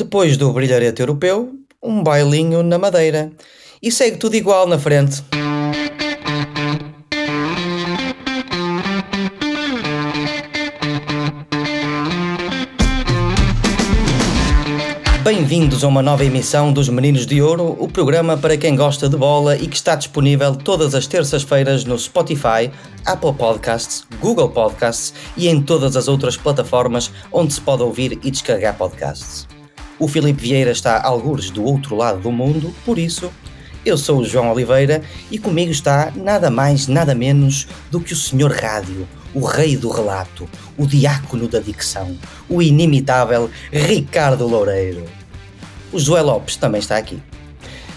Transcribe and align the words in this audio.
Depois 0.00 0.38
do 0.38 0.50
brilharete 0.50 1.02
europeu, 1.02 1.52
um 1.82 2.02
bailinho 2.02 2.62
na 2.62 2.78
madeira. 2.78 3.30
E 3.82 3.92
segue 3.92 4.16
tudo 4.16 4.34
igual 4.34 4.66
na 4.66 4.78
frente. 4.78 5.22
Bem-vindos 15.22 15.84
a 15.84 15.88
uma 15.88 16.00
nova 16.00 16.24
emissão 16.24 16.72
dos 16.72 16.88
Meninos 16.88 17.26
de 17.26 17.42
Ouro, 17.42 17.76
o 17.78 17.86
programa 17.86 18.38
para 18.38 18.56
quem 18.56 18.74
gosta 18.74 19.06
de 19.06 19.18
bola 19.18 19.54
e 19.54 19.66
que 19.68 19.76
está 19.76 19.96
disponível 19.96 20.56
todas 20.56 20.94
as 20.94 21.06
terças-feiras 21.06 21.84
no 21.84 21.98
Spotify, 21.98 22.70
Apple 23.04 23.34
Podcasts, 23.34 24.06
Google 24.18 24.48
Podcasts 24.48 25.12
e 25.36 25.46
em 25.46 25.60
todas 25.60 25.94
as 25.94 26.08
outras 26.08 26.38
plataformas 26.38 27.12
onde 27.30 27.52
se 27.52 27.60
pode 27.60 27.82
ouvir 27.82 28.18
e 28.24 28.30
descarregar 28.30 28.78
podcasts. 28.78 29.59
O 30.00 30.08
Filipe 30.08 30.40
Vieira 30.40 30.70
está 30.70 30.98
algures 31.02 31.50
do 31.50 31.62
outro 31.62 31.94
lado 31.94 32.20
do 32.20 32.32
mundo, 32.32 32.74
por 32.86 32.98
isso, 32.98 33.30
eu 33.84 33.98
sou 33.98 34.20
o 34.20 34.24
João 34.24 34.50
Oliveira 34.50 35.02
e 35.30 35.38
comigo 35.38 35.70
está 35.70 36.10
nada 36.16 36.50
mais, 36.50 36.86
nada 36.86 37.14
menos 37.14 37.68
do 37.90 38.00
que 38.00 38.14
o 38.14 38.16
Senhor 38.16 38.50
Rádio, 38.50 39.06
o 39.34 39.44
rei 39.44 39.76
do 39.76 39.90
relato, 39.90 40.48
o 40.78 40.86
diácono 40.86 41.46
da 41.46 41.60
dicção, 41.60 42.16
o 42.48 42.62
inimitável 42.62 43.50
Ricardo 43.70 44.46
Loureiro. 44.46 45.04
O 45.92 45.98
Joel 45.98 46.24
Lopes 46.24 46.56
também 46.56 46.78
está 46.78 46.96
aqui. 46.96 47.22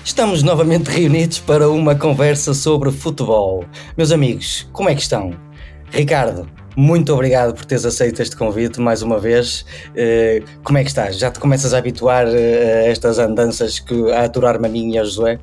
Estamos 0.04 0.44
novamente 0.44 0.90
reunidos 0.90 1.40
para 1.40 1.70
uma 1.70 1.96
conversa 1.96 2.54
sobre 2.54 2.92
futebol. 2.92 3.64
Meus 3.96 4.12
amigos, 4.12 4.68
como 4.74 4.90
é 4.90 4.96
que 4.96 5.02
estão? 5.02 5.34
Ricardo, 5.90 6.50
muito 6.76 7.14
obrigado 7.14 7.54
por 7.54 7.66
teres 7.66 7.86
aceito 7.86 8.22
este 8.22 8.36
convite 8.36 8.80
mais 8.80 9.02
uma 9.02 9.20
vez. 9.20 9.66
Uh, 9.90 10.46
como 10.64 10.78
é 10.78 10.84
que 10.84 10.90
estás? 10.90 11.18
Já 11.18 11.32
te 11.32 11.40
começas 11.40 11.74
a 11.74 11.78
habituar 11.78 12.26
uh, 12.26 12.30
a 12.30 12.88
estas 12.88 13.20
andanças 13.20 13.80
que, 13.80 14.12
a 14.12 14.24
aturar-me 14.26 14.68
a 14.68 14.70
mim 14.70 14.94
e 14.94 14.98
a 14.98 15.04
Josué? 15.04 15.40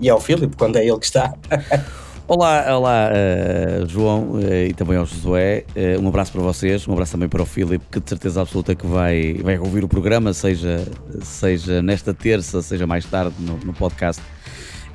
E 0.00 0.10
ao 0.10 0.20
Filipe, 0.20 0.56
quando 0.56 0.76
é 0.76 0.86
ele 0.86 0.98
que 0.98 1.06
está. 1.06 1.34
Olá, 2.28 2.78
olá 2.78 3.10
uh, 3.10 3.86
João 3.86 4.30
uh, 4.30 4.66
e 4.68 4.72
também 4.72 4.96
ao 4.96 5.04
Josué. 5.04 5.64
Uh, 5.76 6.02
um 6.02 6.08
abraço 6.08 6.32
para 6.32 6.40
vocês, 6.40 6.86
um 6.86 6.92
abraço 6.92 7.12
também 7.12 7.28
para 7.28 7.42
o 7.42 7.44
Filipe, 7.44 7.84
que 7.90 8.00
de 8.00 8.08
certeza 8.08 8.40
absoluta 8.40 8.74
que 8.74 8.86
vai, 8.86 9.34
vai 9.34 9.58
ouvir 9.58 9.84
o 9.84 9.88
programa, 9.88 10.32
seja, 10.32 10.86
seja 11.20 11.82
nesta 11.82 12.14
terça, 12.14 12.62
seja 12.62 12.86
mais 12.86 13.04
tarde 13.04 13.34
no, 13.40 13.58
no 13.58 13.74
podcast. 13.74 14.22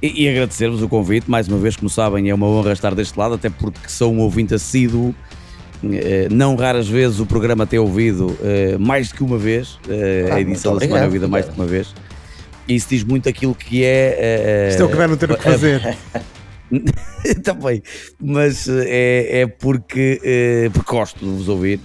E, 0.02 0.24
e 0.24 0.30
agradecer-vos 0.30 0.82
o 0.82 0.88
convite, 0.88 1.30
mais 1.30 1.48
uma 1.48 1.58
vez, 1.58 1.76
como 1.76 1.90
sabem, 1.90 2.30
é 2.30 2.34
uma 2.34 2.48
honra 2.48 2.72
estar 2.72 2.96
deste 2.96 3.18
lado, 3.20 3.36
até 3.36 3.50
porque 3.50 3.88
sou 3.88 4.12
um 4.12 4.20
ouvinte 4.20 4.56
assíduo. 4.56 5.14
Não 6.32 6.56
raras 6.56 6.88
vezes 6.88 7.20
o 7.20 7.26
programa 7.26 7.66
tem 7.68 7.80
ouvido 7.80 8.36
mais 8.80 9.10
do 9.10 9.16
que 9.16 9.24
uma 9.24 9.38
vez, 9.38 9.80
ah, 9.90 10.36
a 10.36 10.42
edição 10.42 10.74
da 10.74 10.80
Semana 10.80 11.08
Vida 11.08 11.28
mais 11.28 11.46
do 11.46 11.52
que 11.52 11.60
uma 11.60 11.68
vez. 11.68 11.94
E 12.68 12.76
isso 12.76 12.90
diz 12.90 13.04
muito 13.04 13.30
aquilo 13.30 13.56
que 13.56 13.84
é. 13.84 14.68
Isto 14.70 14.82
é 14.82 14.86
o 14.86 14.90
que 14.90 14.96
vai 14.96 15.08
não 15.08 15.16
ter 15.16 15.32
o 15.32 15.38
que 15.38 15.44
fazer. 15.44 15.98
Também, 17.44 17.82
mas 18.20 18.68
eh, 18.68 18.84
é, 18.88 19.42
é 19.42 19.48
porque, 19.48 20.20
é, 20.24 20.70
porque 20.74 20.92
gosto 20.92 21.20
de 21.20 21.32
vos 21.32 21.48
ouvir 21.48 21.80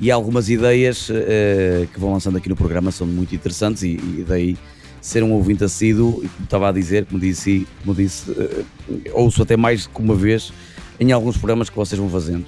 e 0.00 0.10
algumas 0.10 0.50
ideias 0.50 1.08
é, 1.10 1.86
que 1.92 1.98
vão 1.98 2.12
lançando 2.12 2.36
aqui 2.36 2.48
no 2.48 2.56
programa 2.56 2.90
são 2.90 3.06
muito 3.06 3.34
interessantes 3.34 3.82
e, 3.82 3.92
e 3.92 4.24
daí 4.26 4.58
ser 5.00 5.22
um 5.22 5.32
ouvinte 5.32 5.64
assíduo 5.64 6.20
e 6.24 6.28
como 6.28 6.44
estava 6.44 6.68
a 6.68 6.72
dizer, 6.72 7.06
como 7.06 7.20
disse, 7.20 7.66
como 7.80 7.94
disse 7.94 8.24
ouço 9.12 9.42
até 9.42 9.56
mais 9.56 9.86
que 9.86 10.00
uma 10.00 10.14
vez 10.14 10.52
em 10.98 11.12
alguns 11.12 11.36
programas 11.36 11.70
que 11.70 11.76
vocês 11.76 11.98
vão 11.98 12.10
fazendo. 12.10 12.46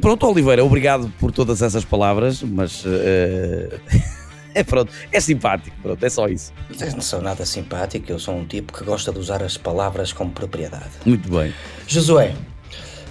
Pronto, 0.00 0.26
Oliveira, 0.26 0.64
obrigado 0.64 1.12
por 1.18 1.32
todas 1.32 1.62
essas 1.62 1.84
palavras, 1.84 2.42
mas 2.42 2.84
é 4.54 4.64
pronto, 4.64 4.92
é 5.12 5.20
simpático, 5.20 5.76
pronto, 5.82 6.04
é 6.04 6.08
só 6.10 6.28
isso. 6.28 6.52
Eu 6.78 6.92
não 6.92 7.00
sou 7.00 7.20
nada 7.20 7.44
simpático, 7.46 8.10
eu 8.10 8.18
sou 8.18 8.34
um 8.34 8.46
tipo 8.46 8.72
que 8.72 8.84
gosta 8.84 9.12
de 9.12 9.18
usar 9.18 9.42
as 9.42 9.56
palavras 9.56 10.12
com 10.12 10.28
propriedade. 10.28 10.90
Muito 11.04 11.30
bem. 11.30 11.52
Josué, 11.86 12.34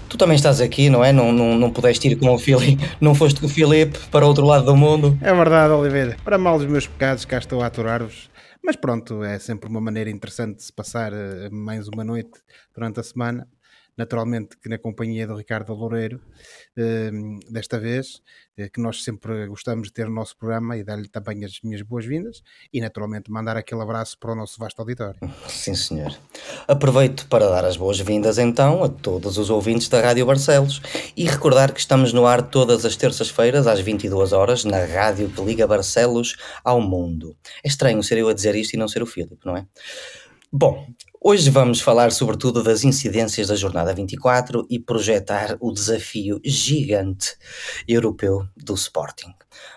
tu 0.09 0.18
também 0.18 0.36
estás 0.36 0.59
aqui, 0.59 0.90
não 0.90 1.03
é? 1.03 1.14
Não, 1.14 1.31
não, 1.31 1.56
não 1.56 1.72
pudeste 1.72 2.08
ir 2.08 2.16
com 2.18 2.34
o 2.34 2.40
Filipe, 2.40 2.84
não 3.00 3.14
foste 3.16 3.40
com 3.40 3.46
o 3.46 3.50
Filipe 3.50 3.97
para 4.12 4.25
o 4.25 4.28
outro 4.28 4.46
lado 4.46 4.66
do 4.66 4.75
mundo. 4.75 5.18
É 5.22 5.34
verdade, 5.34 5.72
Oliveira. 5.72 6.18
Para 6.24 6.38
mal 6.38 6.58
dos 6.58 6.68
meus 6.68 6.88
pecados, 6.88 7.24
cá 7.24 7.38
estou 7.38 7.62
a 7.62 7.68
aturar-vos. 7.68 8.30
Mas 8.64 8.75
pronto, 8.75 9.24
é 9.24 9.40
sempre 9.40 9.69
uma 9.69 9.80
maneira 9.80 10.09
interessante 10.09 10.58
de 10.58 10.64
se 10.64 10.74
passar 10.74 11.14
eh, 11.14 11.50
mais 11.50 11.88
uma 11.88 12.03
noite 12.03 12.31
durante 12.75 13.00
a 13.00 13.03
semana 13.03 13.47
naturalmente 14.00 14.56
que 14.58 14.70
na 14.70 14.78
companhia 14.78 15.28
do 15.28 15.36
Ricardo 15.36 15.74
Loureiro, 15.74 16.22
ehm, 16.78 17.38
desta 17.52 17.78
vez, 17.78 18.22
eh, 18.58 18.70
que 18.70 18.80
nós 18.80 19.04
sempre 19.04 19.46
gostamos 19.48 19.90
de 19.90 19.94
ter 19.94 20.08
no 20.08 20.16
nosso 20.16 20.38
programa 20.38 20.78
e 20.78 20.86
dar-lhe 20.86 21.10
também 21.10 21.44
as 21.44 21.60
minhas 21.62 21.82
boas-vindas 21.82 22.42
e 22.72 22.80
naturalmente 22.80 23.30
mandar 23.30 23.58
aquele 23.58 23.82
abraço 23.82 24.18
para 24.18 24.32
o 24.32 24.36
nosso 24.36 24.58
vasto 24.58 24.80
auditório. 24.80 25.20
Sim, 25.50 25.76
senhor. 25.76 26.18
Aproveito 26.66 27.28
para 27.28 27.50
dar 27.50 27.66
as 27.66 27.76
boas-vindas 27.76 28.38
então 28.38 28.86
a 28.86 28.88
todos 28.88 29.38
os 29.38 29.50
ouvintes 29.50 29.90
da 29.90 30.00
Rádio 30.00 30.26
Barcelos 30.26 30.82
e 31.18 31.26
recordar 31.26 31.74
que 31.74 31.82
estamos 31.82 32.14
no 32.14 32.26
ar 32.26 32.42
todas 32.50 32.86
as 32.86 32.96
terças-feiras 32.96 33.68
às 33.68 33.82
22 33.82 34.32
horas 34.32 34.64
na 34.64 34.86
rádio 34.86 35.30
que 35.30 35.42
liga 35.42 35.68
Barcelos 35.68 36.38
ao 36.64 36.80
mundo. 36.80 37.36
É 37.62 37.68
estranho 37.68 38.02
ser 38.02 38.18
eu 38.18 38.30
a 38.30 38.34
dizer 38.34 38.56
isto 38.56 38.76
e 38.76 38.78
não 38.78 38.88
ser 38.88 39.04
o 39.04 39.06
Filipe, 39.06 39.46
não 39.46 39.58
é? 39.58 39.68
Bom, 40.52 40.88
Hoje 41.22 41.50
vamos 41.50 41.81
falar 41.81 42.13
sobretudo 42.13 42.63
das 42.63 42.85
incidências 42.85 43.50
da 43.50 43.56
jornada 43.56 43.94
24 43.94 44.66
e 44.69 44.80
projetar 44.80 45.57
o 45.59 45.69
desafio 45.74 46.40
gigante 46.46 47.35
europeu 47.85 48.47
do 48.56 48.74
Sporting. 48.74 49.34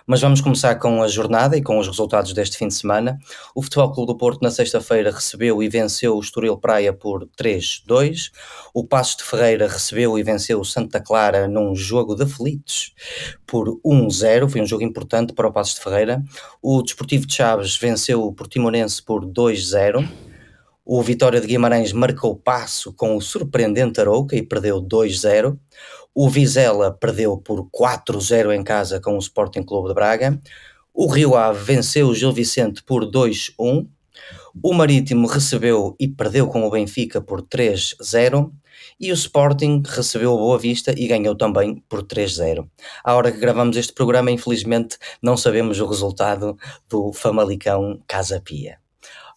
Mas 0.07 0.21
vamos 0.21 0.41
começar 0.41 0.77
com 0.77 1.03
a 1.03 1.09
jornada 1.09 1.57
e 1.57 1.63
com 1.63 1.81
os 1.81 1.89
resultados 1.89 2.33
deste 2.33 2.57
fim 2.57 2.69
de 2.69 2.75
semana. 2.75 3.19
O 3.57 3.61
Futebol 3.61 3.91
Clube 3.91 4.13
do 4.13 4.17
Porto 4.17 4.41
na 4.41 4.53
sexta-feira 4.53 5.11
recebeu 5.11 5.61
e 5.61 5.69
venceu 5.69 6.17
o 6.17 6.21
Estoril 6.21 6.57
Praia 6.59 6.93
por 6.93 7.29
3-2. 7.37 8.31
O 8.73 8.87
Passos 8.87 9.17
de 9.17 9.25
Ferreira 9.25 9.67
recebeu 9.67 10.17
e 10.17 10.23
venceu 10.23 10.61
o 10.61 10.65
Santa 10.65 11.01
Clara 11.01 11.49
num 11.49 11.75
jogo 11.75 12.15
de 12.15 12.23
aflitos 12.23 12.95
por 13.45 13.81
1-0. 13.85 14.49
Foi 14.49 14.61
um 14.61 14.67
jogo 14.67 14.85
importante 14.85 15.33
para 15.33 15.49
o 15.49 15.53
Passos 15.53 15.75
de 15.75 15.81
Ferreira. 15.81 16.23
O 16.63 16.81
Desportivo 16.85 17.27
de 17.27 17.35
Chaves 17.35 17.77
venceu 17.77 18.23
o 18.23 18.33
Portimonense 18.33 19.03
por 19.03 19.27
2-0. 19.27 20.09
O 20.85 21.01
Vitória 21.01 21.41
de 21.41 21.47
Guimarães 21.47 21.93
marcou 21.93 22.35
passo 22.35 22.93
com 22.93 23.17
o 23.17 23.21
surpreendente 23.21 24.01
Arouca 24.01 24.35
e 24.35 24.43
perdeu 24.43 24.83
2-0. 24.83 25.57
O 26.13 26.29
Vizela 26.29 26.91
perdeu 26.91 27.39
por 27.39 27.69
4-0 27.71 28.53
em 28.53 28.65
casa 28.65 29.01
com 29.01 29.15
o 29.15 29.19
Sporting 29.19 29.63
Clube 29.63 29.89
de 29.89 29.95
Braga. 29.95 30.41
O 30.93 31.07
Rio 31.07 31.37
Ave 31.37 31.63
venceu 31.63 32.09
o 32.09 32.15
Gil 32.15 32.33
Vicente 32.33 32.83
por 32.83 33.05
2-1. 33.05 33.87
O 34.61 34.75
Marítimo 34.75 35.29
recebeu 35.29 35.95
e 36.01 36.09
perdeu 36.09 36.49
com 36.49 36.67
o 36.67 36.71
Benfica 36.71 37.21
por 37.21 37.43
3-0. 37.43 38.51
E 38.99 39.13
o 39.13 39.15
Sporting 39.15 39.83
recebeu 39.87 40.33
o 40.33 40.39
Boa 40.39 40.59
Vista 40.59 40.93
e 40.99 41.07
ganhou 41.07 41.37
também 41.37 41.83
por 41.89 42.03
3-0. 42.03 42.69
À 43.05 43.15
hora 43.15 43.31
que 43.31 43.39
gravamos 43.39 43.77
este 43.77 43.93
programa, 43.93 44.33
infelizmente, 44.33 44.99
não 45.23 45.37
sabemos 45.37 45.81
o 45.81 45.87
resultado 45.87 46.57
do 46.89 47.13
Famalicão 47.13 48.03
Casa 48.07 48.41
Pia. 48.45 48.79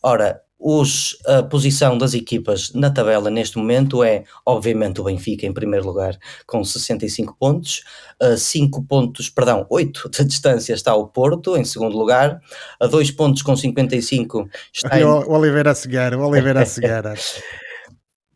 Ora, 0.04 0.42
os, 0.60 1.18
a 1.28 1.44
posição 1.44 1.98
das 1.98 2.14
equipas 2.14 2.74
na 2.74 2.90
tabela 2.90 3.30
neste 3.30 3.58
momento 3.58 4.04
é, 4.04 4.24
obviamente, 4.46 5.02
o 5.02 5.04
Benfica 5.04 5.46
em 5.46 5.54
primeiro 5.54 5.86
lugar 5.86 6.18
com 6.48 6.64
65 6.64 7.36
pontos, 7.38 7.84
a 8.20 8.38
5 8.38 8.84
pontos, 8.84 9.30
perdão, 9.30 9.66
8 9.70 10.10
de 10.10 10.24
distância 10.26 10.74
está 10.74 10.96
o 10.96 11.08
Porto 11.08 11.58
em 11.58 11.66
segundo 11.66 11.98
lugar, 11.98 12.40
a 12.80 12.88
2 12.88 13.12
pontos 13.12 13.42
com 13.42 13.56
55 13.56 14.50
está 14.74 15.00
em... 15.00 15.04
o 15.04 15.30
Oliveira 15.30 15.72
a 15.72 15.76
cegar, 15.76 16.14
o 16.16 16.26
Oliveira 16.28 16.62
a 16.62 16.66
cegar. 16.66 17.04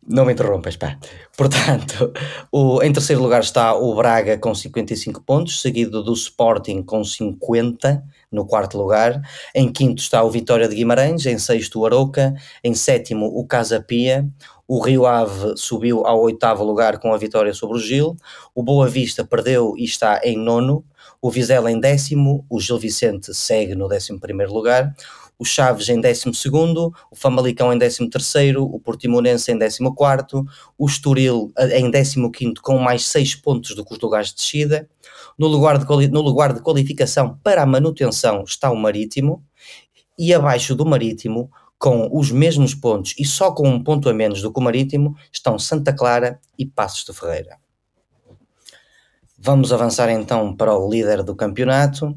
Não 0.06 0.24
me 0.24 0.32
interrompas, 0.32 0.76
pá. 0.76 0.98
Portanto, 1.36 2.12
o, 2.50 2.82
em 2.82 2.92
terceiro 2.92 3.22
lugar 3.22 3.42
está 3.42 3.74
o 3.74 3.94
Braga 3.94 4.36
com 4.38 4.52
55 4.52 5.22
pontos, 5.22 5.60
seguido 5.60 6.02
do 6.02 6.12
Sporting 6.14 6.82
com 6.82 7.04
50 7.04 8.02
no 8.30 8.46
quarto 8.46 8.78
lugar. 8.78 9.20
Em 9.54 9.70
quinto 9.70 10.02
está 10.02 10.22
o 10.22 10.30
Vitória 10.30 10.68
de 10.68 10.74
Guimarães, 10.74 11.26
em 11.26 11.38
sexto 11.38 11.80
o 11.80 11.86
Arouca, 11.86 12.34
em 12.62 12.74
sétimo 12.74 13.26
o 13.26 13.46
Casa 13.46 13.80
Pia. 13.80 14.28
O 14.66 14.80
Rio 14.80 15.06
Ave 15.06 15.56
subiu 15.56 16.06
ao 16.06 16.20
oitavo 16.20 16.62
lugar 16.62 16.98
com 16.98 17.12
a 17.12 17.18
vitória 17.18 17.52
sobre 17.52 17.76
o 17.76 17.80
Gil. 17.80 18.16
O 18.54 18.62
Boa 18.62 18.86
Vista 18.86 19.24
perdeu 19.24 19.74
e 19.76 19.84
está 19.84 20.20
em 20.22 20.36
nono. 20.36 20.84
O 21.20 21.30
Vizela 21.30 21.70
em 21.70 21.80
décimo. 21.80 22.46
O 22.48 22.60
Gil 22.60 22.78
Vicente 22.78 23.34
segue 23.34 23.74
no 23.74 23.88
décimo 23.88 24.20
primeiro 24.20 24.52
lugar 24.52 24.94
o 25.40 25.44
Chaves 25.44 25.88
em 25.88 25.98
12, 25.98 26.22
o 27.10 27.16
Famalicão 27.16 27.72
em 27.72 27.78
13, 27.78 28.10
o 28.58 28.78
Portimonense 28.78 29.50
em 29.50 29.58
14, 29.58 30.46
o 30.76 30.86
Estoril 30.86 31.50
eh, 31.56 31.80
em 31.80 31.90
15 31.90 32.54
com 32.62 32.76
mais 32.76 33.06
6 33.06 33.36
pontos 33.36 33.74
do 33.74 33.82
que 33.82 33.94
os 33.94 33.98
lugares 33.98 34.28
de 34.28 34.34
descida. 34.34 34.86
No 35.38 35.46
lugar 35.46 35.78
de, 35.78 36.08
no 36.08 36.20
lugar 36.20 36.52
de 36.52 36.60
qualificação 36.60 37.38
para 37.42 37.62
a 37.62 37.66
manutenção 37.66 38.44
está 38.44 38.70
o 38.70 38.76
Marítimo 38.76 39.44
e 40.18 40.34
abaixo 40.34 40.74
do 40.74 40.84
Marítimo, 40.84 41.50
com 41.78 42.10
os 42.12 42.30
mesmos 42.30 42.74
pontos 42.74 43.14
e 43.18 43.24
só 43.24 43.52
com 43.52 43.66
um 43.66 43.82
ponto 43.82 44.08
a 44.08 44.12
menos 44.12 44.42
do 44.42 44.52
que 44.52 44.60
o 44.60 44.62
Marítimo, 44.62 45.16
estão 45.32 45.58
Santa 45.58 45.94
Clara 45.94 46.38
e 46.58 46.66
Passos 46.66 47.04
de 47.04 47.12
Ferreira. 47.14 47.56
Vamos 49.38 49.72
avançar 49.72 50.10
então 50.10 50.54
para 50.54 50.76
o 50.76 50.90
líder 50.90 51.22
do 51.22 51.34
campeonato. 51.34 52.14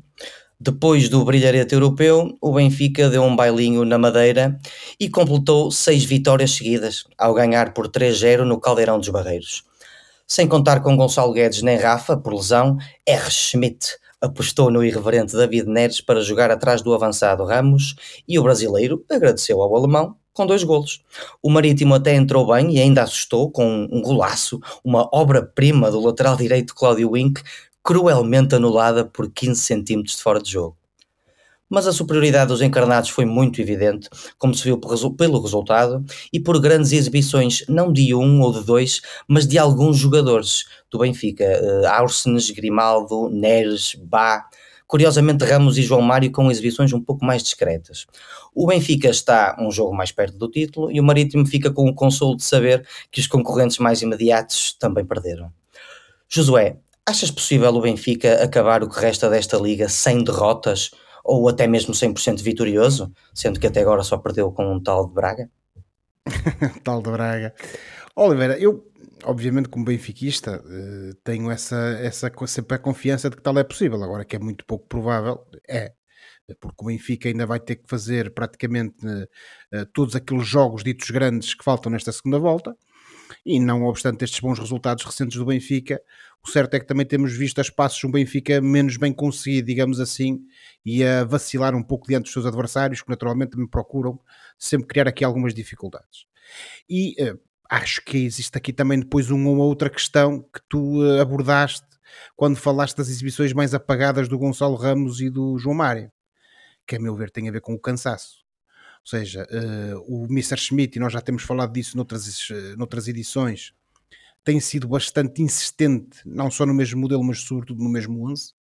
Depois 0.60 1.08
do 1.08 1.24
brilharete 1.24 1.74
europeu, 1.74 2.38
o 2.42 2.54
Benfica 2.54 3.10
deu 3.10 3.24
um 3.24 3.36
bailinho 3.36 3.86
na 3.86 3.98
Madeira 3.98 4.60
e 5.00 5.10
completou 5.10 5.72
seis 5.72 6.04
vitórias 6.04 6.52
seguidas, 6.52 7.06
ao 7.18 7.34
ganhar 7.34 7.74
por 7.74 7.88
3-0 7.88 8.44
no 8.44 8.60
Caldeirão 8.60 9.00
dos 9.00 9.08
Barreiros. 9.08 9.64
Sem 10.34 10.48
contar 10.48 10.80
com 10.82 10.98
Gonçalo 10.98 11.32
Guedes 11.32 11.62
nem 11.62 11.78
Rafa, 11.78 12.18
por 12.18 12.34
lesão, 12.34 12.80
R. 13.06 13.30
Schmidt 13.30 14.00
apostou 14.20 14.72
no 14.72 14.84
irreverente 14.84 15.38
David 15.38 15.70
Neres 15.70 16.02
para 16.02 16.22
jogar 16.22 16.50
atrás 16.50 16.82
do 16.82 16.92
avançado 16.92 17.46
Ramos 17.46 17.94
e 18.28 18.40
o 18.40 18.42
brasileiro 18.42 19.06
agradeceu 19.12 19.62
ao 19.62 19.76
alemão 19.76 20.16
com 20.34 20.48
dois 20.48 20.64
golos. 20.64 21.04
O 21.40 21.52
Marítimo 21.52 21.94
até 21.94 22.16
entrou 22.16 22.52
bem 22.52 22.76
e 22.76 22.82
ainda 22.82 23.04
assustou 23.04 23.52
com 23.52 23.88
um 23.92 24.02
golaço, 24.02 24.60
uma 24.84 25.08
obra-prima 25.14 25.92
do 25.92 26.00
lateral 26.00 26.36
direito 26.36 26.74
Cláudio 26.74 27.12
Wink, 27.12 27.40
cruelmente 27.84 28.56
anulada 28.56 29.06
por 29.06 29.32
15 29.32 29.62
centímetros 29.62 30.16
de 30.16 30.24
fora 30.24 30.42
de 30.42 30.50
jogo. 30.50 30.76
Mas 31.74 31.88
a 31.88 31.92
superioridade 31.92 32.50
dos 32.50 32.62
encarnados 32.62 33.10
foi 33.10 33.26
muito 33.26 33.60
evidente, 33.60 34.08
como 34.38 34.54
se 34.54 34.64
viu 34.64 34.80
pelo 35.18 35.42
resultado 35.42 36.06
e 36.32 36.40
por 36.40 36.62
grandes 36.62 36.92
exibições, 36.92 37.66
não 37.68 37.92
de 37.92 38.14
um 38.14 38.42
ou 38.42 38.54
de 38.54 38.64
dois, 38.64 39.02
mas 39.28 39.48
de 39.48 39.58
alguns 39.58 39.98
jogadores 39.98 40.66
do 40.92 41.00
Benfica: 41.00 41.44
uh, 41.44 41.88
Arsenes, 41.88 42.52
Grimaldo, 42.52 43.28
Neres, 43.28 43.96
Bá. 43.96 44.46
Curiosamente, 44.86 45.44
Ramos 45.46 45.80
e 45.80 45.82
João 45.82 46.02
Mário 46.02 46.32
com 46.32 46.52
exibições 46.52 46.94
um 46.94 47.02
pouco 47.02 47.26
mais 47.26 47.42
discretas. 47.42 48.06
O 48.54 48.68
Benfica 48.68 49.10
está 49.10 49.58
um 49.60 49.72
jogo 49.72 49.96
mais 49.96 50.12
perto 50.12 50.38
do 50.38 50.48
título 50.48 50.92
e 50.92 51.00
o 51.00 51.04
Marítimo 51.04 51.44
fica 51.44 51.72
com 51.72 51.90
o 51.90 51.96
consolo 51.96 52.38
de 52.38 52.44
saber 52.44 52.86
que 53.12 53.20
os 53.20 53.26
concorrentes 53.26 53.80
mais 53.80 54.04
imediatos 54.04 54.74
também 54.80 55.04
perderam. 55.04 55.52
Josué, 56.30 56.78
Achas 57.06 57.30
possível 57.30 57.70
o 57.76 57.82
Benfica 57.82 58.42
acabar 58.42 58.82
o 58.82 58.88
que 58.88 58.98
resta 58.98 59.30
desta 59.30 59.58
liga 59.58 59.90
sem 59.90 60.24
derrotas 60.24 60.92
ou 61.24 61.48
até 61.48 61.68
mesmo 61.68 61.94
100% 61.94 62.42
vitorioso, 62.42 63.12
sendo 63.34 63.60
que 63.60 63.68
até 63.68 63.82
agora 63.82 64.04
só 64.04 64.18
perdeu 64.18 64.52
com 64.52 64.76
um 64.76 64.82
tal 64.82 65.08
de 65.08 65.14
Braga? 65.14 65.50
tal 66.84 67.02
de 67.02 67.12
Braga. 67.12 67.54
Oliveira, 68.16 68.58
eu 68.60 68.92
obviamente 69.24 69.70
como 69.70 69.86
benfiquista 69.86 70.62
eh, 70.68 71.16
tenho 71.24 71.50
essa, 71.50 71.78
essa 72.02 72.32
sempre 72.48 72.76
a 72.76 72.80
confiança 72.80 73.30
de 73.30 73.38
que 73.38 73.42
tal 73.42 73.58
é 73.58 73.64
possível, 73.64 74.04
agora 74.04 74.26
que 74.26 74.36
é 74.36 74.40
muito 74.40 74.66
pouco 74.66 74.88
provável, 74.88 75.46
é 75.68 75.94
porque 76.60 76.84
o 76.84 76.88
Benfica 76.88 77.30
ainda 77.30 77.46
vai 77.46 77.60
ter 77.60 77.78
que 77.78 77.88
fazer 77.88 78.34
praticamente 78.34 79.06
uh, 79.06 79.86
todos 79.94 80.16
aqueles 80.16 80.46
jogos 80.46 80.84
ditos 80.84 81.10
grandes 81.10 81.54
que 81.54 81.64
faltam 81.64 81.92
nesta 81.92 82.12
segunda 82.12 82.38
volta, 82.38 82.76
e 83.46 83.60
não 83.60 83.84
obstante 83.84 84.24
estes 84.24 84.40
bons 84.40 84.58
resultados 84.58 85.04
recentes 85.04 85.38
do 85.38 85.46
Benfica, 85.46 86.02
o 86.46 86.50
certo 86.50 86.74
é 86.76 86.80
que 86.80 86.86
também 86.86 87.06
temos 87.06 87.36
visto 87.36 87.60
a 87.60 87.62
espaços 87.62 88.04
um 88.04 88.12
Benfica 88.12 88.62
menos 88.62 88.98
bem 88.98 89.14
conseguido, 89.14 89.68
digamos 89.68 90.00
assim, 90.00 90.42
e 90.86 91.04
a 91.04 91.24
vacilar 91.24 91.76
um 91.76 91.84
pouco 91.84 92.08
diante 92.08 92.24
dos 92.24 92.34
seus 92.34 92.46
adversários, 92.46 93.02
que 93.02 93.10
naturalmente 93.10 93.52
também 93.52 93.68
procuram 93.68 94.20
sempre 94.58 94.88
criar 94.88 95.08
aqui 95.08 95.24
algumas 95.24 95.54
dificuldades. 95.54 96.26
E 96.90 97.16
uh, 97.24 97.40
acho 97.70 98.04
que 98.04 98.18
existe 98.18 98.58
aqui 98.58 98.72
também 98.74 99.00
depois 99.00 99.30
uma 99.30 99.50
ou 99.50 99.58
outra 99.58 99.90
questão 99.90 100.42
que 100.42 100.62
tu 100.70 101.02
uh, 101.02 101.22
abordaste 101.22 101.88
quando 102.36 102.58
falaste 102.58 102.98
das 102.98 103.10
exibições 103.10 103.54
mais 103.54 103.74
apagadas 103.74 104.28
do 104.28 104.38
Gonçalo 104.38 104.76
Ramos 104.76 105.20
e 105.22 105.30
do 105.30 105.58
João 105.58 105.76
Mário, 105.76 106.12
que 106.86 106.96
a 106.96 107.00
meu 107.00 107.16
ver 107.16 107.32
tem 107.32 107.50
a 107.50 107.52
ver 107.52 107.62
com 107.62 107.74
o 107.74 107.80
cansaço. 107.80 108.43
Ou 109.04 109.10
seja, 109.10 109.46
uh, 109.52 110.00
o 110.08 110.26
Mr. 110.26 110.58
Schmidt, 110.58 110.98
e 110.98 111.00
nós 111.00 111.12
já 111.12 111.20
temos 111.20 111.44
falado 111.44 111.74
disso 111.74 111.98
noutras, 111.98 112.50
uh, 112.50 112.78
noutras 112.78 113.08
edições, 113.08 113.74
tem 114.44 114.60
sido 114.60 114.88
bastante 114.88 115.42
insistente, 115.42 116.20
não 116.26 116.50
só 116.50 116.66
no 116.66 116.74
mesmo 116.74 117.02
modelo, 117.02 117.24
mas 117.24 117.40
sobretudo 117.40 117.84
no 117.84 117.90
mesmo 117.90 118.30
11. 118.30 118.54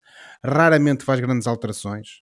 Raramente 0.45 1.05
faz 1.05 1.21
grandes 1.21 1.47
alterações. 1.47 2.22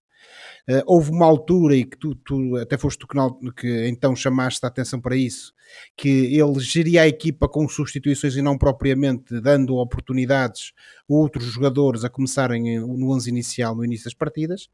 Uh, 0.69 0.83
houve 0.85 1.09
uma 1.11 1.25
altura, 1.25 1.75
e 1.75 1.83
que 1.83 1.97
tu, 1.97 2.15
tu 2.15 2.55
até 2.57 2.77
foste 2.77 2.99
tu 2.99 3.07
que, 3.07 3.17
que, 3.57 3.87
então 3.87 4.15
chamaste 4.15 4.63
a 4.63 4.67
atenção 4.69 5.01
para 5.01 5.15
isso, 5.15 5.53
que 5.97 6.09
ele 6.35 6.59
geria 6.59 7.01
a 7.01 7.07
equipa 7.07 7.47
com 7.47 7.67
substituições 7.67 8.35
e 8.35 8.41
não 8.41 8.57
propriamente 8.57 9.41
dando 9.41 9.75
oportunidades 9.75 10.73
a 11.09 11.13
outros 11.13 11.45
jogadores 11.45 12.03
a 12.03 12.09
começarem 12.09 12.79
no 12.79 13.11
11 13.11 13.29
inicial, 13.29 13.75
no 13.75 13.83
início 13.83 14.05
das 14.05 14.13
partidas. 14.13 14.69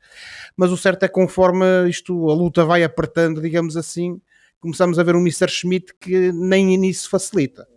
Mas 0.56 0.72
o 0.72 0.78
certo 0.78 1.04
é 1.04 1.08
que 1.08 1.14
conforme 1.14 1.66
isto, 1.90 2.30
a 2.30 2.34
luta 2.34 2.66
vai 2.66 2.84
apertando, 2.84 3.42
digamos 3.42 3.78
assim, 3.78 4.22
começamos 4.60 5.00
a 5.00 5.04
ver 5.04 5.16
um 5.16 5.22
Mr. 5.22 5.48
Schmidt 5.48 5.94
que 6.00 6.32
nem 6.34 6.78
nisso 6.78 7.10
facilita. 7.10 7.68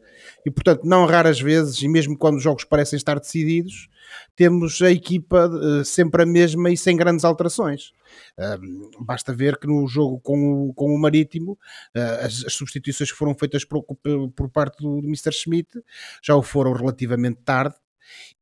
E 0.44 0.50
portanto, 0.50 0.82
não 0.84 1.06
raras 1.06 1.40
vezes, 1.40 1.80
e 1.82 1.88
mesmo 1.88 2.16
quando 2.16 2.36
os 2.36 2.42
jogos 2.42 2.64
parecem 2.64 2.96
estar 2.96 3.18
decididos, 3.18 3.88
temos 4.34 4.80
a 4.82 4.90
equipa 4.90 5.48
uh, 5.48 5.84
sempre 5.84 6.22
a 6.22 6.26
mesma 6.26 6.70
e 6.70 6.76
sem 6.76 6.96
grandes 6.96 7.24
alterações. 7.24 7.92
Basta 9.00 9.32
ver 9.32 9.58
que 9.58 9.66
no 9.66 9.86
jogo 9.86 10.20
com 10.20 10.68
o, 10.68 10.74
com 10.74 10.94
o 10.94 10.98
Marítimo, 10.98 11.52
uh, 11.96 12.24
as, 12.24 12.44
as, 12.44 12.54
substituições 12.54 13.12
que 13.12 13.18
foram 13.18 13.34
feitas 13.34 13.64
por, 13.64 13.84
por 14.34 14.48
parte 14.48 14.82
do 14.82 14.98
Mr. 14.98 15.32
Schmidt 15.32 15.68
já 16.22 16.34
o 16.34 16.42
foram 16.42 16.72
relativamente 16.72 17.40
tarde, 17.44 17.74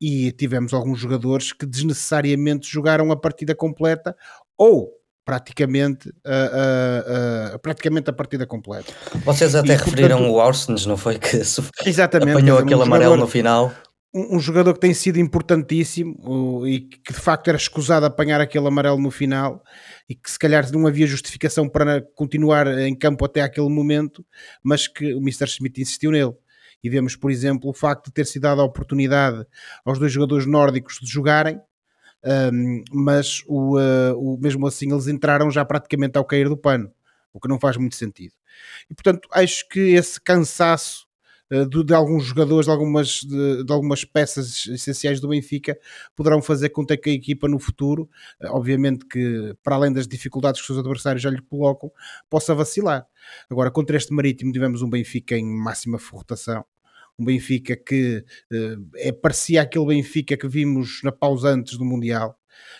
e 0.01 0.33
tivemos 0.33 0.73
alguns 0.73 0.99
jogadores 0.99 1.53
que 1.53 1.67
desnecessariamente 1.67 2.67
jogaram 2.67 3.13
a 3.13 3.17
partida 3.17 3.55
completa 3.55 4.17
ou 4.57 4.98
praticamente, 5.29 6.09
uh, 6.09 7.59
praticamente 7.59 8.09
a 8.09 8.15
partida 8.15 8.47
completa. 8.47 8.91
Vocês 9.27 9.55
até 9.55 9.75
e, 9.75 9.77
referiram 9.77 10.17
portanto, 10.17 10.35
o 10.35 10.39
Orsens, 10.39 10.87
não 10.87 10.97
foi? 10.97 11.19
Que 11.21 11.91
exatamente, 11.91 12.31
apanhou 12.31 12.57
aquele 12.57 12.77
um 12.77 12.83
amarelo 12.83 13.11
jogador, 13.11 13.25
no 13.27 13.31
final. 13.31 13.75
Um, 14.15 14.37
um, 14.37 14.41
jogador 14.41 14.73
que 14.73 14.81
tem 14.81 14.95
sido 14.95 15.19
importantíssimo 15.19 16.67
e 16.67 16.81
que 16.81 17.13
de 17.13 17.21
facto 17.21 17.49
era 17.49 17.59
escusado 17.59 18.07
apanhar 18.07 18.41
aquele 18.41 18.67
amarelo 18.67 18.99
no 18.99 19.11
final 19.11 19.63
e 20.09 20.15
que 20.15 20.31
se 20.31 20.39
calhar 20.39 20.67
não 20.73 20.87
havia 20.87 21.07
justificação 21.07 21.69
para 21.69 22.01
continuar 22.15 22.67
em 22.67 22.97
campo 22.97 23.23
até 23.23 23.43
aquele 23.43 23.69
momento, 23.69 24.25
mas 24.65 24.89
que 24.89 25.13
o 25.13 25.19
Mr. 25.19 25.45
Smith 25.45 25.77
insistiu 25.77 26.11
nele. 26.11 26.33
E 26.83 26.89
vemos, 26.89 27.17
por 27.17 27.31
exemplo, 27.31 27.69
o 27.69 27.75
facto 27.75 28.07
de 28.07 28.13
ter 28.13 28.25
sido 28.25 28.45
dada 28.45 28.63
a 28.63 28.65
oportunidade 28.65 29.45
aos 29.85 29.99
dois 29.99 30.11
jogadores 30.11 30.47
nórdicos 30.47 30.99
de 31.03 31.11
jogarem, 31.11 31.61
um, 32.25 32.83
mas 32.93 33.43
o, 33.47 33.79
uh, 33.79 34.15
o, 34.17 34.39
mesmo 34.41 34.67
assim 34.67 34.93
eles 34.93 35.07
entraram 35.07 35.51
já 35.51 35.65
praticamente 35.65 36.19
ao 36.19 36.25
cair 36.25 36.49
do 36.49 36.57
pano, 36.57 36.91
o 37.33 37.41
que 37.41 37.49
não 37.49 37.59
faz 37.59 37.77
muito 37.77 37.97
sentido. 37.97 38.35
E 38.91 38.95
portanto, 38.95 39.29
acho 39.33 39.69
que 39.69 39.81
esse 39.81 40.21
cansaço 40.21 41.07
uh, 41.53 41.69
de, 41.69 41.85
de, 41.85 41.95
alguns 41.95 42.25
jogadores, 42.25 42.67
de 42.67 42.73
algumas, 42.73 43.09
de, 43.21 43.65
de, 43.65 43.73
algumas 43.73 44.05
peças 44.05 44.67
essenciais 44.67 45.21
do 45.21 45.29
Benfica, 45.29 45.79
poderão 46.17 46.43
fazer 46.43 46.71
com 46.71 46.85
que 46.85 47.09
a 47.09 47.13
equipa 47.13 47.47
no 47.47 47.59
futuro, 47.59 48.09
uh, 48.43 48.49
obviamente 48.49 49.07
que 49.07 49.55
para 49.63 49.77
além 49.77 49.93
das 49.93 50.09
dificuldades 50.09 50.61
que 50.61 50.65
os 50.65 50.67
seus 50.67 50.79
adversários 50.79 51.23
já 51.23 51.31
lhe 51.31 51.43
colocam, 51.43 51.91
possa 52.29 52.55
vacilar. 52.55 53.07
Agora, 53.49 53.71
contra 53.71 53.97
este 53.97 54.13
Marítimo, 54.13 54.53
tivemos 54.53 54.83
um 54.83 54.91
Benfica 54.91 55.37
em 55.37 55.45
máxima 55.45 55.99
rotação 56.11 56.65
um 57.19 57.25
Benfica 57.25 57.77
que 57.77 58.25
uh, 58.53 58.89
é, 58.97 59.13
parecia 59.13 59.63
aquele 59.63 59.87
Benfica 59.87 60.37
que 60.37 60.49
vimos 60.49 61.01
na 61.03 61.13
pausa 61.13 61.49
antes 61.49 61.77
do 61.77 61.85
Mundial. 61.85 62.39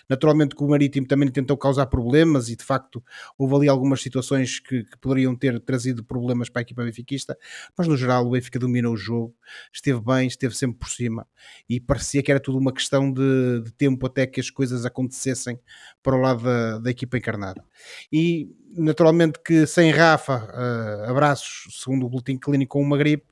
Naturalmente 0.09 0.55
que 0.55 0.63
o 0.63 0.67
Marítimo 0.67 1.07
também 1.07 1.29
tentou 1.29 1.57
causar 1.57 1.85
problemas 1.85 2.49
e 2.49 2.55
de 2.55 2.63
facto 2.63 3.03
houve 3.37 3.55
ali 3.55 3.69
algumas 3.69 4.01
situações 4.01 4.59
que, 4.59 4.83
que, 4.83 4.97
poderiam 4.97 5.35
ter 5.35 5.59
trazido 5.59 6.03
problemas 6.03 6.49
para 6.49 6.61
a 6.61 6.63
equipa 6.63 6.83
benfiquista, 6.83 7.37
mas 7.77 7.87
no 7.87 7.95
geral 7.95 8.25
o 8.25 8.31
Benfica 8.31 8.59
dominou 8.59 8.93
o 8.93 8.97
jogo, 8.97 9.35
esteve 9.73 10.01
bem, 10.01 10.27
esteve 10.27 10.55
sempre 10.55 10.79
por 10.79 10.89
cima 10.89 11.27
e 11.69 11.79
parecia 11.79 12.21
que 12.21 12.31
era 12.31 12.39
tudo 12.39 12.57
uma 12.57 12.73
questão 12.73 13.11
de, 13.11 13.61
de 13.63 13.71
tempo 13.71 14.05
até 14.05 14.25
que 14.27 14.39
as 14.39 14.49
coisas 14.49 14.85
acontecessem 14.85 15.59
para 16.03 16.15
o 16.15 16.19
lado 16.19 16.43
da, 16.43 16.79
da 16.79 16.91
equipa 16.91 17.17
encarnada. 17.17 17.63
E 18.11 18.49
naturalmente 18.75 19.39
que 19.43 19.65
sem 19.65 19.91
Rafa, 19.91 20.47
uh, 20.53 21.09
abraços, 21.09 21.81
segundo 21.81 22.05
o 22.05 22.09
boletim 22.09 22.37
clínico 22.37 22.73
com 22.73 22.81
uma 22.81 22.97
gripe, 22.97 23.25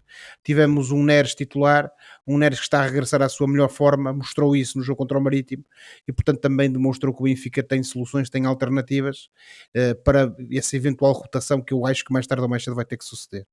tivemos 0.44 0.92
um 0.92 1.04
Neres 1.04 1.36
titular, 1.36 1.92
um 2.26 2.38
Neres 2.38 2.60
que 2.60 2.66
está 2.66 2.80
a 2.80 2.84
regressar 2.84 3.22
à 3.22 3.30
sua 3.30 3.48
melhor 3.48 3.70
forma, 3.70 4.12
mostrou 4.12 4.56
isso 4.56 4.78
no 4.78 4.84
jogo 4.84 4.98
contra 4.98 5.18
o 5.18 5.22
Marítimo 5.22 5.64
e 6.08 6.14
portanto 6.14 6.40
também 6.40 6.72
demonstrou 6.72 7.14
que 7.14 7.22
o 7.22 7.26
Benfica 7.26 7.62
tem 7.62 7.84
soluções, 7.84 8.30
tem 8.30 8.46
alternativas 8.46 9.30
uh, 9.76 9.96
para 10.04 10.36
essa 10.52 10.76
eventual 10.76 11.14
rotação 11.14 11.62
que 11.62 11.74
eu 11.74 11.86
acho 11.86 12.04
que 12.04 12.14
mais 12.14 12.26
tarde 12.26 12.44
ou 12.44 12.50
mais 12.50 12.64
cedo 12.64 12.76
vai 12.76 12.86
ter 12.86 12.98
que 12.98 13.06
suceder. 13.06 13.46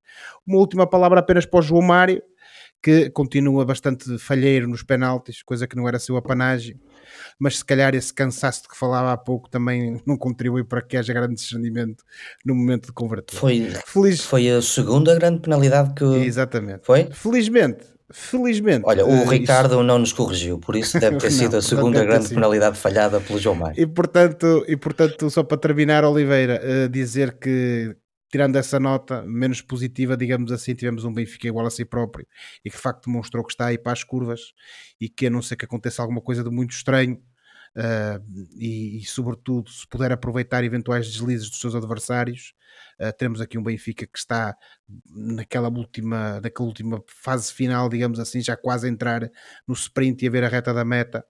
Uma 0.46 0.58
última 0.58 0.86
palavra 0.86 1.20
apenas 1.20 1.44
para 1.44 1.58
o 1.58 1.62
João 1.62 1.82
Mário, 1.82 2.22
que 2.84 3.08
continua 3.08 3.64
bastante 3.64 4.18
falheiro 4.18 4.68
nos 4.68 4.82
penaltis, 4.82 5.42
coisa 5.42 5.66
que 5.66 5.74
não 5.74 5.88
era 5.88 5.98
seu 5.98 6.18
apanágio 6.18 6.78
mas 7.38 7.58
se 7.58 7.64
calhar 7.64 7.94
esse 7.94 8.12
cansaço 8.12 8.62
de 8.62 8.68
que 8.68 8.76
falava 8.76 9.12
há 9.12 9.16
pouco 9.16 9.48
também 9.48 10.00
não 10.06 10.16
contribui 10.16 10.64
para 10.64 10.82
que 10.82 10.96
haja 10.96 11.12
grande 11.12 11.34
discernimento 11.34 12.04
no 12.44 12.54
momento 12.54 12.86
de 12.86 12.92
converter. 12.92 13.36
Foi, 13.36 13.70
Feliz... 13.86 14.20
foi 14.20 14.50
a 14.50 14.62
segunda 14.62 15.14
grande 15.14 15.40
penalidade 15.40 15.94
que. 15.94 16.04
Exatamente. 16.04 16.80
Foi? 16.84 17.08
Felizmente. 17.12 17.84
Felizmente. 18.12 18.84
Olha, 18.84 19.04
o 19.04 19.24
uh, 19.24 19.28
Ricardo 19.28 19.74
isso... 19.74 19.82
não 19.82 19.98
nos 19.98 20.12
corrigiu, 20.12 20.58
por 20.58 20.76
isso 20.76 21.00
deve 21.00 21.16
ter 21.18 21.30
sido 21.32 21.52
não, 21.52 21.58
a 21.58 21.62
segunda 21.62 22.04
grande 22.04 22.28
penalidade 22.28 22.78
falhada 22.78 23.20
pelo 23.20 23.38
João 23.38 23.56
Maio. 23.56 23.74
E 23.76 23.86
portanto, 23.86 24.64
e 24.68 24.76
portanto, 24.76 25.30
só 25.30 25.42
para 25.42 25.56
terminar, 25.56 26.04
Oliveira, 26.04 26.60
uh, 26.62 26.88
dizer 26.88 27.36
que 27.38 27.96
tirando 28.34 28.56
essa 28.56 28.80
nota 28.80 29.22
menos 29.22 29.62
positiva, 29.62 30.16
digamos 30.16 30.50
assim, 30.50 30.74
tivemos 30.74 31.04
um 31.04 31.12
Benfica 31.12 31.46
igual 31.46 31.66
a 31.66 31.70
si 31.70 31.84
próprio 31.84 32.26
e 32.64 32.68
que 32.68 32.74
de 32.74 32.82
facto 32.82 33.06
demonstrou 33.06 33.44
que 33.44 33.52
está 33.52 33.66
aí 33.66 33.78
para 33.78 33.92
as 33.92 34.02
curvas 34.02 34.52
e 35.00 35.08
que 35.08 35.28
a 35.28 35.30
não 35.30 35.40
ser 35.40 35.54
que 35.54 35.64
aconteça 35.64 36.02
alguma 36.02 36.20
coisa 36.20 36.42
de 36.42 36.50
muito 36.50 36.72
estranho, 36.72 37.22
uh, 37.76 38.20
e, 38.58 38.98
e, 38.98 39.04
sobretudo, 39.04 39.70
se 39.70 39.86
puder 39.86 40.10
aproveitar 40.10 40.64
eventuais 40.64 41.06
deslizes 41.06 41.48
dos 41.48 41.60
seus 41.60 41.76
adversários. 41.76 42.54
Uh, 43.00 43.16
temos 43.16 43.40
aqui 43.40 43.56
um 43.56 43.62
Benfica 43.62 44.04
que 44.04 44.18
está 44.18 44.56
naquela 45.14 45.68
última, 45.68 46.40
naquela 46.40 46.66
última 46.66 47.00
fase 47.06 47.52
final, 47.52 47.88
digamos 47.88 48.18
assim, 48.18 48.40
já 48.40 48.56
quase 48.56 48.88
a 48.88 48.90
entrar 48.90 49.30
no 49.64 49.74
sprint 49.74 50.24
e 50.24 50.28
a 50.28 50.30
ver 50.32 50.42
a 50.42 50.48
reta 50.48 50.74
da 50.74 50.84
meta 50.84 51.24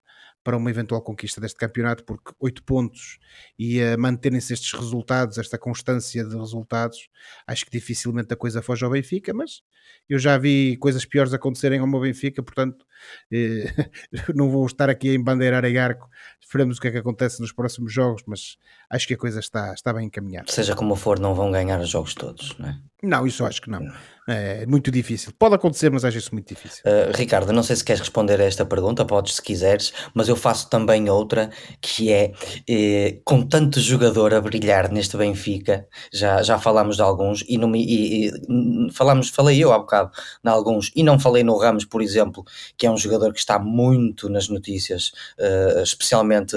para 0.44 0.56
uma 0.56 0.70
eventual 0.70 1.00
conquista 1.00 1.40
deste 1.40 1.56
campeonato, 1.56 2.04
porque 2.04 2.32
oito 2.38 2.62
pontos 2.62 3.18
e 3.58 3.82
a 3.82 3.96
manterem-se 3.96 4.52
estes 4.52 4.72
resultados, 4.72 5.38
esta 5.38 5.58
constância 5.58 6.22
de 6.22 6.36
resultados, 6.36 7.08
acho 7.46 7.64
que 7.64 7.70
dificilmente 7.70 8.32
a 8.32 8.36
coisa 8.36 8.60
foge 8.60 8.84
ao 8.84 8.90
Benfica, 8.90 9.32
mas 9.32 9.62
eu 10.08 10.18
já 10.18 10.36
vi 10.36 10.76
coisas 10.76 11.04
piores 11.06 11.32
acontecerem 11.32 11.80
ao 11.80 11.86
meu 11.86 11.98
Benfica, 11.98 12.42
portanto 12.42 12.84
eh, 13.32 13.72
não 14.34 14.50
vou 14.50 14.66
estar 14.66 14.90
aqui 14.90 15.10
a 15.10 15.14
embandeirar 15.14 15.64
em 15.64 15.78
arco, 15.78 16.08
esperamos 16.38 16.76
o 16.76 16.80
que 16.80 16.88
é 16.88 16.90
que 16.90 16.98
acontece 16.98 17.40
nos 17.40 17.52
próximos 17.52 17.92
jogos, 17.92 18.22
mas 18.26 18.58
acho 18.90 19.08
que 19.08 19.14
a 19.14 19.18
coisa 19.18 19.40
está, 19.40 19.72
está 19.72 19.92
bem 19.94 20.06
encaminhada. 20.06 20.52
Seja 20.52 20.76
como 20.76 20.94
for, 20.94 21.18
não 21.18 21.34
vão 21.34 21.50
ganhar 21.50 21.80
os 21.80 21.88
jogos 21.88 22.14
todos, 22.14 22.56
não 22.58 22.68
é? 22.68 22.78
Não, 23.04 23.26
isso 23.26 23.44
acho 23.44 23.60
que 23.62 23.70
não. 23.70 23.80
É 24.26 24.64
muito 24.64 24.90
difícil. 24.90 25.32
Pode 25.38 25.54
acontecer, 25.54 25.90
mas 25.90 26.02
acho 26.02 26.16
isso 26.16 26.30
muito 26.32 26.48
difícil. 26.48 26.82
Uh, 26.86 27.14
Ricardo, 27.14 27.52
não 27.52 27.62
sei 27.62 27.76
se 27.76 27.84
queres 27.84 28.00
responder 28.00 28.40
a 28.40 28.44
esta 28.44 28.64
pergunta, 28.64 29.04
podes 29.04 29.34
se 29.34 29.42
quiseres, 29.42 29.92
mas 30.14 30.28
eu 30.28 30.36
faço 30.36 30.70
também 30.70 31.10
outra 31.10 31.50
que 31.80 32.10
é 32.10 32.32
eh, 32.66 33.18
com 33.22 33.46
tanto 33.46 33.78
jogador 33.80 34.32
a 34.32 34.40
brilhar 34.40 34.90
neste 34.90 35.18
Benfica, 35.18 35.86
já, 36.10 36.42
já 36.42 36.58
falámos 36.58 36.96
de 36.96 37.02
alguns 37.02 37.44
e, 37.46 37.58
no, 37.58 37.76
e, 37.76 38.28
e 38.28 38.92
falámos, 38.92 39.28
falei 39.28 39.62
eu 39.62 39.72
há 39.74 39.78
bocado 39.78 40.10
de 40.42 40.50
alguns 40.50 40.90
e 40.96 41.02
não 41.02 41.20
falei 41.20 41.44
no 41.44 41.58
Ramos, 41.58 41.84
por 41.84 42.00
exemplo, 42.00 42.44
que 42.78 42.86
é 42.86 42.90
um 42.90 42.96
jogador 42.96 43.30
que 43.30 43.40
está 43.40 43.58
muito 43.58 44.30
nas 44.30 44.48
notícias, 44.48 45.12
uh, 45.38 45.82
especialmente 45.82 46.56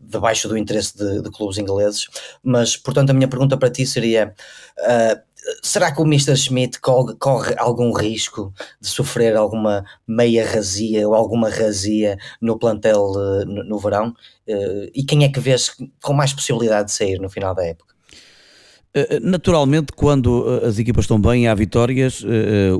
debaixo 0.00 0.48
do 0.48 0.56
interesse 0.56 0.96
de, 0.96 1.20
de, 1.20 1.30
clubes 1.30 1.58
ingleses. 1.58 2.06
Mas, 2.42 2.78
portanto, 2.78 3.10
a 3.10 3.12
minha 3.12 3.28
pergunta 3.28 3.58
para 3.58 3.70
ti 3.70 3.84
seria. 3.86 4.34
Será 5.62 5.92
que 5.92 6.00
o 6.00 6.04
Mr. 6.04 6.36
Schmidt 6.36 6.80
corre, 6.80 7.54
algum 7.56 7.92
risco 7.92 8.52
de 8.80 8.88
sofrer 8.88 9.36
alguma 9.36 9.84
meia 10.06 10.46
razia 10.46 11.08
ou 11.08 11.14
alguma 11.14 11.48
razia 11.48 12.16
no 12.40 12.58
plantel 12.58 13.12
uh, 13.12 13.44
no, 13.44 13.64
no, 13.64 13.78
verão? 13.78 14.14
Uh, 14.46 14.90
e 14.94 15.04
quem 15.04 15.24
é 15.24 15.28
que 15.28 15.40
vês 15.40 15.70
com 16.02 16.12
mais 16.12 16.32
possibilidade 16.32 16.88
de 16.88 16.94
sair 16.94 17.18
no 17.18 17.30
final 17.30 17.54
da 17.54 17.64
época? 17.64 17.94
Naturalmente, 19.22 19.92
quando 19.92 20.60
as 20.64 20.78
equipas 20.78 21.04
estão 21.04 21.20
bem 21.20 21.44
e 21.44 21.46
há 21.46 21.54
vitórias, 21.54 22.24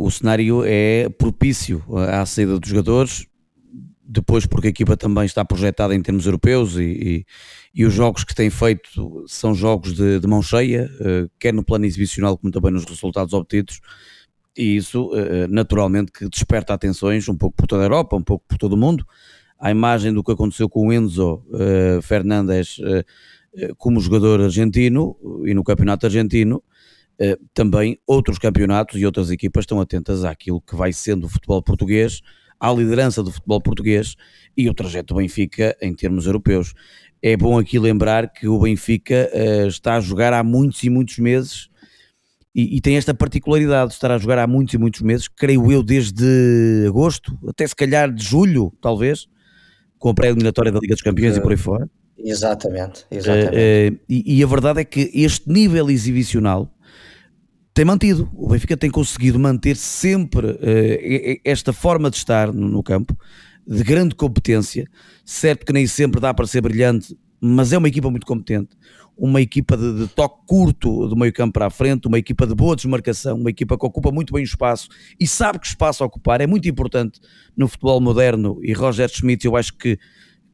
o 0.00 0.10
cenário 0.10 0.64
é 0.66 1.08
propício 1.10 1.84
à 2.10 2.26
saída 2.26 2.58
dos 2.58 2.68
jogadores, 2.68 3.26
depois 4.08 4.46
porque 4.46 4.68
a 4.68 4.70
equipa 4.70 4.96
também 4.96 5.26
está 5.26 5.44
projetada 5.44 5.94
em 5.94 6.00
termos 6.00 6.24
europeus 6.24 6.76
e, 6.76 6.82
e, 6.82 7.26
e 7.74 7.84
os 7.84 7.92
jogos 7.92 8.24
que 8.24 8.34
tem 8.34 8.48
feito 8.48 9.24
são 9.26 9.54
jogos 9.54 9.94
de, 9.94 10.18
de 10.18 10.26
mão 10.26 10.40
cheia, 10.40 10.90
uh, 11.00 11.30
quer 11.38 11.52
no 11.52 11.62
plano 11.62 11.84
exibicional 11.84 12.38
como 12.38 12.50
também 12.50 12.72
nos 12.72 12.86
resultados 12.86 13.34
obtidos, 13.34 13.80
e 14.56 14.76
isso 14.76 15.10
uh, 15.12 15.46
naturalmente 15.50 16.10
que 16.10 16.26
desperta 16.26 16.72
atenções 16.72 17.28
um 17.28 17.36
pouco 17.36 17.54
por 17.54 17.66
toda 17.66 17.82
a 17.82 17.84
Europa, 17.84 18.16
um 18.16 18.22
pouco 18.22 18.46
por 18.48 18.56
todo 18.56 18.72
o 18.72 18.76
mundo. 18.78 19.04
A 19.60 19.70
imagem 19.70 20.12
do 20.12 20.24
que 20.24 20.32
aconteceu 20.32 20.70
com 20.70 20.88
o 20.88 20.92
Enzo 20.92 21.44
uh, 21.48 22.00
Fernandes 22.00 22.80
como 23.76 23.98
jogador 23.98 24.40
argentino 24.42 25.16
e 25.44 25.52
no 25.52 25.64
campeonato 25.64 26.06
argentino, 26.06 26.62
também 27.52 27.98
outros 28.06 28.38
campeonatos 28.38 29.00
e 29.00 29.06
outras 29.06 29.30
equipas 29.30 29.62
estão 29.62 29.80
atentas 29.80 30.22
àquilo 30.22 30.60
que 30.60 30.76
vai 30.76 30.92
sendo 30.92 31.24
o 31.24 31.28
futebol 31.28 31.60
português 31.60 32.20
à 32.58 32.72
liderança 32.72 33.22
do 33.22 33.30
futebol 33.30 33.60
português 33.60 34.16
e 34.56 34.68
o 34.68 34.74
trajeto 34.74 35.14
do 35.14 35.18
Benfica 35.18 35.76
em 35.80 35.94
termos 35.94 36.26
europeus. 36.26 36.74
É 37.22 37.36
bom 37.36 37.58
aqui 37.58 37.78
lembrar 37.78 38.32
que 38.32 38.46
o 38.46 38.60
Benfica 38.60 39.30
uh, 39.32 39.68
está 39.68 39.96
a 39.96 40.00
jogar 40.00 40.32
há 40.32 40.42
muitos 40.42 40.82
e 40.82 40.90
muitos 40.90 41.18
meses 41.18 41.68
e, 42.54 42.76
e, 42.76 42.80
tem 42.80 42.96
esta 42.96 43.14
particularidade 43.14 43.90
de 43.90 43.94
estar 43.94 44.10
a 44.10 44.18
jogar 44.18 44.38
há 44.38 44.46
muitos 44.46 44.74
e 44.74 44.78
muitos 44.78 45.00
meses, 45.00 45.28
creio 45.28 45.70
eu 45.70 45.80
desde 45.80 46.86
agosto, 46.88 47.38
até 47.46 47.64
se 47.64 47.76
calhar 47.76 48.12
de 48.12 48.24
julho, 48.24 48.72
talvez, 48.80 49.28
com 49.96 50.08
a 50.08 50.14
pré-eliminatória 50.14 50.72
da 50.72 50.80
Liga 50.80 50.94
dos 50.94 51.02
Campeões 51.02 51.36
uh, 51.36 51.38
e 51.38 51.42
por 51.42 51.52
aí 51.52 51.56
fora. 51.56 51.88
Exatamente, 52.18 53.06
exatamente. 53.10 53.54
Uh, 53.54 53.94
uh, 53.94 54.00
e, 54.08 54.38
e, 54.38 54.42
a 54.42 54.46
verdade 54.48 54.80
é 54.80 54.84
que 54.84 55.08
este 55.14 55.48
nível 55.48 55.88
exibicional 55.88 56.68
tem 57.78 57.84
mantido. 57.84 58.28
O 58.34 58.48
Benfica 58.48 58.76
tem 58.76 58.90
conseguido 58.90 59.38
manter 59.38 59.76
sempre 59.76 60.48
uh, 60.48 61.40
esta 61.44 61.72
forma 61.72 62.10
de 62.10 62.16
estar 62.16 62.52
no, 62.52 62.82
campo, 62.82 63.16
de 63.64 63.84
grande 63.84 64.16
competência. 64.16 64.88
Certo 65.24 65.64
que 65.64 65.72
nem 65.72 65.86
sempre 65.86 66.20
dá 66.20 66.34
para 66.34 66.44
ser 66.44 66.60
brilhante, 66.60 67.16
mas 67.40 67.72
é 67.72 67.78
uma 67.78 67.86
equipa 67.86 68.10
muito 68.10 68.26
competente. 68.26 68.70
Uma 69.16 69.40
equipa 69.40 69.76
de, 69.76 69.96
de 69.96 70.08
toque 70.08 70.44
curto 70.44 71.06
do 71.06 71.14
meio 71.14 71.32
campo 71.32 71.52
para 71.52 71.66
a 71.66 71.70
frente, 71.70 72.08
uma 72.08 72.18
equipa 72.18 72.48
de 72.48 72.54
boa 72.56 72.74
desmarcação, 72.74 73.36
uma 73.36 73.50
equipa 73.50 73.78
que 73.78 73.86
ocupa 73.86 74.10
muito 74.10 74.32
bem 74.32 74.42
o 74.42 74.44
espaço 74.44 74.88
e 75.20 75.24
sabe 75.24 75.60
que 75.60 75.68
espaço 75.68 76.02
ocupar. 76.02 76.40
É 76.40 76.48
muito 76.48 76.68
importante 76.68 77.20
no 77.56 77.68
futebol 77.68 78.00
moderno 78.00 78.58
e 78.60 78.72
Roger 78.72 79.08
Schmidt, 79.08 79.46
eu 79.46 79.54
acho 79.54 79.78
que 79.78 79.96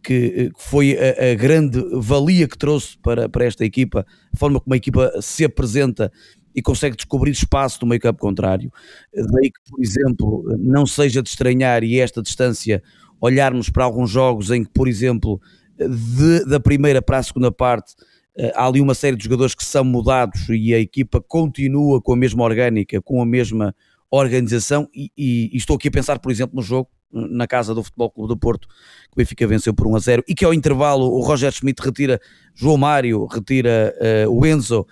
que 0.07 0.53
foi 0.59 0.99
a, 0.99 1.33
a, 1.33 1.35
grande 1.35 1.83
valia 1.95 2.47
que 2.47 2.59
trouxe 2.59 2.99
para, 2.99 3.27
para 3.27 3.47
esta 3.47 3.65
equipa, 3.65 4.05
a 4.31 4.37
forma 4.37 4.61
como 4.61 4.75
a 4.75 4.77
equipa 4.77 5.11
se 5.23 5.47
apresenta 5.47 6.13
e 6.55 6.63
consegue 6.63 6.97
descobrir 6.97 7.33
espaço 7.33 7.85
no 7.85 7.99
campo 7.99 8.21
contrário. 8.21 8.73
Daí 9.13 9.51
que, 9.51 9.71
por 9.71 9.83
exemplo, 9.83 10.45
não 10.59 10.87
seja 10.87 11.23
de 11.23 11.29
estranhar 11.29 11.83
e 11.83 11.99
esta 11.99 12.23
distância 12.23 12.83
olharmos 13.21 13.69
para 13.69 13.85
alguns 13.85 14.11
jogos 14.11 14.51
em 14.51 14.65
que, 14.65 14.71
por 14.71 14.87
exemplo, 14.87 15.41
de, 15.79 16.45
da 16.47 16.61
primeira 16.61 17.03
para 17.03 17.19
a 17.19 17.23
segunda 17.23 17.51
parte 17.51 17.95
eh, 18.37 18.53
há 18.55 18.67
ali 18.67 18.81
uma 18.81 18.95
série 18.95 19.17
de 19.17 19.25
jogadores 19.25 19.55
que 19.55 19.65
são 19.65 19.85
mudados 19.85 20.49
e 20.49 20.75
a 20.75 20.79
equipa 20.79 21.21
continua 21.21 22.01
com 22.01 22.13
a 22.13 22.17
mesma 22.17 22.45
orgânica, 22.45 23.01
com 23.01 23.23
a 23.23 23.27
mesma 23.27 23.75
organização 24.11 24.89
e, 24.95 25.11
e, 25.17 25.51
e, 25.53 25.57
estou 25.57 25.77
aqui 25.77 25.89
a 25.89 25.91
pensar, 25.91 26.19
por 26.19 26.31
exemplo, 26.31 26.55
no 26.55 26.63
jogo 26.63 26.89
na 27.11 27.47
casa 27.47 27.73
do 27.73 27.83
Futebol 27.83 28.11
Clube 28.11 28.29
do 28.29 28.37
Porto, 28.37 28.67
que 28.67 29.15
o 29.15 29.17
Benfica 29.17 29.47
venceu 29.47 29.73
por 29.73 29.87
1 29.87 29.97
a 29.97 29.99
0 30.01 30.25
e 30.27 30.35
que 30.35 30.45
ao 30.45 30.53
intervalo 30.53 31.07
o 31.07 31.21
Roger 31.21 31.53
Schmidt 31.53 31.81
retira 31.81 32.21
João 32.55 32.77
Mário, 32.77 33.25
retira 33.27 33.95
uh, 34.27 34.31
o 34.31 34.45
Enzo 34.45 34.85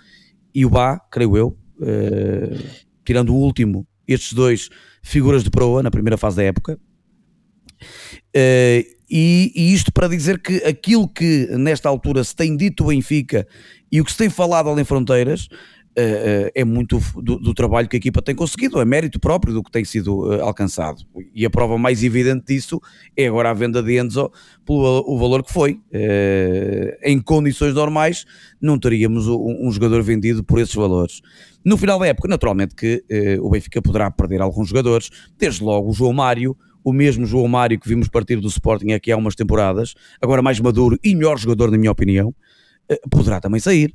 e 0.53 0.65
o 0.65 0.69
Bá, 0.69 0.99
creio 1.11 1.37
eu, 1.37 1.57
uh, 1.79 2.83
tirando 3.05 3.29
o 3.29 3.37
último, 3.37 3.87
estes 4.07 4.33
dois 4.33 4.69
figuras 5.01 5.43
de 5.43 5.49
proa 5.49 5.81
na 5.83 5.91
primeira 5.91 6.17
fase 6.17 6.37
da 6.37 6.43
época. 6.43 6.79
Uh, 8.35 8.83
e, 9.09 9.51
e, 9.55 9.73
isto 9.73 9.91
para 9.91 10.07
dizer 10.07 10.41
que 10.41 10.57
aquilo 10.63 11.07
que 11.07 11.47
nesta 11.57 11.89
altura 11.89 12.23
se 12.23 12.35
tem 12.35 12.55
dito 12.55 12.83
o 12.83 12.87
Benfica 12.87 13.47
e 13.91 14.01
o 14.01 14.05
que 14.05 14.11
se 14.11 14.17
tem 14.17 14.29
falado 14.29 14.69
além 14.69 14.85
fronteiras 14.85 15.47
uh, 15.97 16.51
é 16.53 16.63
muito 16.65 16.99
do, 17.15 17.37
do, 17.37 17.53
trabalho 17.53 17.87
que 17.87 17.95
a 17.95 17.99
equipa 17.99 18.21
tem 18.21 18.35
conseguido, 18.35 18.79
é 18.79 18.85
mérito 18.85 19.19
próprio 19.19 19.53
do 19.53 19.63
que 19.63 19.71
tem 19.71 19.85
sido 19.85 20.27
uh, 20.27 20.43
alcançado. 20.43 21.03
E 21.33 21.45
a 21.45 21.49
prova 21.49 21.77
mais 21.77 22.03
evidente 22.03 22.45
disso 22.47 22.81
é 23.15 23.27
agora 23.27 23.49
a 23.49 23.53
venda 23.53 23.81
de 23.81 23.99
Enzo 23.99 24.31
pelo 24.65 25.03
o 25.07 25.17
valor 25.17 25.43
que 25.43 25.51
foi. 25.51 25.79
em 27.03 27.19
condições 27.19 27.73
normais, 27.73 28.25
não 28.61 28.79
teríamos 28.79 29.27
um, 29.27 29.67
um, 29.67 29.71
jogador 29.71 30.01
vendido 30.01 30.43
por 30.43 30.59
esses 30.59 30.73
valores. 30.73 31.21
No 31.63 31.77
final 31.77 31.99
da 31.99 32.07
época, 32.07 32.27
naturalmente 32.27 32.75
que 32.75 33.03
o 33.41 33.49
Benfica 33.49 33.81
poderá 33.81 34.09
perder 34.09 34.41
alguns 34.41 34.69
jogadores, 34.69 35.09
desde 35.37 35.63
logo 35.63 35.89
o 35.89 35.93
João 35.93 36.13
Mário, 36.13 36.55
o 36.83 36.93
mesmo 36.93 37.25
João 37.25 37.47
Mário 37.47 37.79
que 37.79 37.87
vimos 37.87 38.07
partir 38.07 38.37
do 38.37 38.47
Sporting 38.47 38.91
aqui 38.91 39.11
há 39.11 39.17
umas 39.17 39.35
temporadas, 39.35 39.93
agora 40.21 40.41
mais 40.41 40.59
maduro 40.59 40.97
e 41.03 41.15
melhor 41.15 41.37
jogador, 41.37 41.71
na 41.71 41.77
minha 41.77 41.91
opinião, 41.91 42.33
poderá 43.09 43.39
também 43.39 43.59
sair. 43.59 43.93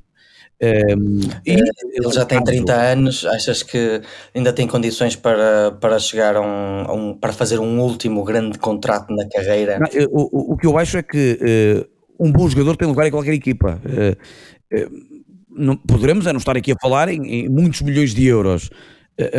Um, 0.61 1.21
e, 1.47 1.53
é, 1.53 1.63
ele 1.95 2.13
já 2.13 2.25
tem 2.25 2.43
30 2.43 2.75
anos, 2.75 3.25
achas 3.25 3.63
que 3.63 4.03
ainda 4.35 4.53
tem 4.53 4.67
condições 4.67 5.15
para, 5.15 5.71
para 5.71 5.99
chegar 6.01 6.35
a 6.35 6.41
um, 6.41 6.85
a 6.85 6.93
um 6.93 7.15
para 7.15 7.33
fazer 7.33 7.61
um 7.61 7.81
último 7.81 8.25
grande 8.25 8.59
contrato 8.59 9.15
na 9.15 9.29
carreira? 9.29 9.79
Não, 9.79 9.87
o, 10.11 10.55
o, 10.55 10.57
que 10.57 10.67
eu 10.67 10.77
acho 10.77 10.97
é 10.97 11.03
que 11.03 11.39
uh, 12.21 12.27
um 12.27 12.33
bom 12.33 12.49
jogador 12.49 12.77
tem 12.77 12.89
lugar 12.89 13.07
em 13.07 13.11
qualquer 13.11 13.35
equipa. 13.35 13.81
Uh, 13.85 14.77
uh, 14.77 15.19
não, 15.49 15.77
poderemos 15.77 16.27
é 16.27 16.33
não 16.33 16.39
estar 16.39 16.57
aqui 16.57 16.73
a 16.73 16.77
falar 16.81 17.09
em, 17.09 17.25
em 17.25 17.49
muitos 17.49 17.81
milhões 17.83 18.13
de 18.13 18.27
euros, 18.27 18.71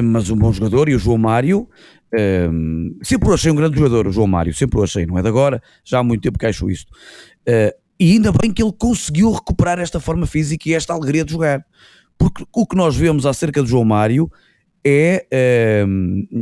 mas 0.04 0.30
um 0.30 0.36
bom 0.36 0.52
jogador 0.52 0.90
e 0.90 0.96
o 0.96 1.00
João 1.00 1.18
Mário. 1.18 1.66
sempre 3.02 3.30
o 3.30 3.34
achei 3.34 3.50
um 3.50 3.56
grande 3.56 3.78
jogador, 3.78 4.08
o 4.08 4.12
João 4.12 4.28
Mário, 4.28 4.54
sempre 4.54 4.78
o 4.78 4.84
achei, 4.84 5.06
não 5.06 5.18
é 5.18 5.22
de 5.22 5.30
agora, 5.30 5.62
já 5.86 6.00
há 6.00 6.04
muito 6.04 6.22
tempo 6.22 6.38
que 6.38 6.46
acho 6.46 6.70
isto. 6.70 6.92
E 8.00 8.14
ainda 8.14 8.32
bem 8.32 8.54
que 8.54 8.64
ele 8.64 8.72
conseguiu 8.72 9.32
recuperar 9.32 9.80
esta 9.80 10.00
forma 10.00 10.26
física 10.26 10.70
e 10.70 10.74
esta 10.74 10.94
alegria 10.94 11.26
de 11.26 11.34
jogar. 11.34 11.66
Porque 12.18 12.46
o 12.54 12.66
que 12.66 12.76
nós 12.76 12.96
vemos 12.96 13.26
acerca 13.26 13.62
do 13.62 13.68
João 13.68 13.84
Mário 13.84 14.32
é, 14.84 15.26
é, 15.30 15.86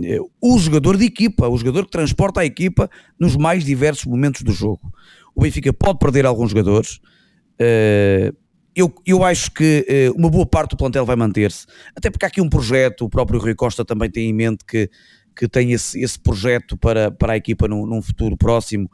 é 0.04 0.20
o 0.42 0.60
jogador 0.60 0.98
de 0.98 1.06
equipa, 1.06 1.48
o 1.48 1.58
jogador 1.58 1.86
que 1.86 1.92
transporta 1.92 2.42
a 2.42 2.46
equipa 2.46 2.90
nos 3.20 3.36
mais 3.36 3.66
diversos 3.66 4.06
momentos 4.06 4.44
do 4.44 4.52
jogo. 4.52 4.92
O 5.36 5.42
Benfica 5.42 5.74
pode 5.74 6.00
perder 6.00 6.26
alguns 6.26 6.52
jogadores. 6.52 7.00
É, 7.60 8.32
eu, 8.76 8.94
eu 9.06 9.24
acho 9.24 9.52
que 9.52 9.86
é, 9.88 10.12
uma 10.12 10.30
boa 10.30 10.46
parte 10.46 10.72
do 10.72 10.78
plantel 10.78 11.06
vai 11.06 11.16
manter-se, 11.16 11.66
até 11.96 12.12
porque 12.12 12.26
há 12.26 12.28
aqui 12.28 12.40
um 12.40 12.50
projeto, 12.50 13.06
o 13.06 13.10
próprio 13.10 13.40
Rui 13.40 13.56
Costa 13.56 13.84
também 13.84 14.10
tem 14.10 14.30
em 14.30 14.34
mente 14.34 14.64
que, 14.64 14.88
que 15.36 15.48
tem 15.48 15.72
esse, 15.72 16.00
esse 16.00 16.20
projeto 16.20 16.78
para, 16.78 17.10
para 17.10 17.34
a 17.34 17.38
equipa 17.38 17.68
num, 17.68 17.88
num 17.88 18.02
futuro 18.04 18.38
próximo 18.38 18.88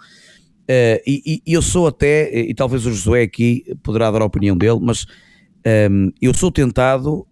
Uh, 0.63 0.99
e, 1.05 1.41
e, 1.45 1.53
eu 1.53 1.61
sou 1.61 1.87
até, 1.87 2.33
e 2.33 2.53
talvez 2.53 2.85
o 2.85 2.91
Josué 2.91 3.23
aqui 3.23 3.65
poderá 3.83 4.09
dar 4.09 4.21
a 4.21 4.25
opinião 4.25 4.57
dele, 4.57 4.79
mas 4.81 5.05
um, 5.91 6.11
eu 6.21 6.33
sou 6.33 6.51
tentado 6.51 7.27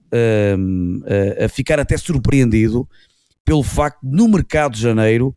um, 0.57 1.01
a, 1.39 1.45
a, 1.45 1.49
ficar 1.49 1.79
até 1.79 1.97
surpreendido 1.97 2.87
pelo 3.45 3.63
facto 3.63 3.99
de 4.03 4.15
no 4.15 4.27
mercado 4.27 4.73
de 4.73 4.81
janeiro 4.81 5.35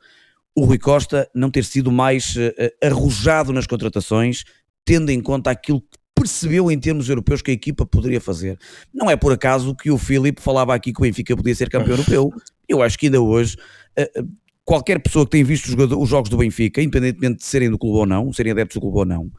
o 0.57 0.65
Rui 0.65 0.79
Costa 0.79 1.29
não 1.35 1.51
ter 1.51 1.65
sido 1.65 1.91
mais 1.91 2.37
uh, 2.37 2.53
arrojado 2.83 3.53
nas 3.53 3.67
contratações, 3.67 4.45
tendo 4.85 5.11
em 5.11 5.21
conta 5.21 5.51
aquilo 5.51 5.81
que 5.81 5.99
percebeu 6.15 6.71
em 6.71 6.79
termos 6.79 7.09
europeus 7.09 7.43
que 7.43 7.51
a 7.51 7.55
equipa 7.55 7.85
poderia 7.85 8.21
fazer. 8.21 8.57
Não 8.93 9.11
é 9.11 9.17
por 9.17 9.33
acaso 9.33 9.75
que 9.75 9.91
o 9.91 9.99
Filipe 9.99 10.41
falava 10.41 10.73
aqui 10.73 10.93
que 10.93 11.01
o 11.01 11.03
Benfica 11.03 11.37
podia 11.37 11.55
ser 11.55 11.69
campeão 11.69 11.95
europeu. 11.95 12.33
Eu 12.69 12.83
acho 12.83 12.97
que 12.97 13.07
ainda 13.07 13.21
hoje 13.21 13.57
uh, 13.99 14.29
qualquer 14.65 14.99
pessoa 15.01 15.25
que 15.25 15.33
tenha 15.33 15.45
visto 15.45 15.67
os, 16.01 16.09
jogos 16.09 16.31
do 16.31 16.39
Benfica, 16.39 16.81
independentemente 16.81 17.39
de 17.39 17.45
serem 17.45 17.71
do 17.71 17.79
clube 17.79 17.99
ou 17.99 18.07
não, 18.07 18.33
serem 18.33 18.53
adeptos 18.53 18.77
do 18.77 18.81
clube 18.81 18.99
ou 18.99 19.05
não, 19.05 19.31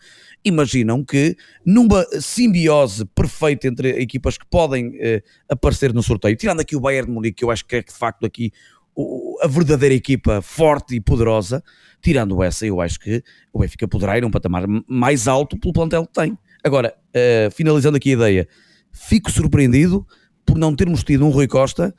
imaginam 0.43 1.03
que 1.03 1.35
numa 1.65 2.05
simbiose 2.21 3.05
perfeita 3.05 3.67
entre 3.67 3.89
equipas 4.01 4.37
que 4.37 4.45
podem 4.45 4.89
uh, 4.89 5.21
aparecer 5.49 5.93
no 5.93 6.03
sorteio, 6.03 6.35
tirando 6.35 6.59
aqui 6.59 6.75
o 6.75 6.79
Bayern 6.79 7.07
de 7.07 7.13
Munique, 7.13 7.37
que 7.37 7.43
eu 7.43 7.49
acho 7.49 7.65
que 7.65 7.77
é 7.77 7.81
de 7.81 7.91
facto 7.91 8.25
aqui 8.25 8.51
o, 8.95 9.37
a 9.41 9.47
verdadeira 9.47 9.95
equipa 9.95 10.41
forte 10.41 10.95
e 10.95 11.01
poderosa, 11.01 11.63
tirando 12.01 12.41
essa, 12.43 12.65
eu 12.65 12.79
acho 12.79 12.99
que 12.99 13.23
o 13.51 13.59
Benfica 13.59 13.87
poderá 13.87 14.17
ir 14.17 14.23
a 14.23 14.27
um 14.27 14.31
patamar 14.31 14.65
mais 14.87 15.27
alto 15.27 15.59
pelo 15.59 15.73
plantel 15.73 16.05
que 16.05 16.13
tem. 16.13 16.37
Agora, 16.63 16.95
uh, 17.09 17.51
finalizando 17.51 17.97
aqui 17.97 18.11
a 18.11 18.13
ideia, 18.13 18.47
fico 18.91 19.31
surpreendido 19.31 20.05
por 20.45 20.57
não 20.57 20.75
termos 20.75 21.03
tido 21.03 21.25
um 21.25 21.29
Rui 21.29 21.47
Costa 21.47 21.93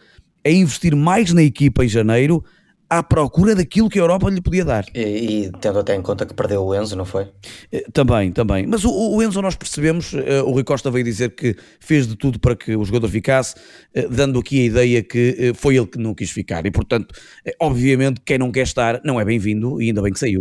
a 0.45 0.50
investir 0.50 0.95
mais 0.95 1.33
na 1.33 1.42
equipa 1.42 1.85
em 1.85 1.88
janeiro 1.88 2.45
à 2.88 3.02
procura 3.02 3.55
daquilo 3.55 3.88
que 3.88 3.99
a 3.99 4.02
Europa 4.02 4.31
lhe 4.31 4.40
podia 4.40 4.64
dar. 4.64 4.85
E, 4.95 5.00
e, 5.00 5.52
tendo 5.61 5.78
até 5.78 5.95
em 5.95 6.02
conta 6.02 6.25
que 6.25 6.35
perdeu 6.35 6.64
o 6.64 6.75
Enzo, 6.75 6.97
não 6.97 7.05
foi? 7.05 7.28
Eh, 7.73 7.85
também, 7.93 8.31
também. 8.33 8.66
Mas 8.66 8.85
o, 8.85 8.90
o 8.90 9.23
Enzo 9.23 9.43
nós 9.43 9.57
percebemos, 9.57 10.12
uh, 10.12 10.45
o 10.45 10.52
Rui 10.52 10.64
Costa 10.64 10.90
veio 10.90 11.05
dizer 11.05 11.35
que 11.35 11.57
fez 11.81 12.07
de 12.07 12.16
tudo 12.16 12.38
para 12.38 12.55
que 12.55 12.76
o 12.76 12.85
jogador 12.85 13.09
ficasse, 13.09 13.55
uh, 13.97 14.09
dando 14.09 14.38
aqui 14.38 14.61
a 14.61 14.64
ideia 14.64 15.02
que 15.02 15.52
foi 15.57 15.76
ele 15.76 15.87
que 15.87 15.99
não 15.99 16.14
quis 16.14 16.31
ficar. 16.31 16.64
E 16.66 16.71
portanto, 16.71 17.14
obviamente, 17.61 18.21
quem 18.25 18.38
não 18.38 18.52
quer 18.52 18.62
estar 18.62 19.00
não 19.05 19.21
é 19.21 19.25
bem-vindo 19.25 19.81
e 19.83 19.88
ainda 19.88 20.02
bem 20.02 20.12
que 20.12 20.19
saiu. 20.19 20.40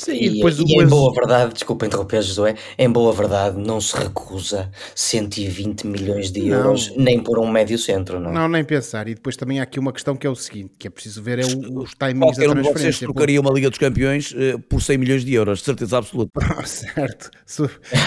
Sim, 0.00 0.14
e, 0.14 0.30
depois 0.30 0.58
e, 0.58 0.62
em 0.62 0.86
boa 0.86 1.12
verdade, 1.12 1.52
desculpa 1.52 1.86
interromper, 1.86 2.22
Josué, 2.22 2.54
em 2.78 2.90
boa 2.90 3.12
verdade 3.12 3.58
não 3.58 3.80
se 3.80 3.94
recusa 3.94 4.70
120 4.94 5.86
milhões 5.86 6.32
de 6.32 6.48
euros 6.48 6.88
não. 6.88 7.04
nem 7.04 7.22
por 7.22 7.38
um 7.38 7.46
médio 7.46 7.78
centro, 7.78 8.18
não? 8.18 8.32
Não, 8.32 8.48
nem 8.48 8.64
pensar. 8.64 9.08
E 9.08 9.14
depois 9.14 9.36
também 9.36 9.60
há 9.60 9.62
aqui 9.62 9.78
uma 9.78 9.92
questão 9.92 10.16
que 10.16 10.26
é 10.26 10.30
o 10.30 10.34
seguinte, 10.34 10.72
que 10.78 10.86
é 10.86 10.90
preciso 10.90 11.22
ver 11.22 11.40
é 11.40 11.44
o, 11.44 11.80
os 11.80 11.94
timings 11.94 12.36
Qualquer 12.36 12.48
da 12.48 12.52
transferência. 12.54 12.70
Um 12.70 12.72
vocês 12.72 12.98
trocaria 12.98 13.40
uma 13.40 13.50
Liga 13.50 13.68
dos 13.68 13.78
Campeões 13.78 14.32
uh, 14.32 14.58
por 14.68 14.80
100 14.80 14.98
milhões 14.98 15.24
de 15.24 15.34
euros, 15.34 15.58
de 15.58 15.64
certeza 15.66 15.98
absoluta. 15.98 16.30
certo, 16.64 17.30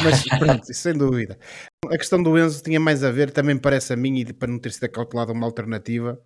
mas 0.04 0.24
pronto, 0.40 0.74
sem 0.74 0.94
dúvida. 0.94 1.38
A 1.86 1.98
questão 1.98 2.22
do 2.22 2.38
Enzo 2.38 2.64
tinha 2.64 2.80
mais 2.80 3.04
a 3.04 3.12
ver, 3.12 3.30
também 3.30 3.58
parece 3.58 3.94
a 3.94 3.96
mim, 3.96 4.20
e 4.20 4.34
para 4.34 4.52
não 4.52 4.58
ter 4.58 4.72
sido 4.72 4.86
acautelada 4.86 5.32
uma 5.32 5.46
alternativa, 5.46 6.20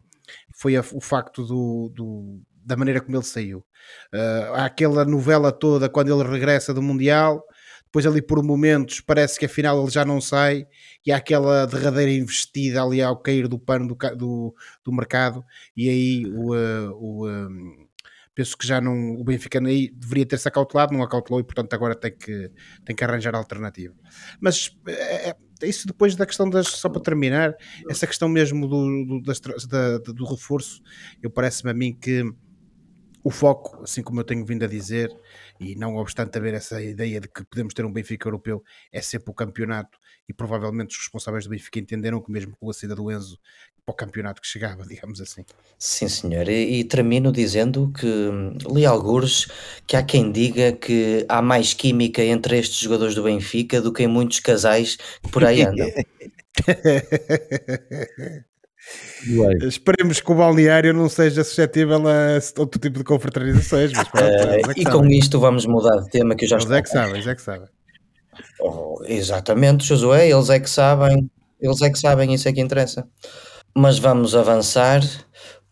foi 0.56 0.76
a, 0.76 0.82
o 0.94 1.02
facto 1.02 1.44
do, 1.44 1.92
do 1.94 2.42
da 2.68 2.76
maneira 2.76 3.00
como 3.00 3.16
ele 3.16 3.24
saiu. 3.24 3.60
Uh, 4.14 4.54
há 4.54 4.66
aquela 4.66 5.06
novela 5.06 5.52
toda 5.52 5.88
quando 5.88 6.14
ele 6.14 6.30
regressa 6.30 6.74
do 6.74 6.82
Mundial, 6.82 7.42
depois 7.86 8.06
ali 8.06 8.22
por 8.22 8.44
momentos 8.44 9.00
parece 9.00 9.40
que 9.40 9.46
afinal 9.46 9.82
ele 9.82 9.90
já 9.90 10.04
não 10.04 10.20
sai 10.20 10.68
e 11.06 11.12
há 11.12 11.18
aquela 11.18 11.66
derradeira 11.66 12.12
investida 12.12 12.84
ali 12.84 13.02
ao 13.02 13.18
cair 13.18 13.48
do 13.48 13.58
pano 13.58 13.88
do, 13.88 13.96
do, 14.16 14.56
do 14.84 14.92
mercado 14.92 15.44
e 15.76 15.90
aí 15.90 16.26
o, 16.26 16.54
uh, 16.54 16.92
o 16.94 17.30
um, 17.30 17.88
penso 18.36 18.58
que 18.58 18.68
já 18.68 18.82
não 18.82 19.16
o 19.16 19.24
Benfica 19.24 19.60
aí 19.66 19.90
deveria 19.90 20.26
ter-se 20.26 20.48
acautelado, 20.48 20.94
não 20.94 21.02
acautelou 21.02 21.40
e 21.40 21.44
portanto 21.46 21.74
agora 21.74 21.96
tem 21.96 22.12
que, 22.12 22.52
tem 22.86 22.96
que 22.96 23.04
arranjar 23.04 23.34
alternativa. 23.34 23.96
Mas 24.42 24.78
é, 24.86 25.34
isso 25.64 25.88
depois 25.88 26.16
da 26.16 26.26
questão 26.26 26.50
das, 26.50 26.68
só 26.68 26.90
para 26.90 27.02
terminar, 27.02 27.56
essa 27.90 28.06
questão 28.06 28.30
mesmo 28.30 28.68
do, 28.68 29.06
do, 29.06 29.22
das, 29.24 29.40
da, 29.66 29.98
do 29.98 30.26
reforço, 30.26 30.82
eu 31.24 31.32
parece-me 31.32 31.72
a 31.72 31.74
mim 31.74 31.98
que 32.00 32.24
o 33.28 33.30
foco, 33.30 33.84
assim 33.84 34.02
como 34.02 34.22
eu 34.22 34.24
tenho 34.24 34.46
vindo 34.46 34.64
a 34.64 34.68
dizer, 34.70 35.14
e 35.60 35.76
não 35.76 35.98
obstante 35.98 36.38
haver 36.38 36.54
essa 36.54 36.82
ideia 36.82 37.20
de 37.20 37.28
que 37.28 37.44
podemos 37.44 37.74
ter 37.74 37.84
um 37.84 37.92
Benfica 37.92 38.26
europeu, 38.26 38.64
é 38.90 39.02
sempre 39.02 39.30
o 39.32 39.34
campeonato, 39.34 40.00
e 40.30 40.34
provavelmente 40.34 40.92
os 40.92 40.98
responsáveis 40.98 41.44
do 41.44 41.50
Benfica 41.50 41.78
entenderam 41.78 42.22
que 42.22 42.32
mesmo 42.32 42.56
com 42.56 42.70
a 42.70 42.74
saída 42.74 42.96
do 42.96 43.12
Enzo, 43.12 43.38
para 43.86 43.92
o 43.92 43.96
campeonato 43.96 44.42
que 44.42 44.48
chegava, 44.48 44.86
digamos 44.88 45.20
assim. 45.20 45.44
Sim, 45.78 46.08
senhor. 46.08 46.48
E, 46.48 46.80
e 46.80 46.84
termino 46.86 47.30
dizendo 47.30 47.92
que 47.92 48.06
hum, 48.06 48.58
li 48.74 48.86
alguns 48.86 49.50
que 49.86 49.98
há 49.98 50.04
quem 50.04 50.32
diga 50.32 50.72
que 50.72 51.26
há 51.28 51.42
mais 51.42 51.74
química 51.74 52.24
entre 52.24 52.58
estes 52.58 52.78
jogadores 52.78 53.14
do 53.14 53.24
Benfica 53.24 53.82
do 53.82 53.92
que 53.92 54.04
em 54.04 54.08
muitos 54.08 54.40
casais 54.40 54.96
que 54.96 55.30
por 55.30 55.44
aí 55.44 55.64
andam. 55.64 55.86
Esperemos 59.62 60.22
que 60.22 60.32
o 60.32 60.36
balneário 60.36 60.94
não 60.94 61.10
seja 61.10 61.44
suscetível 61.44 62.02
a 62.08 62.40
outro 62.60 62.80
tipo 62.80 62.98
de 62.98 63.04
confraternizações. 63.04 63.92
Mas 63.94 64.08
pronto, 64.08 64.26
uh, 64.26 64.72
é 64.72 64.74
e 64.76 64.86
com 64.86 65.06
isto 65.08 65.40
vamos 65.40 65.66
mudar 65.66 65.98
de 66.02 66.10
tema 66.10 66.36
que 66.36 66.46
eu 66.46 66.50
já 66.50 66.58
estou. 66.58 66.74
Eles 66.74 66.80
é 66.80 66.84
que 66.84 66.90
sabem, 66.90 67.14
eles 67.14 67.28
é 67.28 67.36
que 67.36 67.42
sabem. 67.42 67.68
Oh, 68.60 69.02
exatamente, 69.06 69.86
Josué, 69.86 70.30
eles 70.30 70.50
é 70.50 70.60
que 70.60 70.70
sabem, 70.70 71.30
eles 71.60 71.82
é 71.82 71.90
que 71.90 72.00
sabem, 72.00 72.34
isso 72.34 72.48
é 72.48 72.54
que 72.54 72.62
interessa. 72.62 73.08
Mas 73.76 73.98
vamos 73.98 74.36
avançar 74.36 75.02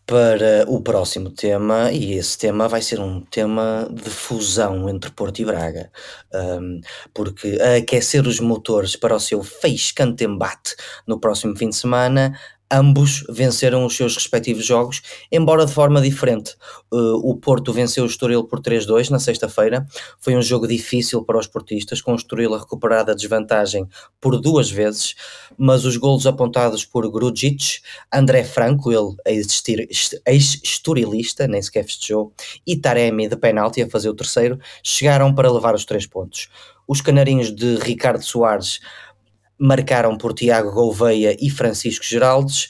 para 0.06 0.64
o 0.68 0.80
próximo 0.80 1.30
tema, 1.30 1.90
e 1.90 2.12
esse 2.14 2.38
tema 2.38 2.68
vai 2.68 2.80
ser 2.80 3.00
um 3.00 3.20
tema 3.22 3.88
de 3.92 4.08
fusão 4.08 4.88
entre 4.88 5.10
Porto 5.10 5.40
e 5.40 5.44
Braga, 5.44 5.90
um, 6.32 6.80
porque 7.12 7.58
a 7.60 7.76
aquecer 7.78 8.24
os 8.24 8.38
motores 8.38 8.94
para 8.94 9.16
o 9.16 9.20
seu 9.20 9.42
feiscante 9.42 10.24
embate 10.24 10.76
no 11.08 11.18
próximo 11.18 11.56
fim 11.56 11.70
de 11.70 11.76
semana, 11.76 12.38
Ambos 12.70 13.24
venceram 13.28 13.84
os 13.84 13.96
seus 13.96 14.16
respectivos 14.16 14.64
jogos, 14.64 15.00
embora 15.30 15.64
de 15.64 15.72
forma 15.72 16.00
diferente. 16.00 16.54
Uh, 16.90 17.14
o 17.22 17.36
Porto 17.36 17.72
venceu 17.72 18.02
o 18.02 18.06
Estoril 18.06 18.42
por 18.44 18.60
3-2 18.60 19.08
na 19.10 19.20
sexta-feira. 19.20 19.86
Foi 20.18 20.36
um 20.36 20.42
jogo 20.42 20.66
difícil 20.66 21.24
para 21.24 21.38
os 21.38 21.46
portistas, 21.46 22.00
com 22.00 22.12
o 22.12 22.16
Estoril 22.16 22.54
a 22.54 22.58
recuperar 22.58 23.08
a 23.08 23.14
desvantagem 23.14 23.86
por 24.20 24.40
duas 24.40 24.68
vezes, 24.68 25.14
mas 25.56 25.84
os 25.84 25.96
golos 25.96 26.26
apontados 26.26 26.84
por 26.84 27.08
Grujic, 27.10 27.80
André 28.12 28.42
Franco, 28.42 28.90
ele 28.90 29.14
ex-estorilista, 30.26 31.46
nem 31.46 31.62
sequer 31.62 31.84
festejou, 31.84 32.32
e 32.66 32.76
Taremi 32.76 33.28
de 33.28 33.36
penalti 33.36 33.82
a 33.82 33.88
fazer 33.88 34.08
o 34.08 34.14
terceiro, 34.14 34.58
chegaram 34.82 35.34
para 35.34 35.52
levar 35.52 35.74
os 35.74 35.84
três 35.84 36.06
pontos. 36.06 36.48
Os 36.88 37.00
canarinhos 37.00 37.54
de 37.54 37.76
Ricardo 37.76 38.22
Soares 38.22 38.80
marcaram 39.58 40.16
por 40.16 40.32
Tiago 40.32 40.72
Gouveia 40.72 41.36
e 41.40 41.48
Francisco 41.50 42.04
Geraldes 42.04 42.68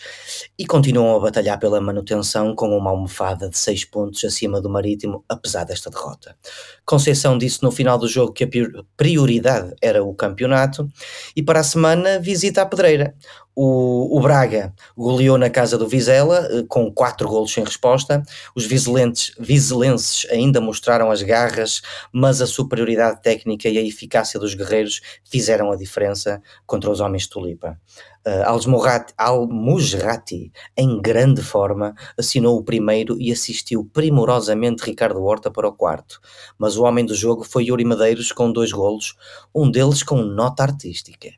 e 0.58 0.64
continuam 0.64 1.16
a 1.16 1.20
batalhar 1.20 1.58
pela 1.58 1.80
manutenção 1.80 2.54
com 2.54 2.76
uma 2.76 2.90
almofada 2.90 3.48
de 3.48 3.58
6 3.58 3.84
pontos 3.86 4.24
acima 4.24 4.60
do 4.60 4.70
Marítimo, 4.70 5.24
apesar 5.28 5.64
desta 5.64 5.90
derrota. 5.90 6.36
Conceição 6.84 7.36
disse 7.36 7.62
no 7.62 7.72
final 7.72 7.98
do 7.98 8.08
jogo 8.08 8.32
que 8.32 8.44
a 8.44 8.48
prioridade 8.96 9.74
era 9.82 10.04
o 10.04 10.14
campeonato 10.14 10.88
e 11.34 11.42
para 11.42 11.60
a 11.60 11.64
semana 11.64 12.18
visita 12.18 12.62
a 12.62 12.66
Pedreira. 12.66 13.14
O, 13.58 14.18
o 14.18 14.20
Braga 14.20 14.74
goleou 14.94 15.38
na 15.38 15.48
casa 15.48 15.78
do 15.78 15.88
Vizela 15.88 16.46
eh, 16.50 16.62
com 16.68 16.92
4 16.92 17.26
golos 17.26 17.54
sem 17.54 17.64
resposta. 17.64 18.22
Os 18.54 18.66
vizelenses 18.66 20.26
ainda 20.30 20.60
mostraram 20.60 21.10
as 21.10 21.22
garras, 21.22 21.80
mas 22.12 22.42
a 22.42 22.46
superioridade 22.46 23.22
técnica 23.22 23.66
e 23.66 23.78
a 23.78 23.80
eficácia 23.80 24.38
dos 24.38 24.52
guerreiros 24.52 25.00
fizeram 25.24 25.72
a 25.72 25.76
diferença 25.76 26.42
contra 26.66 26.90
os 26.90 27.00
homens 27.00 27.22
de 27.22 27.30
Tulipa. 27.30 27.80
Uh, 28.26 29.08
Al-Mujrati, 29.16 30.52
em 30.76 31.00
grande 31.00 31.40
forma, 31.40 31.94
assinou 32.18 32.58
o 32.58 32.64
primeiro 32.64 33.16
e 33.18 33.32
assistiu 33.32 33.88
primorosamente 33.90 34.84
Ricardo 34.84 35.24
Horta 35.24 35.50
para 35.50 35.68
o 35.68 35.72
quarto. 35.72 36.20
Mas 36.58 36.76
o 36.76 36.82
homem 36.82 37.06
do 37.06 37.14
jogo 37.14 37.42
foi 37.42 37.66
Yuri 37.66 37.86
Medeiros 37.86 38.32
com 38.32 38.52
dois 38.52 38.70
golos, 38.70 39.14
um 39.54 39.70
deles 39.70 40.02
com 40.02 40.16
nota 40.16 40.62
artística. 40.62 41.30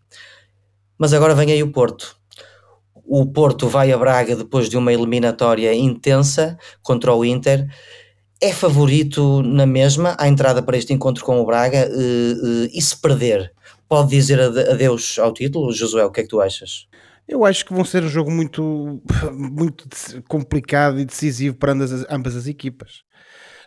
Mas 0.99 1.13
agora 1.13 1.35
vem 1.35 1.53
aí 1.53 1.63
o 1.63 1.73
Porto. 1.73 2.17
O 2.95 3.27
Porto 3.27 3.69
vai 3.69 3.93
a 3.93 3.97
Braga 3.99 4.37
depois 4.37 4.69
de 4.69 4.77
uma 4.77 4.93
eliminatória 4.93 5.75
intensa 5.75 6.59
contra 6.83 7.15
o 7.15 7.25
Inter. 7.25 7.67
É 8.41 8.53
favorito 8.53 9.43
na 9.43 9.67
mesma 9.67 10.17
à 10.19 10.29
entrada 10.29 10.63
para 10.63 10.77
este 10.77 10.93
encontro 10.93 11.25
com 11.25 11.41
o 11.41 11.47
Braga 11.47 11.89
uh, 11.89 12.47
uh, 12.47 12.69
e 12.73 12.83
se 12.83 12.97
perder 12.97 13.53
pode 13.89 14.11
dizer 14.11 14.41
adeus 14.41 15.19
ao 15.19 15.33
título? 15.33 15.73
Josué, 15.73 16.05
o 16.05 16.11
que 16.11 16.21
é 16.21 16.23
que 16.23 16.29
tu 16.29 16.41
achas? 16.41 16.87
Eu 17.27 17.45
acho 17.45 17.65
que 17.65 17.73
vão 17.73 17.85
ser 17.85 18.05
um 18.05 18.09
jogo 18.09 18.31
muito, 18.31 19.03
muito 19.33 19.89
complicado 20.29 21.01
e 21.01 21.05
decisivo 21.05 21.57
para 21.57 21.73
ambas 21.73 21.93
as, 21.93 22.07
ambas 22.11 22.37
as 22.37 22.47
equipas. 22.47 23.03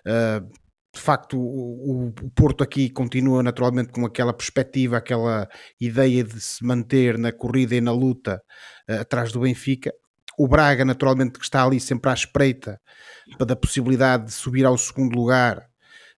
Uh, 0.05 0.47
de 0.93 0.99
facto, 0.99 1.39
o, 1.39 2.07
o, 2.07 2.31
Porto 2.31 2.63
aqui 2.63 2.89
continua 2.89 3.41
naturalmente 3.41 3.91
com 3.91 4.05
aquela 4.05 4.33
perspectiva, 4.33 4.97
aquela 4.97 5.47
ideia 5.79 6.23
de 6.23 6.39
se 6.41 6.65
manter 6.65 7.17
na 7.17 7.31
corrida 7.31 7.75
e 7.75 7.81
na 7.81 7.93
luta 7.93 8.41
uh, 8.89 9.01
atrás 9.01 9.31
do 9.31 9.39
Benfica. 9.41 9.93
O 10.37 10.47
Braga, 10.47 10.83
naturalmente, 10.83 11.39
que 11.39 11.45
está 11.45 11.63
ali 11.63 11.79
sempre 11.79 12.09
à 12.09 12.13
espreita 12.13 12.79
da 13.39 13.55
possibilidade 13.55 14.25
de 14.25 14.31
subir 14.31 14.65
ao 14.65 14.77
segundo 14.77 15.15
lugar 15.15 15.71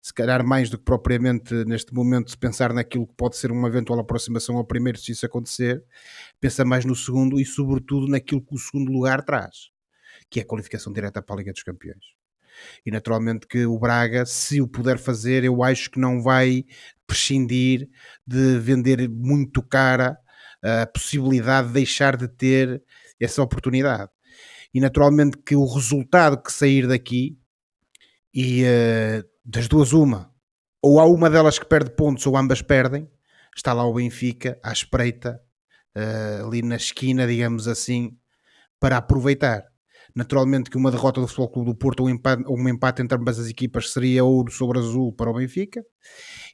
se 0.03 0.13
calhar 0.13 0.45
mais 0.45 0.69
do 0.69 0.77
que 0.77 0.85
propriamente 0.85 1.55
neste 1.65 1.95
momento 1.95 2.33
se 2.33 2.37
pensar 2.37 2.73
naquilo 2.75 3.07
que 3.07 3.15
pode 3.15 3.37
ser 3.37 3.53
uma 3.53 3.69
eventual 3.69 4.01
aproximação 4.01 4.57
ao 4.57 4.65
primeiro, 4.65 4.99
se 4.99 5.13
isso 5.13 5.25
acontecer, 5.25 5.85
pensa 6.41 6.65
mais 6.65 6.85
no 6.85 6.97
segundo 6.97 7.39
e 7.39 7.45
sobretudo 7.45 8.09
naquilo 8.09 8.45
que 8.45 8.55
o 8.55 8.59
segundo 8.59 8.91
lugar 8.91 9.23
traz, 9.23 9.71
que 10.29 10.41
é 10.41 10.43
a 10.43 10.47
qualificação 10.47 10.93
direta 10.93 11.23
para 11.23 11.37
a 11.37 11.39
Liga 11.39 11.53
dos 11.53 11.63
Campeões. 11.63 12.22
E 12.85 12.91
naturalmente 12.91 13.47
que 13.47 13.67
o 13.67 13.79
Braga, 13.79 14.27
se 14.27 14.61
o 14.61 14.69
puder 14.69 14.99
fazer, 14.99 15.45
eu 15.45 15.63
acho 15.63 15.91
que 15.91 15.99
não 15.99 16.23
vai 16.23 16.65
prescindir 17.07 17.89
de 18.27 18.59
vender 18.59 19.09
muito 19.09 19.63
cara 19.63 20.19
a 20.63 20.87
possibilidade 20.87 21.69
de 21.69 21.75
deixar 21.75 22.17
de 22.17 22.29
ter 22.29 22.83
essa 23.21 23.43
oportunidade. 23.43 24.11
E 24.73 24.81
naturalmente 24.81 25.37
que 25.39 25.57
o 25.57 25.67
resultado 25.67 26.41
que 26.41 26.53
sair 26.53 26.87
daqui, 26.87 27.39
e 28.33 28.63
uh, 28.63 29.25
das 29.45 29.69
duas 29.69 29.93
uma, 29.93 30.33
ou 30.81 30.99
há 30.99 31.05
uma 31.05 31.29
delas 31.29 31.59
que 31.59 31.67
perde 31.67 31.91
pontos 31.91 32.27
ou 32.27 32.37
ambas 32.37 32.63
perdem, 32.63 33.11
está 33.55 33.73
lá 33.73 33.85
o 33.85 33.93
Benfica 33.93 34.59
à 34.63 34.73
espreita, 34.73 35.43
uh, 35.97 36.47
ali 36.47 36.63
na 36.63 36.77
esquina, 36.77 37.27
digamos 37.27 37.69
assim, 37.69 38.17
para 38.81 38.97
aproveitar. 38.97 39.72
Naturalmente 40.15 40.71
que 40.71 40.77
uma 40.77 40.91
derrota 40.91 41.21
do 41.21 41.27
Futebol 41.27 41.49
Clube 41.49 41.71
do 41.71 41.75
Porto 41.75 42.01
ou 42.01 42.07
um 42.07 42.11
empate, 42.11 42.45
um 42.47 42.69
empate 42.69 43.03
entre 43.03 43.17
ambas 43.17 43.39
as 43.39 43.49
equipas 43.49 43.91
seria 43.91 44.25
ouro 44.25 44.53
sobre 44.53 44.79
azul 44.79 45.13
para 45.13 45.31
o 45.31 45.35
Benfica 45.35 45.83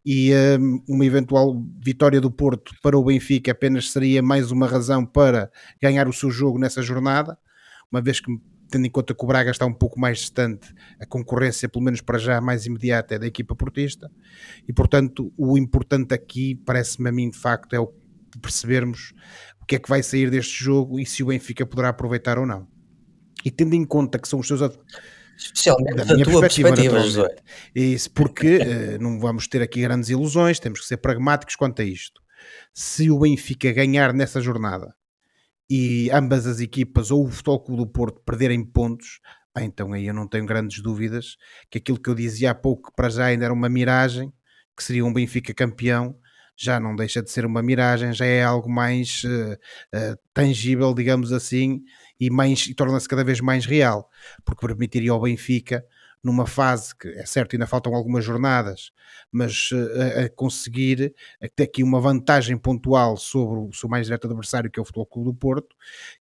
e 0.05 0.33
um, 0.59 0.83
uma 0.89 1.05
eventual 1.05 1.61
vitória 1.85 2.21
do 2.21 2.31
Porto 2.31 2.73
para 2.83 2.97
o 2.97 3.05
Benfica 3.05 3.53
apenas 3.53 3.91
seria 3.91 4.23
mais 4.23 4.51
uma 4.51 4.67
razão 4.67 5.05
para 5.05 5.51
ganhar 5.83 6.09
o 6.09 6.13
seu 6.13 6.31
jogo 6.31 6.59
nessa 6.59 6.83
jornada, 6.83 7.37
uma 7.91 8.01
vez 8.01 8.21
que 8.21 8.31
tendo 8.71 8.87
em 8.87 8.91
conta 8.91 9.15
que 9.15 9.25
o 9.25 9.27
Braga 9.27 9.51
está 9.51 9.65
um 9.65 9.73
pouco 9.73 9.99
mais 9.99 10.19
distante, 10.19 10.75
a 11.01 11.07
concorrência, 11.07 11.69
pelo 11.69 11.85
menos 11.85 12.03
para 12.03 12.19
já, 12.19 12.39
mais 12.39 12.67
imediata 12.67 13.15
é 13.15 13.19
da 13.19 13.27
equipa 13.27 13.57
portista, 13.57 14.11
e 14.69 14.73
portanto 14.73 15.33
o 15.37 15.57
importante 15.57 16.15
aqui, 16.15 16.55
parece-me 16.67 17.09
a 17.09 17.13
mim 17.13 17.31
de 17.31 17.39
facto, 17.39 17.75
é 17.75 17.79
percebermos 18.41 19.15
o 19.61 19.67
que 19.67 19.77
é 19.77 19.79
que 19.79 19.89
vai 19.89 20.03
sair 20.03 20.31
deste 20.31 20.63
jogo 20.63 21.01
e 21.01 21.07
se 21.07 21.23
o 21.23 21.27
Benfica 21.27 21.67
poderá 21.67 21.89
aproveitar 21.89 22.39
ou 22.39 22.47
não. 22.47 22.69
E 23.49 23.51
tendo 23.51 23.73
em 23.73 23.83
conta 23.83 24.19
que 24.19 24.29
são 24.29 24.41
os 24.41 24.47
seus 24.47 24.61
Especialmente 25.39 25.95
da, 25.95 26.05
minha 26.05 26.25
tua 26.25 26.41
perspectiva, 26.41 26.75
perspectiva 26.75 27.35
Isso 27.75 28.11
porque 28.11 28.59
uh, 28.59 29.01
não 29.01 29.19
vamos 29.19 29.49
ter 29.49 29.63
aqui 29.63 29.81
grandes 29.81 30.11
ilusões, 30.11 30.61
temos 30.61 30.81
que 30.81 30.87
ser 30.87 30.99
pragmáticos 30.99 31.57
quanto 31.57 31.81
a 31.81 31.85
isto. 31.85 32.21
Se 32.75 33.11
o 33.11 33.21
Benfica 33.21 33.73
ganhar 33.73 34.13
nessa 34.13 34.39
jornada 34.39 34.95
e 35.71 36.11
ambas 36.11 36.47
as 36.47 36.61
equipas 36.61 37.11
ou 37.11 37.25
o 37.25 37.31
Futebol 37.31 37.61
Clube 37.61 37.83
do 37.85 37.87
Porto 37.87 38.21
perderem 38.21 38.63
pontos, 38.63 39.19
ah, 39.55 39.63
então 39.63 39.95
aí 39.95 40.07
eu 40.07 40.15
não 40.15 40.29
tenho 40.29 40.45
grandes 40.45 40.83
dúvidas 40.83 41.37
que 41.71 41.79
aquilo 41.79 41.99
que 41.99 42.11
eu 42.11 42.15
dizia 42.15 42.51
há 42.51 42.55
pouco 42.55 42.93
para 42.95 43.09
já 43.09 43.27
ainda 43.27 43.47
era 43.47 43.55
uma 43.55 43.71
miragem, 43.71 44.31
que 44.77 44.85
seria 44.85 45.07
um 45.07 45.13
Benfica 45.13 45.55
campeão, 45.55 46.15
já 46.59 46.81
não 46.81 46.97
deixa 46.97 47.23
de 47.23 47.31
ser 47.31 47.47
uma 47.47 47.63
miragem, 47.63 48.13
já 48.13 48.27
é 48.27 48.43
algo 48.43 48.69
mais 48.69 49.23
uh, 49.25 49.53
uh, 49.53 50.19
tangível, 50.35 50.93
digamos 50.93 51.33
assim, 51.33 51.85
e, 52.19 52.27
e 52.27 52.75
torna-se 52.75 53.09
cada 53.09 53.23
vez 53.23 53.41
mais 53.41 53.65
real, 53.65 54.11
porque 54.45 54.67
permitiria 54.67 55.13
ao 55.13 55.23
Benfica, 55.23 55.87
numa 56.21 56.49
fase 56.49 56.97
que 56.97 57.07
é 57.11 57.25
certo, 57.25 57.55
ainda 57.55 57.67
faltam 57.69 57.95
algumas 57.95 58.25
jornadas, 58.25 58.91
mas 59.31 59.71
uh, 59.71 60.25
a 60.25 60.29
conseguir 60.31 61.15
ter 61.55 61.63
aqui 61.63 61.85
uma 61.85 62.01
vantagem 62.01 62.59
pontual 62.59 63.17
sobre 63.17 63.61
o 63.61 63.73
seu 63.73 63.89
mais 63.89 64.07
direto 64.07 64.27
adversário, 64.27 64.69
que 64.69 64.81
é 64.81 64.83
o 64.83 64.85
Futebol 64.85 65.07
Clube 65.07 65.31
do 65.31 65.35
Porto, 65.35 65.77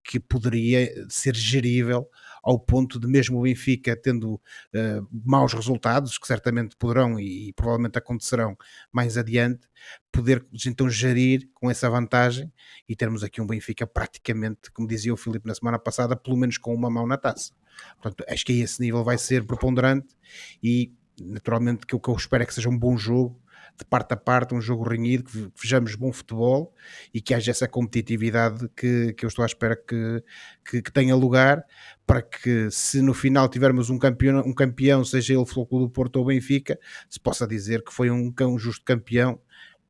que 0.05 0.21
poderia 0.21 0.93
ser 1.09 1.35
gerível 1.35 2.07
ao 2.47 2.61
ponto 2.61 3.01
de 3.01 3.09
mesmo 3.09 3.41
o 3.41 3.43
Benfica 3.43 3.97
tendo 3.97 4.35
uh, 4.35 5.09
maus 5.11 5.53
resultados, 5.53 6.17
que 6.17 6.29
certamente 6.29 6.77
poderão 6.77 7.19
e, 7.19 7.49
e, 7.49 7.53
provavelmente 7.53 7.99
acontecerão 7.99 8.57
mais 8.93 9.19
adiante, 9.19 9.67
poder 10.13 10.47
então 10.65 10.89
gerir 10.89 11.51
com 11.53 11.69
essa 11.69 11.91
vantagem 11.91 12.53
e 12.89 12.95
termos 12.95 13.25
aqui 13.25 13.41
um 13.41 13.47
Benfica 13.49 13.85
praticamente, 13.85 14.71
como 14.71 14.87
dizia 14.87 15.13
o 15.13 15.17
Filipe 15.17 15.49
na 15.49 15.57
semana 15.57 15.77
passada, 15.77 16.15
pelo 16.15 16.37
menos 16.37 16.57
com 16.57 16.73
uma 16.73 16.89
mão 16.89 17.05
na 17.05 17.19
taça. 17.19 17.53
Portanto, 18.01 18.25
acho 18.29 18.47
que 18.47 18.61
esse 18.61 18.81
nível 18.81 19.03
vai 19.03 19.19
ser 19.19 19.45
preponderante 19.45 20.17
e 20.63 20.93
naturalmente 21.21 21.85
que 21.85 21.97
o 21.97 22.01
que 22.01 22.09
eu 22.09 22.15
espero 22.15 22.45
é 22.45 22.47
que 22.47 22.55
seja 22.55 22.69
um 22.69 22.79
bom 22.79 22.97
jogo 22.97 23.43
de 23.79 23.85
parte 23.85 24.13
a 24.13 24.17
parte, 24.17 24.55
um 24.55 24.61
jogo 24.61 24.89
renhido, 24.89 25.25
que 25.25 25.51
vejamos 25.61 25.95
bom 25.95 26.13
futebol 26.13 26.73
e 27.13 27.21
que 27.21 27.35
haja 27.35 27.51
essa 27.51 27.69
competitividade 27.69 28.69
que, 28.77 29.13
que 29.13 29.25
eu 29.25 29.29
estou 29.29 29.43
à 29.43 29.47
espera 29.47 29.77
que, 29.77 30.23
que, 30.69 30.83
que 30.83 30.93
tenha 30.93 31.15
lugar 31.15 31.65
para 32.07 32.23
que 32.23 32.71
se 32.71 33.03
no 33.03 33.13
final 33.13 33.49
tivermos 33.49 33.91
um 33.91 33.99
campeão, 33.99 34.41
um 34.41 34.55
campeão 34.55 35.05
seja 35.05 35.35
ele 35.35 35.45
Flóculo 35.45 35.87
do 35.87 35.91
Porto 35.91 36.17
ou 36.17 36.25
Benfica, 36.25 36.79
se 37.09 37.21
possa 37.21 37.47
dizer 37.47 37.83
que 37.83 37.93
foi 37.93 38.11
um, 38.11 38.33
um 38.41 38.59
justo 38.59 38.85
campeão 38.85 39.39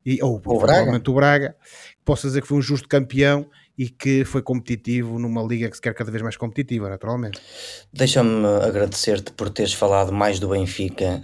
e, 0.05 0.21
ou 0.23 0.41
o 0.45 0.59
Braga. 0.59 1.01
o 1.05 1.13
Braga, 1.13 1.55
possa 2.05 2.27
dizer 2.27 2.41
que 2.41 2.47
foi 2.47 2.57
um 2.57 2.61
justo 2.61 2.87
campeão 2.87 3.49
e 3.77 3.89
que 3.89 4.25
foi 4.25 4.41
competitivo 4.41 5.19
numa 5.19 5.43
liga 5.43 5.69
que 5.69 5.75
se 5.75 5.81
quer 5.81 5.93
cada 5.93 6.09
vez 6.09 6.23
mais 6.23 6.35
competitiva, 6.35 6.89
naturalmente. 6.89 7.39
Deixa-me 7.93 8.45
agradecer-te 8.63 9.31
por 9.33 9.49
teres 9.49 9.73
falado 9.73 10.11
mais 10.11 10.39
do 10.39 10.47
Benfica 10.47 11.21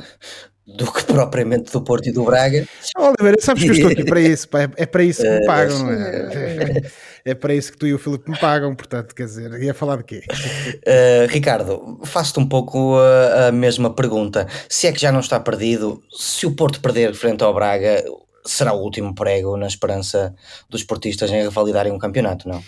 do 0.65 0.91
que 0.91 1.03
propriamente 1.03 1.71
do 1.71 1.81
Porto 1.81 2.07
e 2.07 2.11
do 2.11 2.23
Braga. 2.23 2.65
Oliveira, 2.97 3.37
sabes 3.41 3.63
que 3.63 3.69
eu 3.69 3.73
estou 3.73 3.91
aqui 3.91 4.05
para 4.05 4.19
isso, 4.21 4.47
pá, 4.47 4.63
é, 4.63 4.69
é 4.77 4.85
para 4.85 5.03
isso 5.03 5.21
que 5.21 5.29
me 5.29 5.45
pagam, 5.45 5.79
não 5.79 5.91
é? 5.91 6.81
É 7.25 7.33
para 7.33 7.53
isso 7.53 7.71
que 7.71 7.77
tu 7.77 7.87
e 7.87 7.93
o 7.93 7.99
Filipe 7.99 8.29
me 8.29 8.37
pagam, 8.37 8.75
portanto, 8.75 9.15
quer 9.15 9.25
dizer, 9.25 9.51
ia 9.61 9.73
falar 9.73 9.97
de 9.97 10.03
quê? 10.03 10.23
Uh, 10.27 11.27
Ricardo, 11.31 12.01
faço-te 12.03 12.39
um 12.39 12.47
pouco 12.47 12.97
a, 12.97 13.47
a, 13.47 13.51
mesma 13.51 13.93
pergunta. 13.93 14.45
Se 14.67 14.87
é 14.87 14.91
que 14.91 14.99
já 14.99 15.11
não 15.11 15.21
está 15.21 15.39
perdido, 15.39 16.03
se 16.11 16.45
o 16.45 16.51
Porto 16.51 16.81
perder 16.81 17.13
frente 17.13 17.41
ao 17.41 17.53
Braga, 17.53 18.03
será 18.45 18.73
o 18.73 18.81
último 18.81 19.15
prego 19.15 19.55
na 19.55 19.67
esperança 19.67 20.35
dos 20.69 20.83
portistas 20.83 21.31
em 21.31 21.41
revalidarem 21.43 21.93
um 21.93 21.99
campeonato, 21.99 22.47
não? 22.47 22.61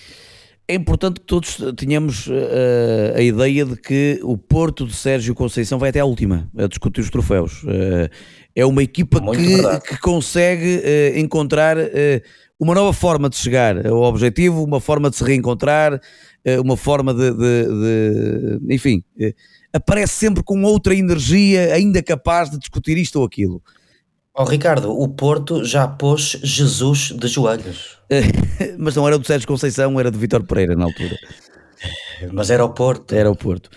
É 0.68 0.74
importante 0.74 1.20
que 1.20 1.26
todos 1.26 1.58
tenhamos 1.78 2.28
uh, 2.28 3.16
a 3.16 3.22
ideia 3.22 3.66
de 3.66 3.76
que 3.76 4.20
o 4.24 4.38
Porto 4.38 4.86
de 4.86 4.94
Sérgio 4.94 5.36
Conceição 5.36 5.78
vai 5.78 5.90
até 5.90 6.00
à 6.00 6.06
última 6.06 6.50
a 6.58 6.68
discutir 6.68 7.02
os 7.02 7.10
troféus. 7.10 7.64
Uh, 7.64 8.10
é 8.56 8.66
uma 8.66 8.82
equipa 8.82 9.22
que, 9.22 9.88
que, 9.88 10.00
consegue 10.00 10.78
uh, 10.78 11.20
encontrar 11.20 11.78
uma 12.60 12.74
nova 12.74 12.94
forma 12.94 13.30
de 13.30 13.36
chegar 13.36 13.86
ao 13.86 14.02
objetivo, 14.04 14.64
uma 14.64 14.80
forma 14.80 15.10
de 15.10 15.18
se 15.18 15.24
reencontrar, 15.24 16.00
uma 16.64 16.78
forma 16.78 17.14
de, 17.14 17.32
de, 17.32 18.60
de 18.60 18.74
enfim, 18.74 19.04
aparece 19.74 20.14
sempre 20.14 20.42
com 20.42 20.64
outra 20.64 20.96
energia, 20.96 21.74
ainda 21.74 22.02
capaz 22.02 22.50
de 22.50 22.58
discutir 22.58 22.98
isto 22.98 23.18
ou 23.18 23.26
aquilo. 23.26 23.62
Oh, 24.38 24.44
Ricardo, 24.44 24.92
o 24.92 25.08
Porto 25.08 25.64
já 25.64 25.88
pôs 25.88 26.38
Jesus 26.44 27.14
de 27.18 27.26
joelhos. 27.28 27.98
Mas 28.78 28.94
não 28.94 29.08
era 29.08 29.18
do 29.18 29.26
Sérgio 29.26 29.48
Conceição, 29.48 29.98
era 29.98 30.12
do 30.12 30.20
Vitor 30.20 30.44
Pereira 30.44 30.76
na 30.76 30.84
altura. 30.84 31.18
Mas 32.34 32.50
era 32.50 32.66
o 32.66 32.70
Porto. 32.70 33.16
Era 33.16 33.32
o 33.32 33.36
Porto. 33.36 33.70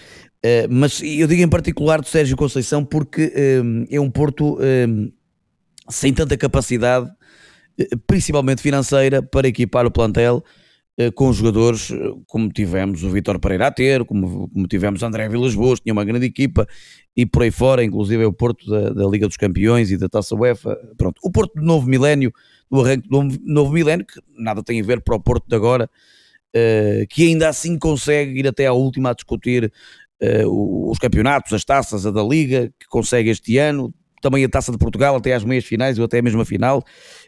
Uh, 0.45 0.69
mas 0.69 1.03
eu 1.03 1.27
digo 1.27 1.43
em 1.43 1.49
particular 1.49 2.01
do 2.01 2.07
Sérgio 2.07 2.37
Conceição 2.37 2.85
porque 2.85 3.27
uh, 3.27 3.87
é 3.91 4.01
um 4.01 4.09
Porto 4.09 4.55
uh, 4.55 5.13
sem 5.89 6.13
tanta 6.13 6.37
capacidade, 6.37 7.11
principalmente 8.07 8.63
financeira, 8.63 9.21
para 9.21 9.49
equipar 9.49 9.85
o 9.85 9.91
plantel 9.91 10.45
eh, 10.45 10.58
com 11.15 11.33
jogadores 11.33 11.93
eh, 11.93 11.97
como 12.27 12.49
tivemos 12.49 13.05
o 13.05 13.11
Vitor 13.11 13.39
Pereira 13.39 13.69
a 13.69 13.71
ter, 13.71 14.05
como, 14.05 14.49
como 14.49 14.67
tivemos 14.67 15.03
André 15.03 15.29
Vilas 15.29 15.55
Boas, 15.55 15.79
tinha 15.79 15.93
uma 15.93 16.05
grande 16.05 16.27
equipa 16.27 16.67
e 17.17 17.25
por 17.25 17.43
aí 17.43 17.53
fora, 17.53 17.85
inclusive 17.85 18.25
é 18.25 18.27
o 18.27 18.33
Porto 18.33 18.69
da, 18.69 18.91
da, 18.91 19.07
Liga 19.09 19.29
dos 19.29 19.37
Campeões 19.37 19.93
e 19.93 19.97
da 19.97 20.09
Taça 20.09 20.35
UEFA. 20.35 20.77
Pronto, 20.97 21.21
o 21.23 21.31
Porto 21.31 21.55
do 21.55 21.63
novo 21.63 21.89
milénio, 21.89 22.33
do 22.71 22.81
arranque 22.81 23.09
do 23.09 23.23
novo 23.45 23.73
milénio, 23.73 24.05
que 24.05 24.21
nada 24.37 24.63
tem 24.63 24.81
a 24.81 24.85
ver 24.85 25.01
para 25.01 25.15
o 25.15 25.21
Porto 25.21 25.49
de 25.49 25.55
agora, 25.55 25.89
uh, 26.57 27.07
que 27.09 27.29
ainda 27.29 27.49
assim 27.49 27.79
consegue 27.79 28.39
ir 28.41 28.49
até 28.49 28.67
à 28.67 28.73
última 28.73 29.11
a 29.11 29.15
discutir 29.15 29.73
uh, 30.21 30.91
os 30.91 30.99
campeonatos, 30.99 31.53
as 31.53 31.65
taças, 31.65 32.07
a 32.07 32.11
da 32.11 32.23
Liga, 32.23 32.73
que 32.79 32.87
consegue 32.89 33.31
este 33.31 33.57
ano, 33.59 33.95
também 34.21 34.45
a 34.45 34.49
Taça 34.49 34.73
de 34.73 34.79
Portugal 34.79 35.15
até 35.17 35.33
às 35.33 35.45
meias 35.45 35.65
finais 35.65 35.99
ou 35.99 36.05
até 36.05 36.21
mesmo 36.21 36.41
a 36.41 36.45
final. 36.45 36.85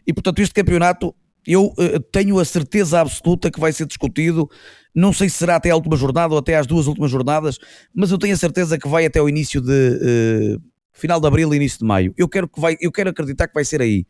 E 0.07 0.13
portanto, 0.13 0.41
este 0.41 0.55
campeonato 0.55 1.15
eu 1.47 1.67
uh, 1.67 2.01
tenho 2.13 2.39
a 2.39 2.45
certeza 2.45 3.01
absoluta 3.01 3.51
que 3.51 3.61
vai 3.61 3.73
ser 3.73 3.87
discutido. 3.87 4.49
Não 4.95 5.13
sei 5.13 5.29
se 5.29 5.37
será 5.37 5.57
até 5.57 5.71
a 5.71 5.77
última 5.77 5.97
jornada 5.97 6.35
ou 6.35 6.39
até 6.39 6.57
às 6.57 6.67
duas 6.67 6.87
últimas 6.87 7.11
jornadas, 7.11 7.59
mas 7.95 8.11
eu 8.11 8.19
tenho 8.19 8.35
a 8.35 8.37
certeza 8.37 8.79
que 8.79 8.89
vai 8.89 9.07
até 9.07 9.21
o 9.21 9.29
início 9.29 9.61
de 9.61 9.71
uh, 9.71 10.63
final 10.93 11.21
de 11.21 11.27
abril 11.27 11.55
início 11.55 11.79
de 11.79 11.85
maio. 11.85 12.13
Eu 12.17 12.29
quero, 12.29 12.49
que 12.49 12.61
vai, 12.61 12.77
eu 12.81 12.93
quero 12.93 13.11
acreditar 13.11 13.49
que 13.49 13.55
vai 13.55 13.65
ser 13.65 13.81
aí 13.81 14.07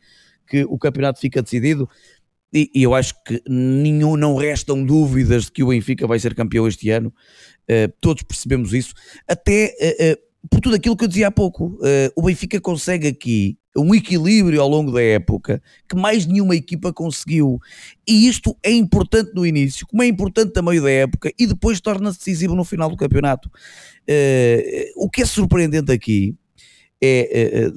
que 0.47 0.65
o 0.65 0.79
campeonato 0.79 1.21
fica 1.21 1.43
decidido. 1.43 1.89
E, 2.53 2.69
e 2.75 2.83
eu 2.83 2.95
acho 2.95 3.15
que 3.25 3.41
nenhum, 3.49 4.17
não 4.17 4.35
restam 4.35 4.85
dúvidas 4.85 5.45
de 5.45 5.53
que 5.53 5.63
o 5.63 5.69
Benfica 5.69 6.07
vai 6.07 6.19
ser 6.19 6.35
campeão 6.35 6.67
este 6.67 6.91
ano. 6.91 7.13
Uh, 7.71 7.93
todos 8.01 8.25
percebemos 8.25 8.73
isso. 8.73 8.93
Até 9.29 9.73
por 10.51 10.61
tudo 10.61 10.75
aquilo 10.75 10.97
que 10.97 11.05
eu 11.05 11.09
dizia 11.09 11.29
há 11.29 11.31
pouco, 11.31 11.79
o 12.17 12.23
Benfica 12.23 12.59
consegue 12.59 13.07
aqui 13.07 13.60
um 13.77 13.95
equilíbrio 13.95 14.61
ao 14.61 14.69
longo 14.69 14.93
da 14.93 15.03
época 15.03 15.63
que 15.89 15.97
mais 15.97 16.27
nenhuma 16.27 16.57
equipa 16.57 16.93
conseguiu. 16.93 17.59
E 18.07 18.29
isto 18.29 18.57
é 18.63 18.73
importante 18.73 19.33
no 19.35 19.47
início, 19.47 19.87
como 19.87 20.03
é 20.03 20.07
importante 20.07 20.59
a 20.59 20.63
meio 20.63 20.83
da 20.83 20.91
época 20.91 21.33
e 21.39 21.47
depois 21.47 21.81
torna-se 21.81 22.19
decisivo 22.19 22.55
no 22.55 22.65
final 22.65 22.91
do 22.91 22.97
campeonato. 22.97 23.49
Uh, 24.09 25.05
o 25.05 25.09
que 25.09 25.23
é 25.23 25.25
surpreendente 25.25 25.93
aqui 25.93 26.35
é, 27.03 27.65
é 27.65 27.71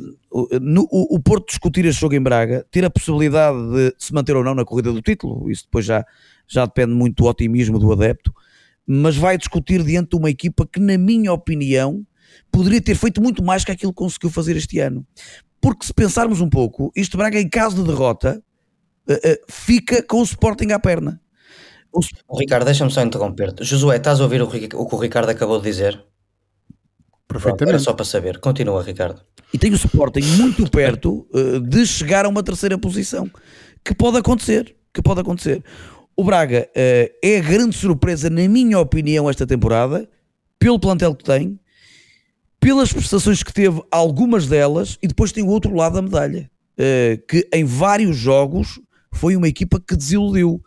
no, 0.60 0.88
o, 0.92 1.16
o, 1.16 1.20
Porto 1.20 1.48
discutir 1.48 1.86
este 1.86 2.02
jogo 2.02 2.16
em 2.16 2.22
Braga, 2.22 2.66
ter 2.72 2.84
a 2.84 2.90
possibilidade 2.90 3.58
de 3.72 3.94
se 3.98 4.14
manter 4.14 4.36
ou 4.36 4.44
não 4.44 4.56
na 4.56 4.66
corrida 4.66 4.92
do 4.92 5.02
título, 5.02 5.50
isso 5.50 5.64
depois 5.64 5.86
já, 5.86 6.04
já 6.48 6.66
depende 6.66 6.94
muito 6.94 7.24
do 7.24 7.30
otimismo 7.30 7.80
do 7.80 7.92
adepto, 7.92 8.34
mas 8.86 9.16
vai 9.16 9.38
discutir 9.38 9.84
diante 9.84 10.10
de 10.10 10.16
uma 10.18 10.30
equipa 10.30 10.68
que, 10.68 10.80
na 10.80 10.98
minha 10.98 11.32
opinião, 11.32 12.06
poderia 12.52 12.82
ter 12.82 12.96
feito 12.96 13.22
muito 13.22 13.44
mais 13.44 13.64
que 13.64 13.72
aquilo 13.72 13.94
que 13.94 13.98
conseguiu 13.98 14.30
fazer 14.30 14.58
este 14.58 14.80
ano. 14.80 15.06
Porque 15.64 15.86
se 15.86 15.94
pensarmos 15.94 16.42
um 16.42 16.50
pouco, 16.50 16.92
isto 16.94 17.16
Braga, 17.16 17.40
em 17.40 17.48
caso 17.48 17.78
de 17.78 17.90
derrota, 17.90 18.44
uh, 19.10 19.14
uh, 19.14 19.38
fica 19.50 20.04
com 20.04 20.20
o 20.20 20.24
Sporting 20.24 20.74
à 20.74 20.78
perna. 20.78 21.22
O, 21.90 22.02
o 22.28 22.38
Ricardo, 22.38 22.66
deixa-me 22.66 22.92
só 22.92 23.02
interromper-te. 23.02 23.64
Josué, 23.64 23.96
estás 23.96 24.20
a 24.20 24.24
ouvir 24.24 24.42
o, 24.42 24.46
o, 24.46 24.50
que 24.50 24.96
o 24.96 24.98
Ricardo 24.98 25.30
acabou 25.30 25.60
de 25.60 25.64
dizer? 25.64 26.04
Perfeitamente. 27.26 27.70
Era 27.70 27.80
só 27.80 27.94
para 27.94 28.04
saber. 28.04 28.42
Continua, 28.42 28.84
Ricardo. 28.84 29.22
E 29.54 29.58
tem 29.58 29.72
o 29.72 29.76
Sporting 29.76 30.26
muito 30.38 30.70
perto 30.70 31.26
uh, 31.34 31.62
de 31.62 31.86
chegar 31.88 32.26
a 32.26 32.30
uma 32.30 32.44
terceira 32.44 32.78
posição. 32.78 33.32
Que 33.86 33.96
pode 33.96 34.18
acontecer. 34.18 34.76
Que 34.94 35.02
pode 35.02 35.22
acontecer. 35.22 35.64
O 36.14 36.26
Braga 36.26 36.68
uh, 36.72 37.14
é 37.24 37.38
a 37.38 37.42
grande 37.42 37.78
surpresa, 37.78 38.30
na 38.30 38.50
minha 38.50 38.80
opinião, 38.80 39.30
esta 39.30 39.48
temporada, 39.48 40.10
pelo 40.60 40.78
plantel 40.78 41.16
que 41.16 41.24
tem, 41.24 41.58
pelas 42.64 42.94
prestações 42.94 43.44
que 43.44 43.54
teve, 43.54 43.82
algumas 43.92 44.48
delas, 44.48 44.98
e 45.02 45.08
depois 45.08 45.32
tem 45.32 45.44
o 45.44 45.48
outro 45.48 45.76
lado 45.76 45.96
da 45.96 46.02
medalha, 46.02 46.50
uh, 46.80 47.28
que 47.28 47.48
em 47.54 47.66
vários 47.66 48.16
jogos 48.16 48.80
foi 49.14 49.36
uma 49.36 49.48
equipa 49.48 49.80
que 49.80 49.96
desiludiu. 49.96 50.62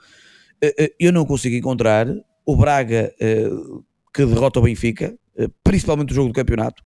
eu 1.01 1.13
não 1.13 1.25
consigo 1.25 1.57
encontrar 1.57 2.07
o 2.45 2.57
Braga 2.57 3.13
que 4.17 4.25
derrota 4.25 4.61
o 4.61 4.63
Benfica, 4.63 5.15
eh, 5.37 5.49
principalmente 5.63 6.13
o 6.13 6.15
jogo 6.15 6.29
do 6.29 6.35
campeonato. 6.35 6.83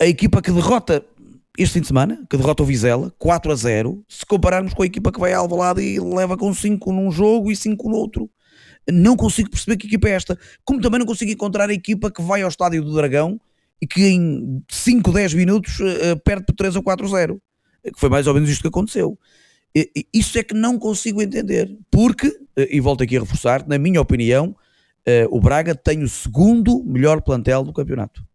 A 0.00 0.06
equipa 0.06 0.42
que 0.42 0.50
derrota 0.50 1.04
este 1.56 1.74
fim 1.74 1.80
de 1.80 1.86
semana, 1.86 2.24
que 2.28 2.36
derrota 2.36 2.62
o 2.62 2.66
Vizela, 2.66 3.12
4 3.18 3.52
a 3.52 3.54
0, 3.54 4.04
se 4.08 4.26
compararmos 4.26 4.74
com 4.74 4.82
a 4.82 4.86
equipa 4.86 5.12
que 5.12 5.20
vai 5.20 5.32
ao 5.32 5.42
Alvalade 5.42 5.80
e 5.80 6.00
leva 6.00 6.36
com 6.36 6.52
5 6.52 6.92
num 6.92 7.10
jogo 7.10 7.52
e 7.52 7.56
5 7.56 7.88
no 7.88 7.96
outro. 7.96 8.28
Não 8.90 9.16
consigo 9.16 9.50
perceber 9.50 9.76
que 9.76 9.86
equipa 9.86 10.08
é 10.08 10.12
esta. 10.12 10.38
Como 10.64 10.80
também 10.80 10.98
não 10.98 11.06
consigo 11.06 11.30
encontrar 11.30 11.68
a 11.70 11.72
equipa 11.72 12.10
que 12.10 12.22
vai 12.22 12.42
ao 12.42 12.48
Estádio 12.48 12.82
do 12.82 12.94
Dragão 12.94 13.40
e 13.80 13.86
que 13.86 14.06
em 14.06 14.62
5, 14.68 15.12
10 15.12 15.34
minutos 15.34 15.78
uh, 15.80 16.18
perde 16.24 16.46
por 16.46 16.54
3 16.54 16.76
ou 16.76 16.82
4 16.82 17.06
a 17.06 17.08
0. 17.08 17.42
Que 17.84 17.98
foi 17.98 18.08
mais 18.08 18.26
ou 18.26 18.34
menos 18.34 18.50
isto 18.50 18.62
que 18.62 18.68
aconteceu. 18.68 19.18
Isso 20.12 20.38
é 20.38 20.42
que 20.42 20.54
não 20.54 20.78
consigo 20.78 21.22
entender. 21.22 21.76
Porque, 21.90 22.36
e 22.56 22.80
volto 22.80 23.02
aqui 23.02 23.16
a 23.16 23.20
reforçar, 23.20 23.66
na 23.68 23.78
minha 23.78 24.00
opinião, 24.00 24.56
uh, 25.06 25.36
o 25.36 25.40
Braga 25.40 25.74
tem 25.74 26.02
o 26.02 26.08
segundo 26.08 26.82
melhor 26.84 27.22
plantel 27.22 27.62
do 27.64 27.72
campeonato. 27.72 28.27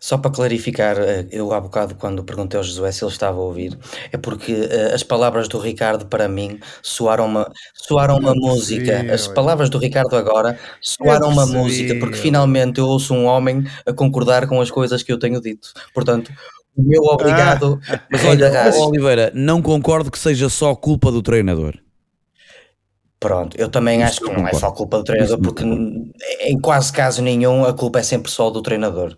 Só 0.00 0.18
para 0.18 0.30
clarificar, 0.30 0.98
eh, 0.98 1.26
eu 1.30 1.52
há 1.52 1.60
bocado 1.60 1.94
quando 1.94 2.24
perguntei 2.24 2.58
ao 2.58 2.64
Josué 2.64 2.92
se 2.92 3.04
ele 3.04 3.12
estava 3.12 3.38
a 3.38 3.42
ouvir, 3.42 3.78
é 4.12 4.16
porque 4.16 4.52
uh, 4.52 4.94
as 4.94 5.02
palavras 5.02 5.48
do 5.48 5.58
Ricardo 5.58 6.06
para 6.06 6.28
mim 6.28 6.58
soaram 6.82 7.26
uma, 7.26 7.50
soaram 7.74 8.18
uma 8.18 8.34
música. 8.34 9.06
As 9.12 9.26
palavras 9.26 9.70
do 9.70 9.78
Ricardo 9.78 10.14
agora 10.16 10.58
soaram 10.80 11.28
uma 11.28 11.46
música, 11.46 11.94
porque 11.98 12.16
finalmente 12.16 12.78
eu 12.80 12.86
ouço 12.86 13.14
um 13.14 13.24
homem 13.26 13.64
a 13.86 13.92
concordar 13.92 14.46
com 14.46 14.60
as 14.60 14.70
coisas 14.70 15.02
que 15.02 15.12
eu 15.12 15.18
tenho 15.18 15.40
dito. 15.40 15.72
Portanto, 15.94 16.32
o 16.76 16.82
meu 16.82 17.02
obrigado. 17.04 17.80
Ah, 17.88 18.00
mas 18.10 18.24
olha, 18.24 18.50
Oliveira, 18.86 19.32
não 19.34 19.62
concordo 19.62 20.10
que 20.10 20.18
seja 20.18 20.48
só 20.48 20.74
culpa 20.74 21.10
do 21.10 21.22
treinador. 21.22 21.74
Pronto, 23.24 23.56
eu 23.58 23.70
também 23.70 24.02
acho 24.02 24.20
que 24.20 24.30
não 24.30 24.46
é 24.46 24.52
só 24.52 24.70
culpa 24.70 24.98
do 24.98 25.04
treinador, 25.04 25.38
porque 25.38 25.64
em 25.64 26.60
quase 26.60 26.92
caso 26.92 27.22
nenhum 27.22 27.64
a 27.64 27.72
culpa 27.72 28.00
é 28.00 28.02
sempre 28.02 28.30
só 28.30 28.50
do 28.50 28.60
treinador, 28.60 29.16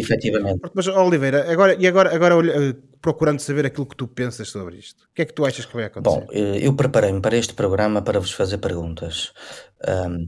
efetivamente. 0.00 0.60
Mas 0.74 0.86
Oliveira, 0.86 1.50
agora, 1.50 1.74
e 1.78 1.86
agora, 1.86 2.14
agora 2.14 2.34
eh, 2.48 2.74
procurando 3.00 3.40
saber 3.40 3.66
aquilo 3.66 3.86
que 3.86 3.96
tu 3.96 4.06
pensas 4.06 4.48
sobre 4.48 4.76
isto, 4.76 5.04
o 5.04 5.14
que 5.14 5.22
é 5.22 5.24
que 5.24 5.32
tu 5.32 5.44
achas 5.44 5.64
que 5.64 5.74
vai 5.74 5.84
acontecer? 5.84 6.20
Bom, 6.20 6.26
eh, 6.32 6.58
eu 6.60 6.74
preparei-me 6.74 7.20
para 7.20 7.36
este 7.36 7.54
programa 7.54 8.02
para 8.02 8.20
vos 8.20 8.32
fazer 8.32 8.58
perguntas. 8.58 9.32
Um, 9.86 10.26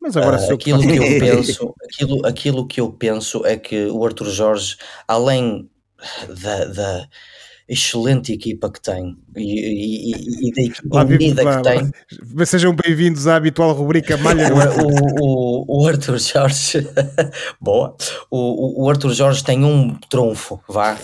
mas 0.00 0.16
agora 0.16 0.40
uh, 0.40 0.54
aquilo 0.54 0.80
que 0.80 0.96
eu 0.96 1.02
penso, 1.20 1.74
aquilo, 1.82 2.26
aquilo 2.26 2.66
que 2.66 2.80
eu 2.80 2.92
penso 2.92 3.44
é 3.44 3.56
que 3.56 3.86
o 3.86 4.04
Arthur 4.04 4.28
Jorge, 4.28 4.76
além 5.08 5.68
da, 6.28 6.64
da 6.66 7.08
excelente 7.68 8.32
equipa 8.32 8.70
que 8.70 8.80
tem 8.80 9.16
e, 9.36 10.12
e, 10.12 10.48
e 10.48 10.52
da 10.52 10.62
equipa 10.62 11.04
unida 11.04 11.56
que 11.56 11.62
tem. 11.62 12.46
Sejam 12.46 12.74
bem-vindos 12.74 13.26
à 13.26 13.36
habitual 13.36 13.72
rubrica 13.72 14.16
Malha. 14.18 14.48
o, 14.54 15.20
o, 15.20 15.82
o, 15.82 15.88
Arthur 15.88 16.18
Jorge, 16.18 16.86
boa. 17.60 17.96
O, 18.30 18.84
o 18.84 18.90
Arthur 18.90 19.12
Jorge 19.12 19.42
tem 19.42 19.64
um 19.64 19.94
trunfo, 20.08 20.60
vá. 20.68 20.98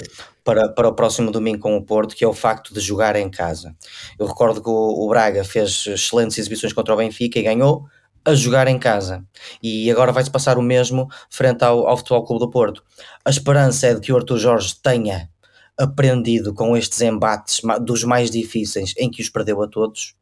Para, 0.45 0.69
para 0.69 0.89
o 0.89 0.93
próximo 0.93 1.31
domingo 1.31 1.61
com 1.61 1.77
o 1.77 1.83
Porto, 1.85 2.17
que 2.17 2.25
é 2.25 2.27
o 2.27 2.33
facto 2.33 2.75
de 2.75 2.81
jogar 2.81 3.15
em 3.15 3.31
casa. 3.31 3.77
Eu 4.19 4.27
recordo 4.27 4.61
que 4.61 4.69
o, 4.69 4.73
o 4.73 5.09
Braga 5.09 5.45
fez 5.45 5.87
excelentes 5.87 6.37
exibições 6.37 6.73
contra 6.73 6.93
o 6.93 6.97
Benfica 6.97 7.39
e 7.39 7.43
ganhou, 7.43 7.87
a 8.25 8.35
jogar 8.35 8.67
em 8.67 8.77
casa. 8.77 9.25
E 9.63 9.89
agora 9.89 10.11
vai-se 10.11 10.31
passar 10.31 10.59
o 10.59 10.63
mesmo 10.63 11.09
frente 11.31 11.63
ao, 11.63 11.87
ao 11.87 11.97
Futebol 11.97 12.25
Clube 12.25 12.41
do 12.41 12.51
Porto. 12.51 12.83
A 13.25 13.31
esperança 13.31 13.87
é 13.87 13.95
de 13.95 14.01
que 14.01 14.13
o 14.13 14.17
Arthur 14.17 14.39
Jorge 14.39 14.75
tenha 14.83 15.29
aprendido 15.79 16.55
com 16.55 16.77
estes 16.77 17.01
embates 17.01 17.61
dos 17.81 18.05
mais 18.05 18.31
difíceis 18.31 18.95
em 18.99 19.11
que 19.11 19.23
os 19.23 19.29
perdeu 19.29 19.63
a 19.63 19.69
todos. 19.69 20.15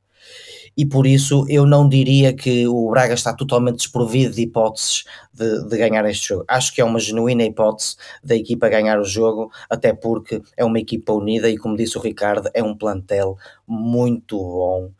E 0.76 0.86
por 0.86 1.06
isso 1.06 1.44
eu 1.48 1.66
não 1.66 1.88
diria 1.88 2.32
que 2.32 2.66
o 2.66 2.90
Braga 2.90 3.14
está 3.14 3.34
totalmente 3.34 3.78
desprovido 3.78 4.34
de 4.34 4.42
hipóteses 4.42 5.04
de, 5.32 5.68
de, 5.68 5.76
ganhar 5.76 6.08
este 6.08 6.28
jogo. 6.28 6.44
Acho 6.46 6.72
que 6.72 6.80
é 6.80 6.84
uma 6.84 7.00
genuína 7.00 7.42
hipótese 7.42 7.96
da 8.22 8.36
equipa 8.36 8.68
ganhar 8.68 8.98
o 8.98 9.04
jogo, 9.04 9.50
até 9.68 9.92
porque 9.92 10.40
é 10.56 10.64
uma 10.64 10.78
equipa 10.78 11.12
unida 11.12 11.50
e, 11.50 11.58
como 11.58 11.76
disse 11.76 11.98
o 11.98 12.00
Ricardo, 12.00 12.48
é 12.54 12.62
um 12.62 12.76
plantel 12.76 13.36
muito 13.66 14.38
bom 14.38 14.90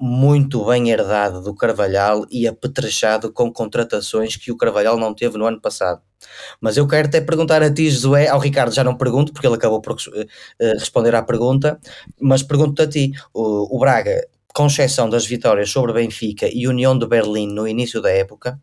muito 0.00 0.64
bem 0.64 0.90
herdado 0.90 1.42
do 1.42 1.54
Carvalhal 1.54 2.24
e 2.30 2.48
apetrechado 2.48 3.30
com 3.30 3.52
contratações 3.52 4.34
que 4.34 4.50
o 4.50 4.56
Carvalhal 4.56 4.96
não 4.96 5.14
teve 5.14 5.36
no 5.36 5.44
ano 5.44 5.60
passado. 5.60 6.00
Mas 6.60 6.76
eu 6.78 6.88
quero 6.88 7.08
até 7.08 7.20
perguntar 7.20 7.62
a 7.62 7.72
ti, 7.72 7.90
Josué, 7.90 8.28
ao 8.28 8.38
Ricardo 8.38 8.72
já 8.72 8.82
não 8.82 8.96
pergunto, 8.96 9.32
porque 9.32 9.46
ele 9.46 9.56
acabou 9.56 9.80
por 9.80 9.92
uh, 9.92 9.96
responder 10.78 11.14
à 11.14 11.22
pergunta, 11.22 11.78
mas 12.18 12.42
pergunto-te 12.42 12.82
a 12.82 12.88
ti, 12.88 13.12
o, 13.34 13.76
o 13.76 13.78
Braga, 13.78 14.26
com 14.54 14.66
exceção 14.66 15.08
das 15.08 15.26
vitórias 15.26 15.70
sobre 15.70 15.92
Benfica 15.92 16.48
e 16.50 16.66
União 16.66 16.98
de 16.98 17.06
Berlim 17.06 17.48
no 17.52 17.68
início 17.68 18.00
da 18.00 18.10
época, 18.10 18.58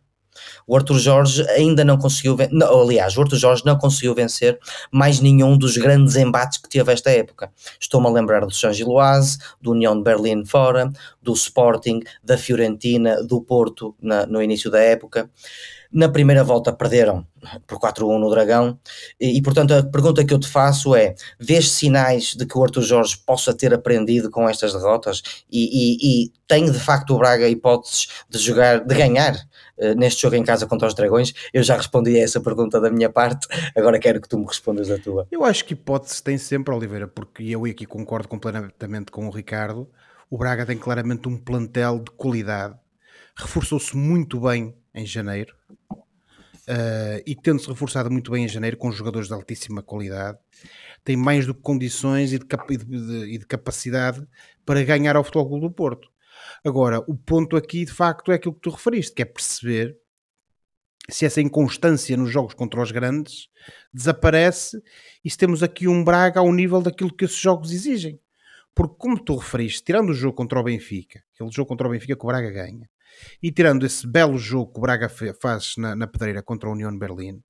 o 0.68 0.76
Arthur 0.76 1.00
Jorge 1.00 1.50
ainda 1.50 1.86
não 1.86 1.98
conseguiu, 1.98 2.36
não, 2.52 2.82
aliás, 2.82 3.18
o 3.18 3.22
Arthur 3.22 3.38
Jorge 3.38 3.64
não 3.66 3.78
conseguiu 3.78 4.14
vencer 4.14 4.60
mais 4.92 5.22
nenhum 5.22 5.58
dos 5.58 5.78
grandes 5.78 6.18
embates 6.18 6.58
que 6.58 6.68
teve 6.68 6.92
esta 6.92 7.10
época. 7.10 7.50
Estou-me 7.80 8.08
a 8.08 8.12
lembrar 8.12 8.46
do 8.46 8.52
San 8.52 8.74
Giloase, 8.74 9.38
do 9.62 9.72
União 9.72 9.96
de 9.98 10.04
Berlim 10.04 10.46
fora, 10.46 10.92
do 11.22 11.32
Sporting, 11.32 12.02
da 12.22 12.38
Fiorentina, 12.38 13.24
do 13.24 13.42
Porto 13.42 13.96
na, 14.02 14.26
no 14.26 14.44
início 14.44 14.70
da 14.70 14.80
época. 14.80 15.30
Na 15.90 16.10
primeira 16.10 16.44
volta 16.44 16.74
perderam 16.74 17.26
por 17.66 17.80
4-1 17.80 18.20
no 18.20 18.30
Dragão 18.30 18.78
e, 19.20 19.38
e, 19.38 19.42
portanto 19.42 19.74
a 19.74 19.82
pergunta 19.82 20.26
que 20.26 20.34
eu 20.34 20.40
te 20.40 20.48
faço 20.48 20.94
é, 20.94 21.16
vês 21.40 21.72
sinais 21.72 22.36
de 22.36 22.46
que 22.46 22.58
o 22.58 22.64
Arthur 22.64 22.82
Jorge 22.82 23.18
possa 23.26 23.54
ter 23.54 23.74
aprendido 23.74 24.30
com 24.30 24.50
estas 24.50 24.74
derrotas 24.74 25.22
e, 25.50 25.64
e, 25.64 26.26
e 26.26 26.32
tem 26.46 26.70
de 26.70 26.78
facto 26.78 27.16
o 27.16 27.18
Braga 27.18 27.48
hipóteses 27.48 28.10
de 28.30 28.38
jogar, 28.38 28.84
de 28.84 28.96
ganhar 28.96 29.38
neste 29.96 30.22
jogo 30.22 30.36
em 30.36 30.44
casa 30.44 30.66
contra 30.66 30.88
os 30.88 30.94
Dragões? 30.94 31.34
Eu 31.54 31.64
já 31.64 31.76
respondi 31.76 32.18
a 32.20 32.24
essa 32.24 32.40
pergunta 32.40 32.80
da 32.80 32.90
minha 32.90 33.10
parte, 33.10 33.48
agora 33.76 34.00
quero 34.00 34.22
que 34.22 34.28
tu 34.28 34.38
me 34.38 34.46
respondas 34.46 34.90
a 34.90 34.98
tua. 34.98 35.28
Eu 35.32 35.44
acho 35.44 35.66
que 35.66 35.74
hipóteses 35.74 36.22
tem 36.22 36.38
sempre, 36.38 36.74
Oliveira, 36.74 37.08
porque 37.08 37.44
eu 37.44 37.66
aqui 37.66 37.86
concordo 37.86 38.28
completamente 38.28 39.12
com 39.12 39.28
o 39.28 39.32
Ricardo, 39.32 39.90
o 40.30 40.38
Braga 40.38 40.66
tem 40.66 40.78
claramente 40.78 41.28
um 41.28 41.38
plantel 41.38 42.00
de 42.00 42.12
qualidade, 42.12 42.76
reforçou-se 43.36 43.96
muito 43.96 44.40
bem 44.42 44.76
em 44.94 45.06
janeiro, 45.06 45.56
uh, 46.68 47.24
e 47.26 47.36
tendo-se 47.36 47.68
reforçado 47.68 48.12
muito 48.12 48.32
bem 48.32 48.46
em 48.46 48.48
janeiro 48.48 48.78
com 48.78 48.92
jogadores 48.92 49.28
de 49.28 49.34
altíssima 49.34 49.82
qualidade, 49.82 50.38
tem 51.04 51.16
mais 51.16 51.46
do 51.46 51.54
que 51.54 51.62
condições 51.62 52.34
e 52.34 52.40
de, 52.40 52.46
cap 52.46 52.72
e 52.74 52.78
de, 52.78 53.34
e 53.34 53.38
de 53.38 53.46
capacidade 53.46 54.26
para 54.66 54.84
ganhar 54.84 55.16
ao 55.16 55.24
Futebol 55.24 55.48
Clube 55.48 55.62
do 55.62 55.72
Porto. 55.72 56.10
Agora, 56.66 57.00
o 57.08 57.16
ponto 57.16 57.56
aqui 57.56 57.86
de 57.86 57.92
facto 57.92 58.32
é 58.32 58.36
aquilo 58.36 58.54
que 58.54 58.62
tu 58.62 58.70
referiste, 58.70 59.14
que 59.14 59.22
é 59.22 59.26
perceber 59.26 59.98
se 61.10 61.26
essa 61.26 61.42
inconstância 61.42 62.18
nos 62.18 62.30
jogos 62.30 62.54
contra 62.54 62.82
os 62.82 62.92
grandes 62.92 63.48
desaparece 63.94 64.82
e 65.24 65.30
se 65.30 65.38
temos 65.38 65.64
aqui 65.64 65.88
um 65.88 66.04
Braga 66.04 66.40
ao 66.40 66.52
nível 66.52 66.82
daquilo 66.82 67.14
que 67.14 67.26
esses 67.26 67.38
jogos 67.38 67.72
exigem. 67.72 68.20
Porque, 68.76 68.96
como 68.98 69.18
tu 69.18 69.36
referiste, 69.36 69.84
tirando 69.84 70.10
o 70.10 70.14
jogo 70.14 70.36
contra 70.36 70.60
o 70.60 70.64
Benfica, 70.64 71.24
aquele 71.34 71.52
jogo 71.52 71.68
contra 71.68 71.88
o 71.88 71.92
Benfica 71.92 72.16
que 72.16 72.24
o 72.24 72.28
Braga 72.28 72.52
ganha, 72.52 72.88
e 73.42 73.52
tirando 73.52 73.86
esse 73.86 74.06
belo 74.06 74.38
jogo 74.38 74.74
que 74.74 74.80
o 74.80 74.82
Braga 74.82 75.10
faz 75.10 75.74
na, 75.78 75.96
na 75.96 76.06
pedreira 76.06 76.44
contra 76.44 76.70
a 76.70 76.74
União 76.74 76.96
Berlim, 76.96 77.42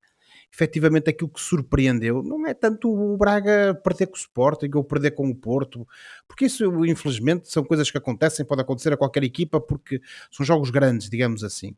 efetivamente 0.54 1.10
aquilo 1.10 1.30
que 1.30 1.42
surpreendeu 1.42 2.24
não 2.24 2.48
é 2.48 2.54
tanto 2.54 2.90
o 2.90 3.16
Braga 3.18 3.76
perder 3.84 4.08
com 4.08 4.16
o 4.16 4.18
Sporting 4.18 4.70
ou 4.76 4.84
perder 4.84 5.12
com 5.12 5.28
o 5.30 5.36
Porto, 5.36 5.88
porque 6.28 6.46
isso 6.46 6.86
infelizmente 6.86 7.52
são 7.52 7.64
coisas 7.64 7.92
que 7.92 7.98
acontecem, 7.98 8.46
pode 8.46 8.62
acontecer 8.62 8.92
a 8.94 8.98
qualquer 8.98 9.24
equipa 9.24 9.60
porque 9.60 10.02
são 10.32 10.46
jogos 10.46 10.70
grandes, 10.70 11.10
digamos 11.10 11.44
assim. 11.44 11.76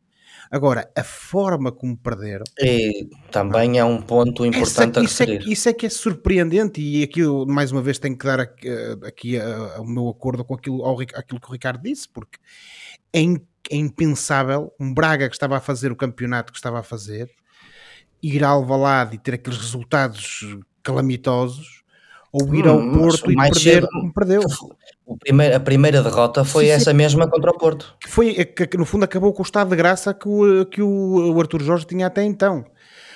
Agora, 0.52 0.88
a 0.96 1.04
forma 1.04 1.72
como 1.72 1.98
perderam. 1.98 2.44
E 2.60 3.10
também 3.32 3.80
é 3.80 3.84
um 3.84 4.00
ponto 4.00 4.46
importante 4.46 5.00
Essa, 5.00 5.00
a 5.00 5.04
isso, 5.04 5.24
é, 5.24 5.26
referir. 5.26 5.52
isso 5.52 5.70
é 5.70 5.74
que 5.74 5.86
é 5.88 5.90
surpreendente, 5.90 6.80
e 6.80 7.02
aqui 7.02 7.22
eu, 7.22 7.48
mais 7.48 7.72
uma 7.72 7.82
vez 7.82 7.98
tenho 7.98 8.16
que 8.16 8.26
dar 8.26 8.40
aqui, 8.40 8.70
eh, 8.70 8.96
aqui 9.08 9.36
eh, 9.38 9.80
o 9.80 9.86
meu 9.86 10.08
acordo 10.08 10.46
com 10.46 10.54
aquilo, 10.54 10.86
ao, 10.86 11.00
aquilo 11.00 11.42
que 11.42 11.48
o 11.50 11.52
Ricardo 11.52 11.82
disse, 11.82 12.08
porque 12.08 12.38
é, 13.12 13.22
in- 13.22 13.42
é 13.72 13.76
impensável 13.76 14.72
um 14.80 14.94
Braga 14.94 15.28
que 15.28 15.36
estava 15.36 15.58
a 15.58 15.60
fazer 15.60 15.92
o 15.92 15.96
campeonato 15.96 16.54
que 16.54 16.60
estava 16.60 16.80
a 16.80 16.84
fazer 16.84 17.28
ir 18.22 18.44
a 18.44 18.50
Alvalade 18.50 19.16
e 19.16 19.20
ter 19.20 19.36
aqueles 19.36 19.58
resultados 19.60 20.42
calamitosos 20.84 21.84
ou 22.32 22.54
ir 22.54 22.68
ao 22.68 22.78
Hum, 22.78 22.92
mas 22.92 23.20
Porto 23.20 23.32
e 23.32 23.36
perder 23.36 23.88
como 23.88 24.14
perdeu. 24.14 24.42
Primeiro- 25.20 25.56
a 25.56 25.60
primeira 25.60 26.04
derrota 26.04 26.44
foi 26.44 26.66
Sim, 26.66 26.70
sim. 26.70 26.76
essa 26.76 26.94
mesma 26.94 27.28
contra 27.28 27.50
o 27.52 27.58
Porto. 27.58 27.96
que 28.00 28.08
foi 28.08 28.36
é 28.38 28.46
que, 28.46 28.68
que 28.68 28.78
no 28.78 28.86
fundo 28.86 29.04
acabou 29.06 29.34
com 29.34 29.42
o 29.42 29.46
estado 29.46 29.70
de 29.72 29.76
graça 29.76 30.14
que 30.14 30.28
o, 30.30 30.66
que 30.66 30.82
o, 30.82 31.34
o 31.34 31.40
Arthur 31.40 31.64
Jorge 31.64 31.86
tinha 31.88 32.06
até 32.08 32.24
então. 32.24 32.64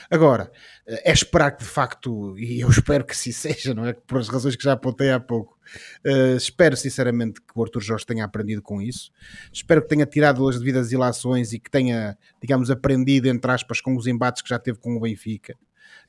Agora, 0.09 0.51
é 0.85 1.11
esperar 1.11 1.51
que 1.51 1.63
de 1.63 1.69
facto, 1.69 2.37
e 2.37 2.59
eu 2.59 2.69
espero 2.69 3.05
que 3.05 3.15
sim 3.15 3.31
seja, 3.31 3.73
não 3.73 3.85
é? 3.85 3.93
Por 3.93 4.19
as 4.19 4.27
razões 4.27 4.55
que 4.55 4.63
já 4.63 4.73
apontei 4.73 5.11
há 5.11 5.19
pouco, 5.19 5.57
eh, 6.03 6.35
espero 6.35 6.75
sinceramente 6.75 7.41
que 7.41 7.53
o 7.55 7.63
Arthur 7.63 7.81
Jorge 7.81 8.05
tenha 8.05 8.25
aprendido 8.25 8.61
com 8.61 8.81
isso. 8.81 9.11
Espero 9.51 9.81
que 9.81 9.87
tenha 9.87 10.05
tirado 10.05 10.47
as 10.47 10.59
devidas 10.59 10.91
ilações 10.91 11.53
e 11.53 11.59
que 11.59 11.71
tenha, 11.71 12.17
digamos, 12.41 12.69
aprendido, 12.69 13.27
entre 13.27 13.51
aspas, 13.51 13.79
com 13.79 13.95
os 13.95 14.07
embates 14.07 14.41
que 14.41 14.49
já 14.49 14.59
teve 14.59 14.77
com 14.77 14.95
o 14.95 14.99
Benfica, 14.99 15.55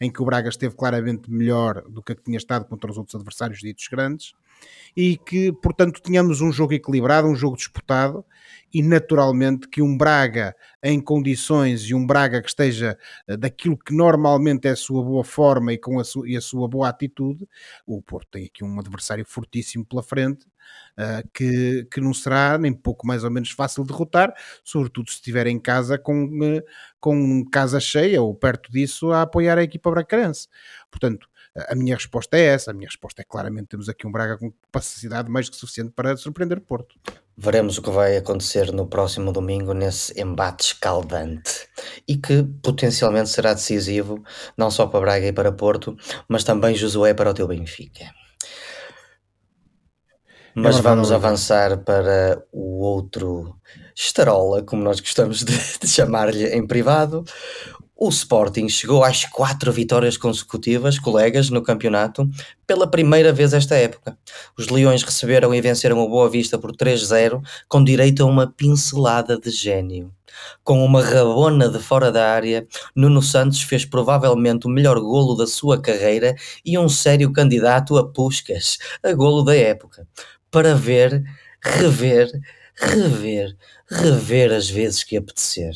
em 0.00 0.10
que 0.10 0.20
o 0.20 0.24
Braga 0.24 0.48
esteve 0.48 0.74
claramente 0.74 1.30
melhor 1.30 1.82
do 1.88 2.02
que 2.02 2.14
que 2.14 2.22
tinha 2.22 2.38
estado 2.38 2.64
contra 2.64 2.90
os 2.90 2.98
outros 2.98 3.14
adversários 3.14 3.60
ditos 3.60 3.86
grandes 3.88 4.34
e 4.96 5.16
que, 5.16 5.52
portanto, 5.52 6.00
tínhamos 6.02 6.40
um 6.40 6.52
jogo 6.52 6.72
equilibrado, 6.72 7.26
um 7.28 7.34
jogo 7.36 7.56
disputado 7.56 8.24
e 8.72 8.82
naturalmente 8.82 9.68
que 9.68 9.80
um 9.80 9.96
Braga 9.96 10.54
em 10.82 11.00
condições 11.00 11.82
e 11.84 11.94
um 11.94 12.06
Braga 12.06 12.42
que 12.42 12.48
esteja 12.48 12.98
eh, 13.28 13.36
daquilo 13.36 13.76
que 13.78 13.94
normalmente 13.94 14.66
é 14.66 14.72
a 14.72 14.76
sua 14.76 15.02
boa 15.02 15.24
forma 15.24 15.72
e 15.72 15.78
com 15.78 15.98
a, 16.00 16.04
su- 16.04 16.26
e 16.26 16.36
a 16.36 16.40
sua 16.40 16.68
boa 16.68 16.88
atitude, 16.88 17.46
o 17.86 18.02
Porto 18.02 18.28
tem 18.32 18.46
aqui 18.46 18.64
um 18.64 18.78
adversário 18.78 19.24
fortíssimo 19.26 19.84
pela 19.84 20.02
frente 20.02 20.46
eh, 20.98 21.22
que, 21.32 21.86
que 21.90 22.00
não 22.00 22.12
será 22.14 22.58
nem 22.58 22.72
pouco 22.72 23.06
mais 23.06 23.24
ou 23.24 23.30
menos 23.30 23.50
fácil 23.50 23.82
de 23.84 23.88
derrotar, 23.92 24.32
sobretudo 24.64 25.08
se 25.10 25.16
estiver 25.16 25.46
em 25.46 25.58
casa 25.58 25.98
com, 25.98 26.28
eh, 26.42 26.62
com 27.00 27.44
casa 27.50 27.78
cheia 27.80 28.22
ou 28.22 28.34
perto 28.34 28.70
disso 28.72 29.12
a 29.12 29.22
apoiar 29.22 29.58
a 29.58 29.62
equipa 29.62 29.90
bracarense. 29.90 30.48
Portanto, 30.90 31.28
a 31.56 31.74
minha 31.74 31.94
resposta 31.94 32.36
é 32.36 32.46
essa. 32.46 32.70
A 32.70 32.74
minha 32.74 32.88
resposta 32.88 33.22
é 33.22 33.24
claramente 33.24 33.68
temos 33.68 33.88
aqui 33.88 34.06
um 34.06 34.12
Braga 34.12 34.36
com 34.36 34.50
capacidade 34.50 35.30
mais 35.30 35.48
que 35.48 35.56
suficiente 35.56 35.92
para 35.92 36.16
surpreender 36.16 36.60
Porto. 36.60 36.96
Veremos 37.36 37.78
o 37.78 37.82
que 37.82 37.90
vai 37.90 38.16
acontecer 38.16 38.72
no 38.72 38.86
próximo 38.86 39.32
domingo 39.32 39.72
nesse 39.72 40.20
embate 40.20 40.66
escaldante 40.66 41.68
e 42.06 42.16
que 42.16 42.42
potencialmente 42.62 43.28
será 43.28 43.54
decisivo 43.54 44.22
não 44.56 44.70
só 44.70 44.86
para 44.86 45.00
Braga 45.00 45.26
e 45.26 45.32
para 45.32 45.52
Porto, 45.52 45.96
mas 46.28 46.44
também 46.44 46.74
Josué 46.74 47.14
para 47.14 47.30
o 47.30 47.34
teu 47.34 47.46
Benfica. 47.46 48.04
Mas 50.56 50.76
verdade, 50.76 50.94
vamos 50.94 51.10
avançar 51.10 51.78
para 51.78 52.40
o 52.52 52.80
outro 52.80 53.56
estarola, 53.94 54.62
como 54.62 54.84
nós 54.84 55.00
gostamos 55.00 55.42
de, 55.42 55.52
de 55.80 55.88
chamar-lhe 55.88 56.46
em 56.46 56.64
privado. 56.64 57.24
O 57.96 58.08
Sporting 58.08 58.68
chegou 58.68 59.04
às 59.04 59.24
quatro 59.24 59.70
vitórias 59.70 60.16
consecutivas, 60.16 60.98
colegas, 60.98 61.48
no 61.48 61.62
campeonato, 61.62 62.28
pela 62.66 62.90
primeira 62.90 63.32
vez 63.32 63.52
esta 63.52 63.76
época. 63.76 64.18
Os 64.58 64.68
Leões 64.68 65.04
receberam 65.04 65.54
e 65.54 65.60
venceram 65.60 66.00
o 66.00 66.08
Boa 66.08 66.28
Vista 66.28 66.58
por 66.58 66.72
3-0, 66.72 67.40
com 67.68 67.84
direito 67.84 68.24
a 68.24 68.26
uma 68.26 68.48
pincelada 68.48 69.38
de 69.38 69.48
gênio. 69.48 70.12
Com 70.64 70.84
uma 70.84 71.02
rabona 71.04 71.68
de 71.68 71.78
fora 71.78 72.10
da 72.10 72.32
área, 72.32 72.66
Nuno 72.96 73.22
Santos 73.22 73.62
fez 73.62 73.84
provavelmente 73.84 74.66
o 74.66 74.70
melhor 74.70 74.98
golo 74.98 75.36
da 75.36 75.46
sua 75.46 75.80
carreira 75.80 76.34
e 76.64 76.76
um 76.76 76.88
sério 76.88 77.32
candidato 77.32 77.96
a 77.96 78.04
Puscas, 78.04 78.76
a 79.04 79.12
golo 79.12 79.44
da 79.44 79.54
época. 79.54 80.04
Para 80.50 80.74
ver, 80.74 81.22
rever, 81.62 82.28
rever, 82.74 83.56
rever 83.88 84.52
as 84.52 84.68
vezes 84.68 85.04
que 85.04 85.16
apetecer. 85.16 85.74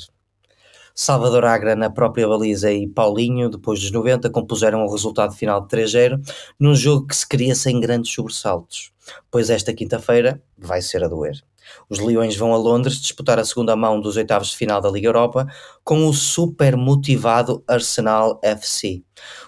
Salvador 1.01 1.45
Agra 1.45 1.77
na 1.77 1.89
própria 1.89 2.27
baliza 2.27 2.73
e 2.73 2.89
Paulinho, 2.89 3.49
depois 3.49 3.79
dos 3.79 3.93
90, 3.93 4.29
compuseram 4.31 4.85
o 4.85 4.91
resultado 4.91 5.33
final 5.33 5.61
de 5.61 5.69
3-0, 5.69 6.21
num 6.59 6.75
jogo 6.75 7.07
que 7.07 7.15
se 7.15 7.27
queria 7.27 7.55
sem 7.55 7.79
grandes 7.79 8.13
sobressaltos, 8.13 8.91
pois 9.31 9.49
esta 9.49 9.73
quinta-feira 9.73 10.43
vai 10.59 10.83
ser 10.83 11.05
a 11.05 11.09
doer. 11.09 11.41
Os 11.89 12.01
Leões 12.01 12.37
vão 12.37 12.53
a 12.53 12.57
Londres 12.57 12.97
disputar 12.97 13.39
a 13.39 13.45
segunda 13.45 13.77
mão 13.77 14.01
dos 14.01 14.17
oitavos 14.17 14.49
de 14.49 14.57
final 14.57 14.81
da 14.81 14.91
Liga 14.91 15.07
Europa 15.07 15.47
com 15.85 16.05
o 16.05 16.13
super 16.13 16.77
motivado 16.77 17.63
Arsenal 17.69 18.41
FC. 18.43 19.01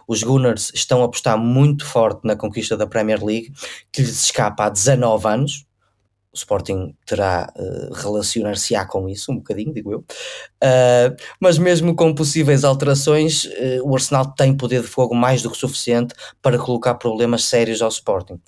Os 0.07 0.23
Gunners 0.23 0.71
estão 0.73 1.03
a 1.03 1.07
apostar 1.07 1.37
muito 1.37 1.85
forte 1.85 2.21
na 2.23 2.37
conquista 2.37 2.77
da 2.77 2.87
Premier 2.87 3.25
League, 3.25 3.53
que 3.91 4.03
lhes 4.03 4.23
escapa 4.23 4.67
há 4.67 4.71
19 4.71 5.27
anos. 5.27 5.67
O 6.33 6.37
Sporting 6.37 6.95
terá 7.05 7.53
uh, 7.57 7.93
relacionar-se-á 7.93 8.87
com 8.87 9.09
isso, 9.09 9.33
um 9.33 9.37
bocadinho, 9.37 9.75
digo 9.75 9.93
eu. 9.93 9.99
Uh, 9.99 11.17
mas 11.41 11.59
mesmo 11.59 11.95
com 11.95 12.15
possíveis 12.15 12.63
alterações, 12.63 13.47
uh, 13.47 13.83
o 13.83 13.95
Arsenal 13.95 14.33
tem 14.35 14.57
poder 14.57 14.83
de 14.83 14.87
fogo 14.87 15.13
mais 15.13 15.43
do 15.43 15.51
que 15.51 15.57
suficiente 15.57 16.15
para 16.41 16.57
colocar 16.57 16.95
problemas 16.95 17.45
sérios 17.45 17.83
ao 17.83 17.89
Sporting. 17.89 18.41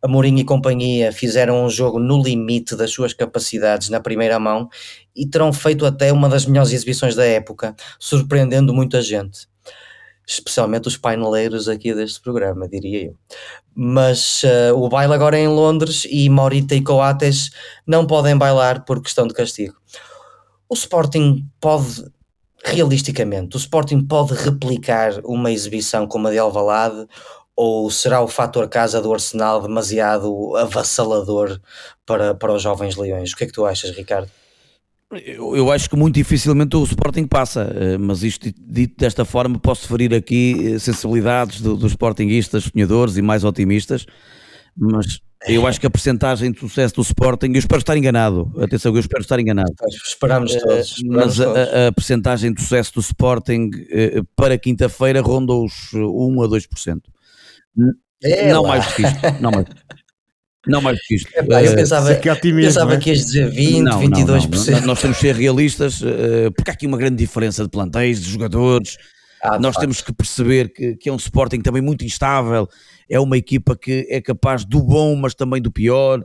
Amorim 0.00 0.36
e 0.36 0.44
companhia 0.44 1.10
fizeram 1.10 1.64
um 1.64 1.68
jogo 1.68 1.98
no 1.98 2.22
limite 2.22 2.76
das 2.76 2.92
suas 2.92 3.12
capacidades 3.12 3.88
na 3.88 3.98
primeira 3.98 4.38
mão 4.38 4.68
e 5.14 5.26
terão 5.26 5.52
feito 5.52 5.84
até 5.84 6.12
uma 6.12 6.28
das 6.28 6.46
melhores 6.46 6.72
exibições 6.72 7.16
da 7.16 7.24
época, 7.24 7.74
surpreendendo 7.98 8.72
muita 8.72 9.02
gente 9.02 9.52
especialmente 10.26 10.88
os 10.88 10.96
paineleiros 10.96 11.68
aqui 11.68 11.94
deste 11.94 12.20
programa, 12.20 12.68
diria 12.68 13.06
eu. 13.06 13.16
Mas 13.74 14.42
uh, 14.44 14.74
o 14.74 14.88
baile 14.88 15.14
agora 15.14 15.38
é 15.38 15.42
em 15.42 15.48
Londres 15.48 16.06
e 16.10 16.28
Morita 16.30 16.74
e 16.74 16.82
Coates 16.82 17.50
não 17.86 18.06
podem 18.06 18.36
bailar 18.36 18.84
por 18.84 19.02
questão 19.02 19.26
de 19.26 19.34
castigo. 19.34 19.74
O 20.68 20.74
Sporting 20.74 21.46
pode, 21.60 22.04
realisticamente, 22.64 23.56
o 23.56 23.58
Sporting 23.58 24.00
pode 24.00 24.34
replicar 24.34 25.20
uma 25.24 25.50
exibição 25.50 26.06
como 26.06 26.28
a 26.28 26.30
de 26.30 26.38
Alvalade 26.38 27.06
ou 27.56 27.90
será 27.90 28.20
o 28.20 28.28
fator 28.28 28.68
casa 28.68 29.00
do 29.00 29.12
Arsenal 29.12 29.62
demasiado 29.62 30.56
avassalador 30.56 31.60
para, 32.04 32.34
para 32.34 32.52
os 32.52 32.62
jovens 32.62 32.96
leões? 32.96 33.32
O 33.32 33.36
que 33.36 33.44
é 33.44 33.46
que 33.46 33.52
tu 33.52 33.64
achas, 33.64 33.90
Ricardo? 33.90 34.30
Eu, 35.18 35.56
eu, 35.56 35.70
acho 35.70 35.88
que 35.88 35.96
muito 35.96 36.14
dificilmente 36.14 36.76
o 36.76 36.84
Sporting 36.84 37.26
passa, 37.26 37.72
mas 38.00 38.22
isto 38.22 38.50
dito 38.58 38.96
desta 38.96 39.24
forma, 39.24 39.58
posso 39.58 39.86
ferir 39.86 40.14
aqui 40.14 40.78
sensibilidades 40.78 41.60
do, 41.60 41.76
dos 41.76 41.92
Sportingistas, 41.92 42.64
sonhadores 42.64 43.16
e 43.16 43.22
mais 43.22 43.44
otimistas, 43.44 44.06
mas 44.76 45.20
eu 45.46 45.66
acho 45.66 45.78
que 45.78 45.86
a 45.86 45.90
percentagem 45.90 46.50
de 46.50 46.58
sucesso 46.58 46.94
do 46.94 47.02
Sporting, 47.02 47.48
eu 47.48 47.58
espero 47.58 47.78
estar 47.78 47.96
enganado, 47.96 48.50
atenção, 48.60 48.94
eu 48.94 49.00
espero 49.00 49.22
estar 49.22 49.38
enganado. 49.38 49.72
Esperamos 50.04 50.54
todos. 50.54 50.96
Esperamos 50.96 51.38
mas. 51.38 51.40
A, 51.40 51.88
a 51.88 51.92
percentagem 51.92 52.52
de 52.52 52.62
sucesso 52.62 52.94
do 52.94 53.00
Sporting 53.00 53.70
para 54.34 54.58
quinta-feira 54.58 55.20
ronda 55.20 55.52
os 55.52 55.92
1 55.92 56.42
a 56.42 56.48
2%. 56.48 57.00
É 58.22 58.52
não 58.52 58.64
mais 58.64 58.86
do 58.86 58.94
que 58.94 59.02
isto, 59.02 59.18
não 59.40 59.50
mais. 59.50 59.66
Não 60.66 60.80
mais 60.80 60.96
do 60.96 61.02
que 61.02 61.14
isto. 61.16 61.30
Epá, 61.34 61.62
eu 61.62 61.74
pensava, 61.74 62.14
que 62.14 62.30
otimismo, 62.30 62.68
pensava 62.68 62.94
é? 62.94 62.98
que 62.98 63.10
ias 63.10 63.24
dizer 63.26 63.50
20, 63.50 63.82
não, 63.82 64.00
22%. 64.00 64.70
Não, 64.70 64.80
não. 64.80 64.86
Nós 64.86 65.00
temos 65.00 65.16
que 65.18 65.22
ser 65.22 65.34
realistas, 65.34 66.00
uh, 66.00 66.50
porque 66.56 66.70
há 66.70 66.74
aqui 66.74 66.86
uma 66.86 66.96
grande 66.96 67.16
diferença 67.16 67.62
de 67.62 67.68
plantéis, 67.68 68.20
de 68.22 68.30
jogadores. 68.30 68.96
Ah, 69.42 69.58
Nós 69.58 69.76
temos 69.76 70.00
que 70.00 70.10
perceber 70.10 70.72
que, 70.72 70.96
que, 70.96 71.08
é 71.08 71.12
um 71.12 71.16
Sporting 71.16 71.60
também 71.60 71.82
muito 71.82 72.02
instável, 72.02 72.66
é 73.10 73.20
uma 73.20 73.36
equipa 73.36 73.76
que 73.76 74.06
é 74.08 74.18
capaz 74.18 74.64
do 74.64 74.82
bom, 74.82 75.14
mas 75.16 75.34
também 75.34 75.60
do 75.60 75.70
pior. 75.70 76.20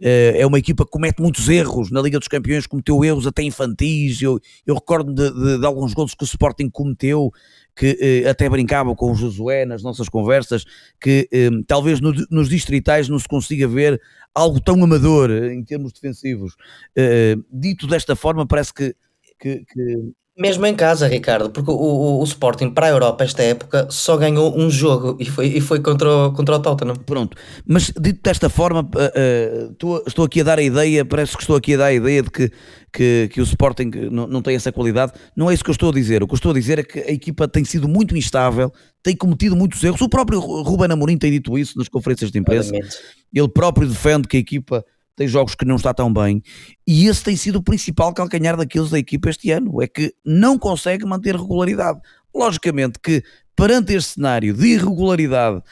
Uh, 0.00 0.34
é 0.34 0.44
uma 0.44 0.58
equipa 0.58 0.84
que 0.84 0.90
comete 0.90 1.22
muitos 1.22 1.48
erros. 1.48 1.92
Na 1.92 2.02
Liga 2.02 2.18
dos 2.18 2.26
Campeões 2.26 2.66
cometeu 2.66 3.04
erros 3.04 3.28
até 3.28 3.44
infantis. 3.44 4.20
Eu, 4.20 4.40
eu 4.66 4.74
recordo 4.74 5.14
de, 5.14 5.30
de, 5.32 5.58
de, 5.60 5.64
alguns 5.64 5.94
gols 5.94 6.14
que 6.14 6.24
o 6.24 6.26
Sporting 6.26 6.68
cometeu, 6.68 7.30
que 7.76 8.22
uh, 8.24 8.30
até 8.30 8.48
brincava 8.48 8.94
com 8.94 9.12
o 9.12 9.14
Josué 9.14 9.64
nas 9.64 9.82
nossas 9.82 10.08
conversas, 10.08 10.64
que 11.00 11.28
uh, 11.32 11.64
talvez 11.66 12.00
no, 12.00 12.12
nos 12.30 12.48
distritais 12.48 13.08
não 13.08 13.18
se 13.18 13.28
consiga 13.28 13.66
ver 13.66 14.00
algo 14.34 14.60
tão 14.60 14.82
amador 14.82 15.30
em 15.30 15.62
termos 15.62 15.92
defensivos. 15.92 16.54
dito 17.52 17.86
desta 17.86 18.16
forma, 18.16 18.46
parece 18.46 18.74
que, 18.74 18.94
que, 19.38 19.64
que 19.64 20.12
mesmo 20.36 20.66
em 20.66 20.74
casa, 20.74 21.06
Ricardo, 21.06 21.48
porque 21.48 21.70
o, 21.70 21.74
o, 21.74 22.20
o, 22.20 22.24
Sporting 22.24 22.70
para 22.70 22.86
a 22.86 22.90
Europa 22.90 23.22
esta 23.22 23.40
época 23.42 23.86
só 23.88 24.16
ganhou 24.16 24.58
um 24.58 24.68
jogo 24.68 25.16
e 25.20 25.24
foi, 25.24 25.46
e 25.46 25.60
foi 25.60 25.78
contra, 25.78 26.08
o, 26.08 26.32
contra 26.32 26.56
o 26.56 26.58
Tottenham. 26.58 26.96
Pronto, 26.96 27.36
mas 27.64 27.92
dito 28.00 28.20
desta 28.20 28.48
forma, 28.48 28.80
uh, 28.80 29.68
uh, 29.68 29.72
estou, 29.72 30.02
estou 30.04 30.24
aqui 30.24 30.40
a 30.40 30.44
dar 30.44 30.58
a 30.58 30.62
ideia, 30.62 31.04
parece 31.04 31.36
que 31.36 31.42
estou 31.42 31.54
aqui 31.54 31.74
a 31.74 31.76
dar 31.76 31.84
a 31.86 31.92
ideia 31.92 32.20
de 32.20 32.30
que, 32.30 32.50
que, 32.94 33.28
que 33.32 33.40
o 33.40 33.44
Sporting 33.44 33.90
não, 34.10 34.28
não 34.28 34.40
tem 34.40 34.54
essa 34.54 34.70
qualidade. 34.70 35.12
Não 35.36 35.50
é 35.50 35.54
isso 35.54 35.64
que 35.64 35.70
eu 35.70 35.72
estou 35.72 35.90
a 35.90 35.92
dizer. 35.92 36.22
O 36.22 36.28
que 36.28 36.34
eu 36.34 36.36
estou 36.36 36.52
a 36.52 36.54
dizer 36.54 36.78
é 36.78 36.84
que 36.84 37.00
a 37.00 37.10
equipa 37.10 37.48
tem 37.48 37.64
sido 37.64 37.88
muito 37.88 38.16
instável, 38.16 38.72
tem 39.02 39.16
cometido 39.16 39.56
muitos 39.56 39.82
erros. 39.82 40.00
O 40.00 40.08
próprio 40.08 40.38
Ruben 40.38 40.92
Amorim 40.92 41.18
tem 41.18 41.32
dito 41.32 41.58
isso 41.58 41.76
nas 41.76 41.88
conferências 41.88 42.30
de 42.30 42.38
imprensa. 42.38 42.72
Ele 43.32 43.48
próprio 43.48 43.88
defende 43.88 44.28
que 44.28 44.36
a 44.36 44.40
equipa 44.40 44.84
tem 45.16 45.26
jogos 45.26 45.54
que 45.54 45.64
não 45.64 45.76
está 45.76 45.92
tão 45.94 46.12
bem, 46.12 46.42
e 46.84 47.06
esse 47.06 47.22
tem 47.22 47.36
sido 47.36 47.56
o 47.56 47.62
principal 47.62 48.12
calcanhar 48.12 48.56
daqueles 48.56 48.90
da 48.90 48.98
equipa 48.98 49.30
este 49.30 49.52
ano, 49.52 49.80
é 49.80 49.86
que 49.86 50.12
não 50.24 50.58
consegue 50.58 51.06
manter 51.06 51.36
regularidade. 51.36 52.00
Logicamente 52.34 52.98
que 52.98 53.22
perante 53.54 53.94
este 53.94 54.14
cenário 54.14 54.52
de 54.52 54.66
irregularidade 54.66 55.62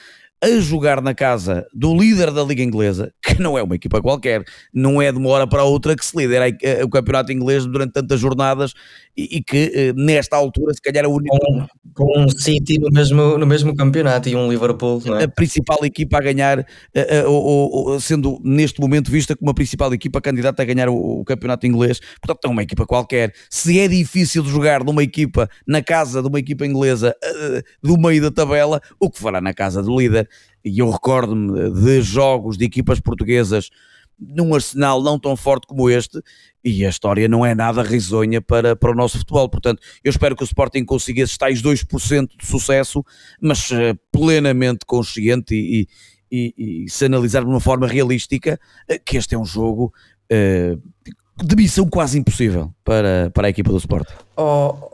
a 0.42 0.60
jogar 0.60 1.00
na 1.00 1.14
casa 1.14 1.64
do 1.72 1.96
líder 1.96 2.32
da 2.32 2.42
Liga 2.42 2.62
Inglesa, 2.62 3.12
que 3.22 3.40
não 3.40 3.56
é 3.56 3.62
uma 3.62 3.76
equipa 3.76 4.02
qualquer, 4.02 4.44
não 4.74 5.00
é 5.00 5.12
de 5.12 5.18
uma 5.18 5.28
hora 5.30 5.46
para 5.46 5.62
outra 5.62 5.94
que 5.94 6.04
se 6.04 6.16
lidera 6.16 6.46
o 6.84 6.88
campeonato 6.88 7.32
inglês 7.32 7.64
durante 7.64 7.92
tantas 7.92 8.18
jornadas 8.18 8.72
e, 9.16 9.38
e 9.38 9.42
que 9.42 9.72
eh, 9.74 9.92
nesta 9.94 10.36
altura 10.36 10.74
se 10.74 10.80
calhar 10.80 11.04
é 11.04 11.08
o 11.08 11.12
único... 11.12 11.38
Com, 11.38 11.66
com 11.94 12.20
um 12.20 12.28
City 12.28 12.78
no 12.78 12.90
mesmo, 12.90 13.38
no 13.38 13.46
mesmo 13.46 13.74
campeonato 13.76 14.28
e 14.28 14.34
um 14.34 14.50
Liverpool, 14.50 15.02
não 15.04 15.18
é? 15.18 15.24
A 15.24 15.28
principal 15.28 15.84
equipa 15.84 16.18
a 16.18 16.20
ganhar, 16.20 16.60
uh, 16.60 18.00
sendo 18.00 18.40
neste 18.42 18.80
momento 18.80 19.10
vista 19.10 19.36
como 19.36 19.50
a 19.50 19.54
principal 19.54 19.92
equipa 19.92 20.20
candidata 20.20 20.62
a 20.62 20.64
ganhar 20.64 20.88
o, 20.88 21.20
o 21.20 21.24
campeonato 21.24 21.66
inglês, 21.66 22.00
portanto 22.20 22.44
é 22.44 22.48
uma 22.48 22.62
equipa 22.62 22.86
qualquer. 22.86 23.32
Se 23.50 23.78
é 23.78 23.86
difícil 23.86 24.44
jogar 24.44 24.82
numa 24.82 25.02
equipa, 25.02 25.48
na 25.66 25.82
casa 25.82 26.22
de 26.22 26.28
uma 26.28 26.38
equipa 26.38 26.66
inglesa 26.66 27.14
eh, 27.22 27.62
do 27.82 27.98
meio 27.98 28.22
da 28.22 28.30
tabela, 28.30 28.80
o 28.98 29.10
que 29.10 29.20
fará 29.20 29.40
na 29.40 29.52
casa 29.52 29.82
do 29.82 29.98
líder? 29.98 30.28
E 30.64 30.78
eu 30.78 30.90
recordo-me 30.90 31.70
de 31.70 32.02
jogos 32.02 32.56
de 32.56 32.64
equipas 32.64 33.00
portuguesas 33.00 33.70
num 34.18 34.54
arsenal 34.54 35.02
não 35.02 35.18
tão 35.18 35.36
forte 35.36 35.66
como 35.66 35.90
este, 35.90 36.20
e 36.64 36.86
a 36.86 36.88
história 36.88 37.26
não 37.26 37.44
é 37.44 37.54
nada 37.54 37.82
risonha 37.82 38.40
para, 38.40 38.76
para 38.76 38.92
o 38.92 38.94
nosso 38.94 39.18
futebol. 39.18 39.48
Portanto, 39.48 39.82
eu 40.04 40.10
espero 40.10 40.36
que 40.36 40.42
o 40.42 40.44
Sporting 40.44 40.84
consiga 40.84 41.22
esses 41.22 41.36
tais 41.36 41.60
2% 41.60 42.28
de 42.38 42.46
sucesso, 42.46 43.04
mas 43.40 43.70
uh, 43.70 43.98
plenamente 44.12 44.86
consciente 44.86 45.54
e, 45.54 45.88
e, 46.30 46.84
e, 46.84 46.90
se 46.90 47.04
analisar 47.06 47.40
de 47.40 47.48
uma 47.48 47.60
forma 47.60 47.86
realística, 47.86 48.58
uh, 48.90 49.00
que 49.04 49.16
este 49.16 49.34
é 49.34 49.38
um 49.38 49.44
jogo 49.44 49.92
uh, 50.32 51.44
de 51.44 51.56
missão 51.56 51.88
quase 51.88 52.18
impossível 52.18 52.72
para, 52.84 53.30
para 53.34 53.48
a 53.48 53.50
equipa 53.50 53.70
do 53.70 53.78
Sporting. 53.78 54.14
Oh, 54.36 54.91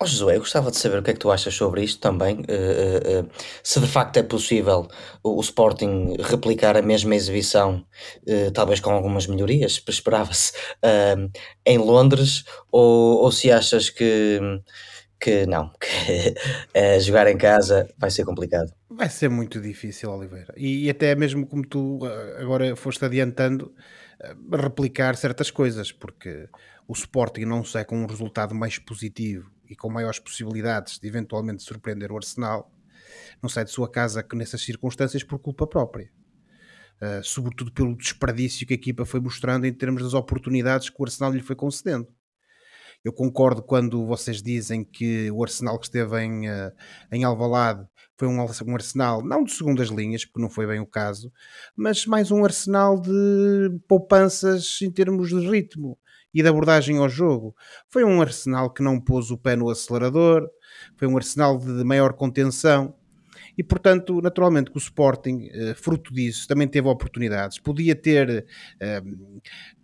Oh, 0.00 0.06
Josué, 0.06 0.36
eu 0.36 0.40
gostava 0.40 0.70
de 0.70 0.76
saber 0.76 0.98
o 1.00 1.02
que 1.02 1.10
é 1.10 1.12
que 1.12 1.18
tu 1.18 1.28
achas 1.28 1.52
sobre 1.52 1.82
isto 1.82 2.00
também. 2.00 2.36
Uh, 2.36 2.42
uh, 2.42 3.24
uh, 3.24 3.30
se 3.64 3.80
de 3.80 3.86
facto 3.88 4.16
é 4.18 4.22
possível 4.22 4.86
o, 5.24 5.38
o 5.38 5.40
Sporting 5.40 6.14
replicar 6.20 6.76
a 6.76 6.82
mesma 6.82 7.16
exibição, 7.16 7.84
talvez 8.54 8.78
com 8.78 8.92
algumas 8.92 9.26
melhorias, 9.26 9.82
esperava-se, 9.88 10.52
em 11.66 11.78
Londres, 11.78 12.44
ou, 12.70 13.24
ou 13.24 13.32
se 13.32 13.50
achas 13.50 13.90
que, 13.90 14.38
que 15.18 15.46
não, 15.46 15.72
que 15.82 17.00
jogar 17.00 17.26
em 17.26 17.36
casa 17.36 17.92
vai 17.98 18.12
ser 18.12 18.24
complicado. 18.24 18.72
Vai 18.88 19.08
ser 19.10 19.28
muito 19.28 19.60
difícil, 19.60 20.12
Oliveira. 20.12 20.54
E, 20.56 20.84
e 20.84 20.90
até 20.90 21.16
mesmo 21.16 21.44
como 21.44 21.66
tu 21.66 21.98
agora 22.38 22.76
foste 22.76 23.04
adiantando, 23.04 23.74
replicar 24.52 25.16
certas 25.16 25.50
coisas, 25.50 25.90
porque 25.90 26.48
o 26.86 26.92
Sporting 26.92 27.46
não 27.46 27.64
sai 27.64 27.84
com 27.84 27.96
um 28.00 28.06
resultado 28.06 28.54
mais 28.54 28.78
positivo 28.78 29.57
e 29.68 29.76
com 29.76 29.90
maiores 29.90 30.18
possibilidades 30.18 30.98
de 30.98 31.06
eventualmente 31.06 31.62
surpreender 31.62 32.10
o 32.10 32.16
Arsenal, 32.16 32.72
não 33.42 33.48
sai 33.48 33.64
de 33.64 33.70
sua 33.70 33.90
casa 33.90 34.26
nessas 34.34 34.62
circunstâncias 34.62 35.22
por 35.22 35.38
culpa 35.38 35.66
própria. 35.66 36.10
Uh, 37.00 37.22
sobretudo 37.22 37.72
pelo 37.72 37.96
desperdício 37.96 38.66
que 38.66 38.72
a 38.72 38.76
equipa 38.76 39.04
foi 39.04 39.20
mostrando 39.20 39.66
em 39.66 39.72
termos 39.72 40.02
das 40.02 40.14
oportunidades 40.14 40.90
que 40.90 40.96
o 40.98 41.04
Arsenal 41.04 41.32
lhe 41.32 41.42
foi 41.42 41.54
concedendo. 41.54 42.08
Eu 43.04 43.12
concordo 43.12 43.62
quando 43.62 44.04
vocês 44.04 44.42
dizem 44.42 44.82
que 44.82 45.30
o 45.30 45.44
Arsenal 45.44 45.78
que 45.78 45.86
esteve 45.86 46.20
em, 46.20 46.48
uh, 46.48 46.72
em 47.12 47.22
Alvalade 47.22 47.86
foi 48.16 48.26
um, 48.26 48.40
um 48.40 48.74
Arsenal, 48.74 49.24
não 49.24 49.44
de 49.44 49.52
segundas 49.52 49.88
linhas, 49.88 50.24
porque 50.24 50.42
não 50.42 50.50
foi 50.50 50.66
bem 50.66 50.80
o 50.80 50.86
caso, 50.86 51.32
mas 51.76 52.04
mais 52.04 52.32
um 52.32 52.44
Arsenal 52.44 53.00
de 53.00 53.78
poupanças 53.86 54.80
em 54.82 54.90
termos 54.90 55.28
de 55.28 55.38
ritmo 55.48 55.96
e 56.32 56.42
de 56.42 56.48
abordagem 56.48 56.98
ao 56.98 57.08
jogo. 57.08 57.54
Foi 57.88 58.04
um 58.04 58.20
Arsenal 58.20 58.70
que 58.70 58.82
não 58.82 59.00
pôs 59.00 59.30
o 59.30 59.38
pé 59.38 59.56
no 59.56 59.70
acelerador, 59.70 60.48
foi 60.96 61.08
um 61.08 61.16
Arsenal 61.16 61.58
de 61.58 61.84
maior 61.84 62.12
contenção. 62.14 62.94
E, 63.56 63.64
portanto, 63.64 64.20
naturalmente 64.22 64.70
que 64.70 64.76
o 64.76 64.78
Sporting, 64.78 65.48
eh, 65.52 65.74
fruto 65.74 66.14
disso, 66.14 66.46
também 66.46 66.68
teve 66.68 66.86
oportunidades. 66.86 67.58
Podia 67.58 67.96
ter 67.96 68.46
eh, 68.78 69.02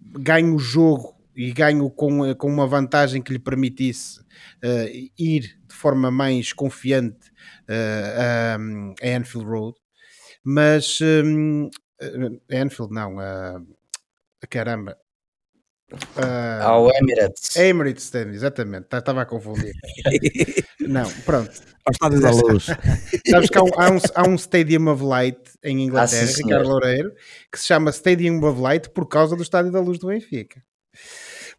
ganho 0.00 0.54
o 0.54 0.58
jogo 0.60 1.14
e 1.36 1.52
ganho 1.52 1.90
com, 1.90 2.34
com 2.36 2.48
uma 2.48 2.66
vantagem 2.66 3.20
que 3.20 3.32
lhe 3.32 3.38
permitisse 3.38 4.20
uh, 4.20 5.10
ir 5.18 5.58
de 5.66 5.74
forma 5.74 6.10
mais 6.10 6.52
confiante 6.52 7.30
uh, 7.68 8.94
a 9.02 9.16
Anfield 9.16 9.46
Road, 9.46 9.76
mas 10.44 11.00
um, 11.02 11.68
Anfield 12.50 12.92
não, 12.92 13.16
uh, 13.16 13.66
caramba, 14.48 14.96
Uh, 16.16 16.62
Ao 16.62 16.90
Emirates. 16.94 17.56
Emirates 17.56 18.04
Stadium, 18.04 18.32
exatamente. 18.32 18.86
Estava 18.92 19.22
a 19.22 19.26
confundir. 19.26 19.74
não, 20.80 21.08
pronto. 21.24 21.50
Ao 21.84 21.92
Estádio 21.92 22.20
da 22.20 22.30
Luz. 22.30 22.66
Sabes 23.28 23.50
que 23.50 23.58
há 23.58 23.62
um, 23.62 23.70
há, 23.76 23.90
um, 23.90 23.98
há 24.14 24.28
um 24.28 24.34
Stadium 24.36 24.88
of 24.88 25.02
Light 25.04 25.38
em 25.62 25.84
Inglaterra, 25.84 26.28
ah, 26.30 26.36
Ricardo 26.36 26.68
Loureiro, 26.68 27.12
que 27.52 27.58
se 27.58 27.66
chama 27.66 27.90
Stadium 27.90 28.42
of 28.44 28.60
Light 28.60 28.90
por 28.90 29.06
causa 29.06 29.36
do 29.36 29.42
Estádio 29.42 29.70
da 29.70 29.80
Luz 29.80 29.98
do 29.98 30.08
Benfica. 30.08 30.62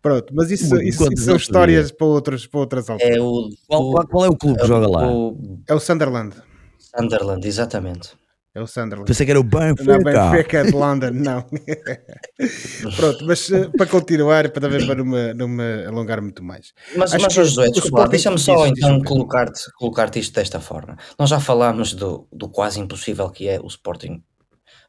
Pronto, 0.02 0.34
mas 0.36 0.52
isso, 0.52 0.80
isso, 0.82 1.08
isso 1.12 1.24
são 1.24 1.36
histórias 1.36 1.92
para, 1.92 2.06
outros, 2.06 2.46
para 2.46 2.60
outras 2.60 2.90
alturas. 2.90 3.16
É 3.16 3.20
o, 3.20 3.50
qual, 3.68 4.08
qual, 4.08 4.26
é 4.26 4.30
o 4.30 4.38
clube 4.38 4.60
que 4.60 4.68
joga 4.68 4.88
lá? 4.88 5.12
O, 5.12 5.60
é 5.68 5.74
o 5.74 5.80
Sunderland. 5.80 6.36
Sunderland, 6.78 7.48
exatamente. 7.48 8.16
É 8.56 8.62
o 8.62 8.66
Sunderland. 8.66 9.06
Pensei 9.06 9.26
que 9.26 9.32
era 9.32 9.40
o 9.40 9.44
Benfica. 9.44 9.84
Não, 9.84 10.32
Benfica 10.32 10.64
de 10.64 10.72
London, 10.72 11.12
não. 11.12 11.44
Pronto, 12.96 13.26
mas 13.26 13.50
uh, 13.50 13.70
para 13.78 13.86
continuar, 13.86 14.50
para, 14.50 14.62
também, 14.62 14.88
para 14.88 14.96
não, 14.96 15.06
me, 15.06 15.34
não 15.34 15.48
me 15.50 15.86
alongar 15.86 16.22
muito 16.22 16.42
mais. 16.42 16.74
Mas, 16.96 17.12
mas 17.16 17.34
José, 17.34 17.68
desculpa, 17.68 18.08
deixa-me 18.08 18.40
só 18.40 18.66
então 18.66 19.04
colocar-te 19.04 19.62
colocar 19.78 20.10
isto 20.16 20.34
desta 20.34 20.62
forma. 20.62 20.98
Nós 21.20 21.30
já 21.30 21.40
falámos 21.42 21.94
do, 21.94 22.30
do 22.32 22.48
quase 22.48 22.80
impossível 22.80 23.30
que 23.30 23.50
é 23.50 23.60
o 23.60 23.68
Sporting 23.68 24.24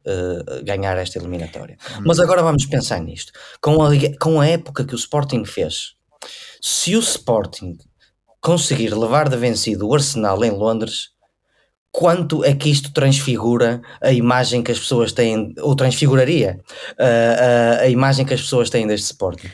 Uh, 0.08 0.62
ganhar 0.62 0.96
esta 0.98 1.18
eliminatória. 1.18 1.76
Hum. 1.98 2.02
Mas 2.06 2.20
agora 2.20 2.40
vamos 2.40 2.64
pensar 2.64 3.00
nisto. 3.00 3.32
Com 3.60 3.82
a, 3.82 3.90
com 4.20 4.40
a 4.40 4.46
época 4.46 4.84
que 4.84 4.94
o 4.94 4.96
Sporting 4.96 5.44
fez, 5.44 5.96
se 6.62 6.94
o 6.94 7.00
Sporting 7.00 7.76
conseguir 8.40 8.96
levar 8.96 9.28
de 9.28 9.36
vencido 9.36 9.88
o 9.88 9.92
Arsenal 9.92 10.44
em 10.44 10.52
Londres, 10.52 11.15
quanto 11.96 12.44
é 12.44 12.54
que 12.54 12.68
isto 12.68 12.92
transfigura 12.92 13.80
a 14.02 14.12
imagem 14.12 14.62
que 14.62 14.70
as 14.70 14.78
pessoas 14.78 15.12
têm, 15.12 15.54
ou 15.62 15.74
transfiguraria 15.74 16.60
uh, 16.92 17.80
uh, 17.80 17.84
a 17.84 17.88
imagem 17.88 18.26
que 18.26 18.34
as 18.34 18.42
pessoas 18.42 18.68
têm 18.68 18.86
deste 18.86 19.06
Sporting? 19.06 19.48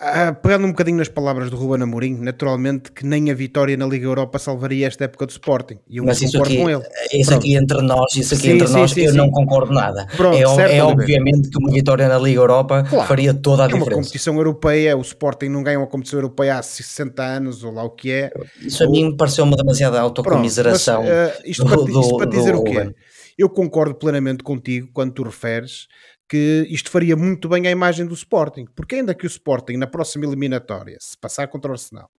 Ah, 0.00 0.32
pegando 0.32 0.64
um 0.64 0.70
bocadinho 0.70 0.96
nas 0.96 1.08
palavras 1.08 1.50
do 1.50 1.56
Ruben 1.56 1.82
Amorim, 1.82 2.18
naturalmente 2.20 2.92
que 2.92 3.04
nem 3.04 3.32
a 3.32 3.34
vitória 3.34 3.76
na 3.76 3.84
Liga 3.84 4.06
Europa 4.06 4.38
salvaria 4.38 4.86
esta 4.86 5.04
época 5.04 5.26
do 5.26 5.30
Sporting. 5.30 5.78
E 5.88 5.96
eu 5.96 6.04
Mas 6.04 6.22
isso 6.22 6.40
aqui, 6.40 6.56
com 6.56 6.70
ele. 6.70 6.84
isso 7.12 7.34
aqui 7.34 7.56
entre 7.56 7.82
nós, 7.82 8.14
isso 8.14 8.34
aqui 8.34 8.44
sim, 8.44 8.50
entre 8.52 8.68
sim, 8.68 8.74
nós, 8.74 8.90
sim, 8.92 9.00
eu 9.00 9.14
não 9.14 9.28
concordo 9.28 9.72
nada. 9.72 10.06
Pronto, 10.16 10.36
é, 10.36 10.46
certo, 10.54 10.72
é 10.72 10.84
obviamente 10.84 11.50
que 11.50 11.58
uma 11.58 11.72
vitória 11.72 12.08
na 12.08 12.16
Liga 12.16 12.38
Europa 12.38 12.84
claro, 12.88 13.08
faria 13.08 13.34
toda 13.34 13.64
a 13.64 13.66
é 13.66 13.68
diferença. 13.68 13.90
É 13.90 13.94
uma 13.94 14.02
competição 14.02 14.36
europeia, 14.36 14.96
o 14.96 15.00
Sporting 15.00 15.48
não 15.48 15.64
ganha 15.64 15.78
uma 15.80 15.88
competição 15.88 16.20
europeia 16.20 16.58
há 16.58 16.62
60 16.62 17.20
anos, 17.20 17.64
ou 17.64 17.72
lá 17.72 17.82
o 17.82 17.90
que 17.90 18.12
é. 18.12 18.30
Isso 18.60 18.84
ou... 18.84 18.88
a 18.88 18.92
mim 18.92 19.16
pareceu-me 19.16 19.56
demasiada 19.56 20.00
autocomiseração. 20.00 21.02
Pronto, 21.02 21.16
mas, 21.16 21.38
uh, 21.38 21.42
isto, 21.44 21.64
do, 21.64 21.70
para, 21.70 22.00
isto 22.00 22.16
para 22.18 22.30
dizer 22.30 22.52
do, 22.52 22.60
o 22.60 22.64
quê? 22.64 22.94
Eu 23.36 23.48
concordo 23.48 23.96
plenamente 23.96 24.44
contigo 24.44 24.90
quando 24.92 25.12
tu 25.12 25.24
referes 25.24 25.88
que 26.28 26.66
isto 26.68 26.90
faria 26.90 27.16
muito 27.16 27.48
bem 27.48 27.66
à 27.66 27.70
imagem 27.70 28.06
do 28.06 28.14
Sporting, 28.14 28.66
porque 28.76 28.96
ainda 28.96 29.14
que 29.14 29.24
o 29.24 29.26
Sporting 29.26 29.76
na 29.76 29.86
próxima 29.86 30.26
eliminatória, 30.26 30.98
se 31.00 31.16
passar 31.16 31.48
contra 31.48 31.70
o 31.70 31.74
Arsenal, 31.74 32.10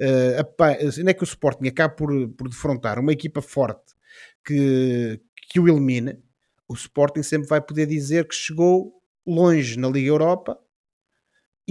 uh, 0.00 0.62
ainda 0.98 1.14
que 1.14 1.22
o 1.22 1.24
Sporting 1.24 1.68
acabe 1.68 1.96
por, 1.96 2.28
por 2.30 2.48
defrontar 2.48 2.98
uma 2.98 3.12
equipa 3.12 3.42
forte 3.42 3.94
que, 4.44 5.20
que 5.50 5.58
o 5.58 5.68
elimine, 5.68 6.18
o 6.68 6.74
Sporting 6.74 7.22
sempre 7.22 7.48
vai 7.48 7.60
poder 7.60 7.86
dizer 7.86 8.28
que 8.28 8.34
chegou 8.34 8.94
longe 9.26 9.78
na 9.78 9.88
Liga 9.88 10.08
Europa 10.08 10.58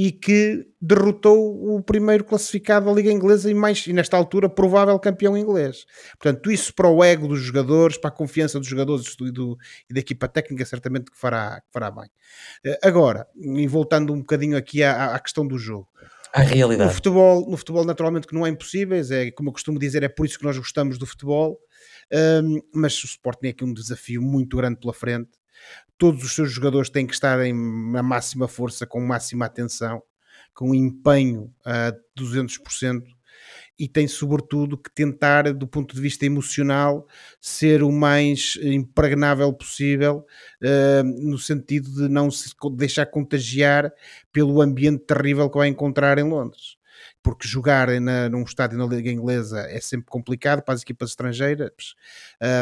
e 0.02 0.14
que 0.14 0.66
derrotou 0.80 1.76
o 1.76 1.84
primeiro 1.84 2.24
classificado 2.24 2.86
da 2.86 2.94
Liga 2.94 3.12
Inglesa 3.12 3.52
e, 3.52 3.54
mais, 3.54 3.86
e 3.86 3.92
nesta 3.92 4.16
altura 4.16 4.48
provável 4.48 4.98
campeão 4.98 5.38
inglês. 5.38 5.86
Portanto, 6.18 6.50
isso 6.50 6.74
para 6.74 6.88
o 6.88 7.04
ego 7.04 7.28
dos 7.28 7.42
jogadores, 7.42 7.98
para 7.98 8.08
a 8.10 8.14
confiança 8.14 8.58
dos 8.58 8.70
jogadores 8.70 9.14
e, 9.20 9.30
do, 9.30 9.58
e 9.90 9.94
da 9.94 10.00
equipa 10.00 10.30
técnica, 10.30 10.66
certamente 10.66 11.12
que 11.12 11.18
fará, 11.18 11.60
que 11.60 11.68
fará 11.74 11.92
bem. 11.92 12.10
Eh, 12.66 12.80
agora, 12.82 13.28
e 13.36 13.68
voltando 13.68 14.14
um 14.14 14.20
bocadinho 14.20 14.56
aqui 14.56 14.82
à, 14.82 15.16
à 15.16 15.20
questão 15.20 15.46
do 15.46 15.58
jogo. 15.58 15.90
A 16.34 16.44
realidade. 16.44 16.88
No 16.88 16.96
futebol, 16.96 17.50
no 17.50 17.58
futebol, 17.58 17.84
naturalmente, 17.84 18.26
que 18.26 18.34
não 18.34 18.48
é 18.48 18.50
impossíveis, 18.50 19.12
é 19.12 19.32
como 19.32 19.50
eu 19.50 19.54
costumo 19.54 19.78
dizer, 19.78 20.02
é 20.02 20.08
por 20.08 20.26
isso 20.26 20.40
que 20.40 20.46
nós 20.46 20.58
gostamos 20.58 20.98
do 20.98 21.06
futebol. 21.06 21.60
Um, 22.42 22.62
mas 22.74 23.04
o 23.04 23.06
Sporting 23.06 23.48
é 23.48 23.50
aqui 23.50 23.66
um 23.66 23.74
desafio 23.74 24.22
muito 24.22 24.56
grande 24.56 24.80
pela 24.80 24.94
frente 24.94 25.39
todos 26.00 26.24
os 26.24 26.34
seus 26.34 26.52
jogadores 26.52 26.90
têm 26.90 27.06
que 27.06 27.14
estar 27.14 27.46
em, 27.46 27.54
na 27.92 28.02
máxima 28.02 28.48
força, 28.48 28.88
com 28.88 29.02
máxima 29.02 29.46
atenção, 29.46 30.02
com 30.54 30.74
empenho 30.74 31.54
a 31.64 31.94
200%. 32.18 33.04
e 33.78 33.88
tem 33.88 34.08
sobretudo 34.08 34.78
que 34.78 34.90
tentar, 34.94 35.54
do 35.54 35.68
ponto 35.68 35.96
de 35.96 36.02
vista 36.02 36.26
emocional, 36.26 37.08
ser 37.40 37.82
o 37.84 37.92
mais 37.92 38.58
impregnável 38.62 39.54
possível, 39.54 40.26
uh, 40.62 41.04
no 41.04 41.38
sentido 41.38 41.90
de 41.90 42.10
não 42.10 42.30
se 42.30 42.50
deixar 42.74 43.06
contagiar 43.06 43.92
pelo 44.34 44.62
ambiente 44.62 45.06
terrível 45.06 45.50
que 45.50 45.58
vai 45.58 45.70
encontrar 45.70 46.18
em 46.18 46.24
Londres. 46.24 46.79
Porque 47.22 47.48
jogar 47.48 47.90
na, 48.00 48.30
num 48.30 48.44
estádio 48.44 48.78
na 48.78 48.86
Liga 48.86 49.12
Inglesa 49.12 49.60
é 49.70 49.80
sempre 49.82 50.08
complicado 50.10 50.62
para 50.62 50.74
as 50.74 50.82
equipas 50.82 51.10
estrangeiras. 51.10 51.96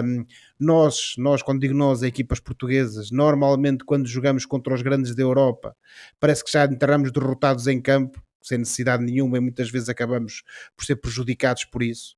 Um, 0.03 0.26
nós, 0.60 1.14
nós, 1.18 1.43
quando 1.43 1.62
digo 1.62 1.76
nós, 1.76 2.01
equipas 2.01 2.39
portuguesas, 2.39 3.12
normalmente 3.12 3.86
quando 3.86 4.08
jogamos 4.08 4.45
contra 4.45 4.74
os 4.74 4.82
grandes 4.82 5.14
da 5.14 5.22
Europa, 5.22 5.76
parece 6.20 6.43
que 6.43 6.51
já 6.51 6.66
entramos 6.66 7.12
derrotados 7.12 7.68
em 7.68 7.80
campo 7.80 8.22
sem 8.41 8.58
necessidade 8.58 9.03
nenhuma 9.03 9.38
e 9.38 9.41
muitas 9.41 9.70
vezes 9.70 9.89
acabamos 9.89 10.43
por 10.76 10.86
ser 10.86 10.95
prejudicados 10.95 11.66
por 11.66 11.84
isso. 11.84 12.16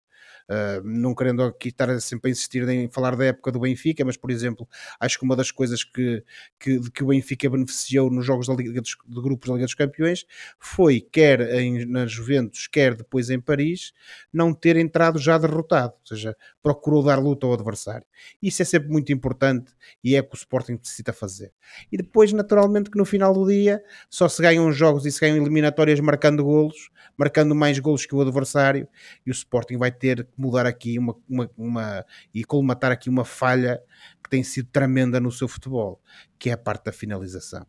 Uh, 0.50 0.82
não 0.84 1.14
querendo 1.14 1.44
aqui 1.44 1.70
estar 1.70 2.00
sempre 2.02 2.30
a 2.30 2.32
insistir 2.32 2.68
em 2.68 2.90
falar 2.90 3.16
da 3.16 3.26
época 3.26 3.52
do 3.52 3.60
Benfica, 3.60 4.04
mas 4.04 4.18
por 4.18 4.32
exemplo, 4.32 4.68
acho 5.00 5.20
que 5.20 5.24
uma 5.24 5.36
das 5.36 5.52
coisas 5.52 5.84
que, 5.84 6.24
que, 6.60 6.80
que 6.90 7.04
o 7.04 7.08
Benfica 7.08 7.48
beneficiou 7.48 8.10
nos 8.10 8.26
jogos 8.26 8.48
da 8.48 8.56
Liga 8.56 8.82
dos, 8.82 8.98
de 9.06 9.22
grupos 9.22 9.48
da 9.48 9.54
Liga 9.54 9.66
dos 9.66 9.76
Campeões 9.76 10.26
foi, 10.60 11.02
quer 11.02 11.42
em, 11.60 11.86
na 11.86 12.08
Juventus, 12.08 12.66
quer 12.66 12.96
depois 12.96 13.30
em 13.30 13.40
Paris, 13.40 13.94
não 14.34 14.52
ter 14.52 14.76
entrado 14.76 15.20
já 15.20 15.38
derrotado, 15.38 15.94
ou 15.94 16.08
seja, 16.08 16.36
procurou 16.64 17.04
dar 17.04 17.20
luta 17.20 17.46
ao 17.46 17.54
adversário. 17.54 18.06
Isso 18.42 18.62
é 18.62 18.66
sempre 18.66 18.90
muito 18.90 19.12
importante 19.14 19.72
e 20.04 20.16
é 20.16 20.20
o 20.20 20.24
que 20.24 20.36
o 20.36 20.38
Sporting 20.38 20.74
necessita 20.74 21.14
fazer. 21.14 21.54
E 21.92 21.98
depois, 21.98 22.34
naturalmente, 22.34 22.90
que 22.90 22.98
no 22.98 23.06
final 23.06 23.34
do 23.34 23.48
dia 23.48 23.84
só 24.10 24.28
se 24.28 24.42
ganham 24.42 24.72
jogos 24.72 25.06
e 25.06 25.12
se 25.12 25.20
ganham 25.20 25.38
eliminatórias 25.38 26.00
marcando 26.00 26.44
golos, 26.44 26.90
marcando 27.18 27.54
mais 27.54 27.78
golos 27.80 28.06
que 28.06 28.16
o 28.16 28.22
adversário, 28.22 28.88
e 29.26 29.30
o 29.30 29.34
Sporting 29.34 29.78
vai 29.78 29.92
ter 29.92 30.28
mudar 30.40 30.66
aqui 30.66 30.98
uma, 30.98 31.16
uma, 31.28 31.50
uma 31.58 32.06
e 32.34 32.44
colmatar 32.44 32.92
aqui 32.92 33.10
uma 33.10 33.26
falha 33.26 33.82
que 34.24 34.30
tem 34.30 34.44
sido 34.44 34.70
tremenda 34.72 35.20
no 35.20 35.32
seu 35.32 35.48
futebol, 35.48 36.02
que 36.38 36.50
é 36.50 36.54
a 36.54 36.58
parte 36.58 36.86
da 36.86 36.92
finalização. 36.92 37.66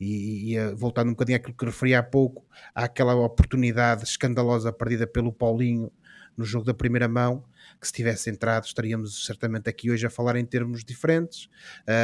E, 0.00 0.52
e, 0.52 0.56
eh, 0.56 0.74
voltando 0.74 1.08
um 1.08 1.12
bocadinho 1.12 1.36
àquilo 1.36 1.54
que 1.54 1.64
referi 1.64 1.94
há 1.94 2.02
pouco, 2.02 2.44
há 2.74 2.84
aquela 2.84 3.14
oportunidade 3.14 4.04
escandalosa 4.04 4.72
perdida 4.72 5.06
pelo 5.06 5.32
Paulinho 5.32 5.90
no 6.36 6.44
jogo 6.44 6.64
da 6.64 6.74
primeira 6.74 7.06
mão, 7.06 7.44
que 7.80 7.86
se 7.86 7.92
tivesse 7.92 8.28
entrado 8.28 8.64
estaríamos 8.64 9.24
certamente 9.24 9.68
aqui 9.68 9.90
hoje 9.90 10.06
a 10.06 10.10
falar 10.10 10.36
em 10.36 10.44
termos 10.44 10.84
diferentes. 10.84 11.48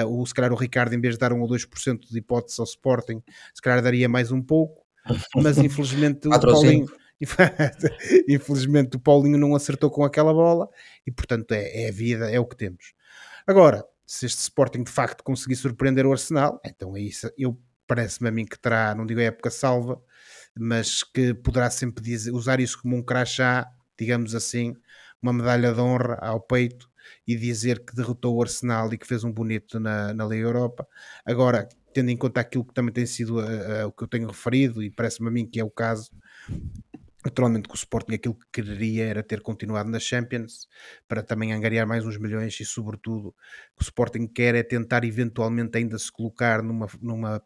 Uh, 0.04 0.06
o, 0.06 0.24
se 0.24 0.32
calhar 0.32 0.52
o 0.52 0.56
Ricardo, 0.56 0.94
em 0.94 1.00
vez 1.00 1.14
de 1.14 1.18
dar 1.18 1.32
1 1.32 1.40
ou 1.40 1.48
2% 1.48 2.08
de 2.08 2.18
hipótese 2.18 2.60
ao 2.60 2.64
Sporting, 2.64 3.22
se 3.52 3.60
calhar 3.60 3.82
daria 3.82 4.08
mais 4.08 4.30
um 4.30 4.40
pouco, 4.40 4.84
mas 5.34 5.58
infelizmente 5.58 6.28
o 6.28 6.30
Paulinho, 6.30 6.86
Infelizmente 8.28 8.96
o 8.96 9.00
Paulinho 9.00 9.38
não 9.38 9.54
acertou 9.54 9.90
com 9.90 10.04
aquela 10.04 10.32
bola 10.32 10.68
e 11.06 11.10
portanto 11.10 11.52
é, 11.52 11.84
é 11.84 11.88
a 11.88 11.92
vida, 11.92 12.30
é 12.30 12.40
o 12.40 12.46
que 12.46 12.56
temos. 12.56 12.92
Agora, 13.46 13.84
se 14.06 14.26
este 14.26 14.40
Sporting 14.40 14.82
de 14.82 14.90
facto 14.90 15.22
conseguir 15.22 15.56
surpreender 15.56 16.06
o 16.06 16.12
Arsenal, 16.12 16.60
então 16.64 16.96
é 16.96 17.00
isso. 17.00 17.30
Eu 17.36 17.58
parece-me 17.86 18.28
a 18.28 18.32
mim 18.32 18.44
que 18.44 18.58
terá, 18.58 18.94
não 18.94 19.06
digo 19.06 19.20
a 19.20 19.24
época 19.24 19.50
salva, 19.50 20.00
mas 20.58 21.02
que 21.02 21.34
poderá 21.34 21.70
sempre 21.70 22.02
dizer, 22.02 22.32
usar 22.32 22.60
isso 22.60 22.80
como 22.80 22.96
um 22.96 23.02
crachá, 23.02 23.66
digamos 23.98 24.34
assim, 24.34 24.74
uma 25.22 25.32
medalha 25.32 25.72
de 25.72 25.80
honra 25.80 26.18
ao 26.20 26.40
peito 26.40 26.88
e 27.26 27.36
dizer 27.36 27.84
que 27.84 27.94
derrotou 27.94 28.36
o 28.36 28.42
Arsenal 28.42 28.92
e 28.92 28.98
que 28.98 29.06
fez 29.06 29.24
um 29.24 29.32
bonito 29.32 29.78
na, 29.78 30.14
na 30.14 30.24
Liga 30.24 30.46
Europa. 30.46 30.86
Agora, 31.24 31.68
tendo 31.92 32.10
em 32.10 32.16
conta 32.16 32.40
aquilo 32.40 32.64
que 32.64 32.74
também 32.74 32.92
tem 32.92 33.06
sido 33.06 33.38
uh, 33.38 33.84
uh, 33.84 33.86
o 33.86 33.92
que 33.92 34.04
eu 34.04 34.08
tenho 34.08 34.28
referido, 34.28 34.82
e 34.82 34.90
parece-me 34.90 35.28
a 35.28 35.30
mim 35.30 35.46
que 35.46 35.60
é 35.60 35.64
o 35.64 35.70
caso, 35.70 36.10
Naturalmente 37.24 37.68
que 37.68 37.74
o 37.74 37.76
Sporting 37.76 38.14
aquilo 38.14 38.34
que 38.34 38.46
quereria 38.50 39.04
era 39.04 39.22
ter 39.22 39.42
continuado 39.42 39.90
na 39.90 40.00
Champions 40.00 40.66
para 41.06 41.22
também 41.22 41.52
angariar 41.52 41.86
mais 41.86 42.06
uns 42.06 42.16
milhões 42.16 42.58
e 42.60 42.64
sobretudo 42.64 43.34
o 43.78 43.82
Sporting 43.82 44.26
quer 44.26 44.54
é 44.54 44.62
tentar 44.62 45.04
eventualmente 45.04 45.76
ainda 45.76 45.98
se 45.98 46.10
colocar 46.10 46.62
numa, 46.62 46.88
numa, 47.00 47.42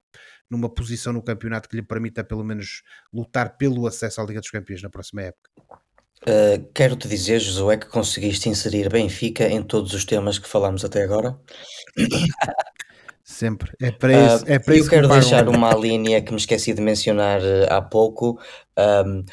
numa 0.49 0.73
posição 0.73 1.13
no 1.13 1.23
campeonato 1.23 1.69
que 1.69 1.75
lhe 1.75 1.83
permita 1.83 2.23
pelo 2.23 2.45
menos 2.45 2.83
lutar 3.13 3.57
pelo 3.57 3.87
acesso 3.87 4.21
à 4.21 4.25
Liga 4.25 4.41
dos 4.41 4.51
Campeões 4.51 4.83
na 4.83 4.91
próxima 4.91 5.23
época. 5.23 5.51
Uh, 6.23 6.65
Quero-te 6.73 7.09
dizer, 7.09 7.41
Josué, 7.41 7.77
que 7.77 7.87
conseguiste 7.87 8.49
inserir 8.49 8.89
Benfica 8.89 9.47
em 9.47 9.63
todos 9.63 9.93
os 9.93 10.05
temas 10.05 10.39
que 10.39 10.49
falámos 10.49 10.85
até 10.85 11.03
agora. 11.03 11.39
Sempre. 13.23 13.73
É 13.81 13.91
para 13.91 14.13
isso, 14.13 14.45
uh, 14.45 14.49
é 14.49 14.59
para 14.59 14.77
eu 14.77 14.89
quero 14.89 15.09
deixar 15.09 15.49
uma 15.49 15.75
linha 15.75 16.23
que 16.23 16.31
me 16.31 16.39
esqueci 16.39 16.73
de 16.75 16.81
mencionar 16.81 17.41
uh, 17.41 17.67
há 17.71 17.83
pouco. 17.83 18.39
Um, 18.79 19.25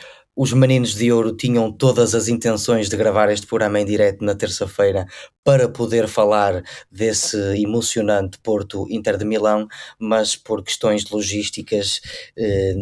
os 0.41 0.53
Meninos 0.53 0.95
de 0.95 1.11
Ouro 1.11 1.35
tinham 1.35 1.71
todas 1.71 2.15
as 2.15 2.27
intenções 2.27 2.89
de 2.89 2.97
gravar 2.97 3.31
este 3.31 3.45
programa 3.45 3.79
em 3.79 3.85
direto 3.85 4.25
na 4.25 4.33
terça-feira 4.33 5.05
para 5.43 5.69
poder 5.69 6.07
falar 6.07 6.63
desse 6.91 7.37
emocionante 7.61 8.39
Porto 8.39 8.87
Inter 8.89 9.17
de 9.17 9.25
Milão, 9.25 9.67
mas 9.99 10.35
por 10.35 10.63
questões 10.63 11.07
logísticas 11.11 12.01
eh, 12.35 12.73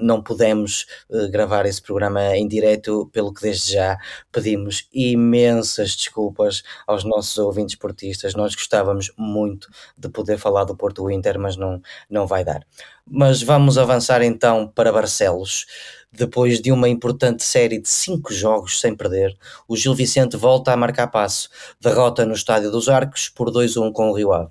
não 0.00 0.22
pudemos 0.22 0.86
eh, 1.10 1.26
gravar 1.26 1.66
esse 1.66 1.82
programa 1.82 2.36
em 2.36 2.46
direto, 2.46 3.10
pelo 3.12 3.34
que 3.34 3.42
desde 3.42 3.72
já 3.72 3.98
pedimos 4.30 4.88
imensas 4.92 5.96
desculpas 5.96 6.62
aos 6.86 7.02
nossos 7.02 7.36
ouvintes 7.36 7.74
portistas. 7.74 8.34
Nós 8.34 8.54
gostávamos 8.54 9.10
muito 9.18 9.68
de 9.98 10.08
poder 10.08 10.38
falar 10.38 10.62
do 10.62 10.76
Porto 10.76 11.10
Inter, 11.10 11.36
mas 11.36 11.56
não, 11.56 11.82
não 12.08 12.28
vai 12.28 12.44
dar. 12.44 12.64
Mas 13.04 13.42
vamos 13.42 13.76
avançar 13.76 14.22
então 14.22 14.68
para 14.68 14.92
Barcelos. 14.92 15.66
Depois 16.14 16.60
de 16.60 16.70
uma 16.70 16.90
importante 16.90 17.42
série 17.42 17.78
de 17.80 17.88
cinco 17.88 18.34
jogos 18.34 18.78
sem 18.78 18.94
perder, 18.94 19.34
o 19.66 19.74
Gil 19.74 19.94
Vicente 19.94 20.36
volta 20.36 20.70
a 20.70 20.76
marcar 20.76 21.06
passo. 21.06 21.48
Derrota 21.80 22.26
no 22.26 22.34
Estádio 22.34 22.70
dos 22.70 22.90
Arcos 22.90 23.30
por 23.30 23.50
2-1 23.50 23.90
com 23.92 24.10
o 24.10 24.14
Rio 24.14 24.30
Ave. 24.30 24.50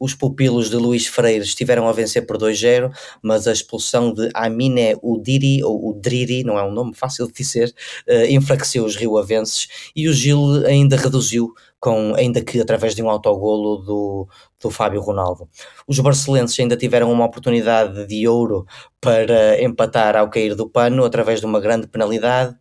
Os 0.00 0.14
pupilos 0.14 0.70
de 0.70 0.76
Luís 0.76 1.06
Freire 1.06 1.44
estiveram 1.44 1.88
a 1.88 1.92
vencer 1.92 2.24
por 2.26 2.38
2-0, 2.38 2.92
mas 3.22 3.48
a 3.48 3.52
expulsão 3.52 4.12
de 4.12 4.30
Amine 4.32 4.96
Udiri, 5.02 5.62
ou 5.64 5.90
Udriri, 5.90 6.44
não 6.44 6.58
é 6.58 6.62
um 6.62 6.70
nome 6.70 6.94
fácil 6.94 7.26
de 7.26 7.32
dizer, 7.32 7.74
uh, 8.08 8.30
enfraqueceu 8.30 8.84
os 8.84 8.94
rioavenses 8.94 9.66
e 9.94 10.08
o 10.08 10.12
Gil 10.12 10.64
ainda 10.66 10.96
reduziu 10.96 11.52
com, 11.80 12.14
ainda 12.14 12.42
que 12.42 12.60
através 12.60 12.94
de 12.94 13.02
um 13.02 13.10
autogolo 13.10 13.78
do, 13.78 14.28
do 14.60 14.70
Fábio 14.70 15.00
Ronaldo. 15.00 15.48
Os 15.86 15.98
barcelenses 15.98 16.58
ainda 16.58 16.76
tiveram 16.76 17.10
uma 17.12 17.24
oportunidade 17.24 18.06
de 18.06 18.26
ouro 18.26 18.66
para 19.00 19.62
empatar 19.62 20.16
ao 20.16 20.30
cair 20.30 20.54
do 20.54 20.68
pano 20.68 21.04
através 21.04 21.40
de 21.40 21.46
uma 21.46 21.60
grande 21.60 21.86
penalidade, 21.86 22.56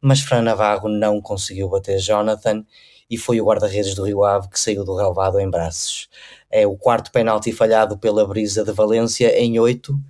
mas 0.00 0.20
Fran 0.20 0.42
Navarro 0.42 0.88
não 0.88 1.20
conseguiu 1.20 1.68
bater 1.68 1.98
Jonathan 1.98 2.64
e 3.12 3.18
foi 3.18 3.38
o 3.42 3.44
guarda-redes 3.44 3.94
do 3.94 4.04
Rio 4.04 4.24
Ave 4.24 4.48
que 4.48 4.58
saiu 4.58 4.86
do 4.86 4.96
relvado 4.96 5.38
em 5.38 5.50
braços. 5.50 6.08
É 6.50 6.66
o 6.66 6.78
quarto 6.78 7.12
penalti 7.12 7.52
falhado 7.52 7.98
pela 7.98 8.26
Brisa 8.26 8.64
de 8.64 8.72
Valência 8.72 9.38
em 9.38 9.58
oito, 9.58 10.00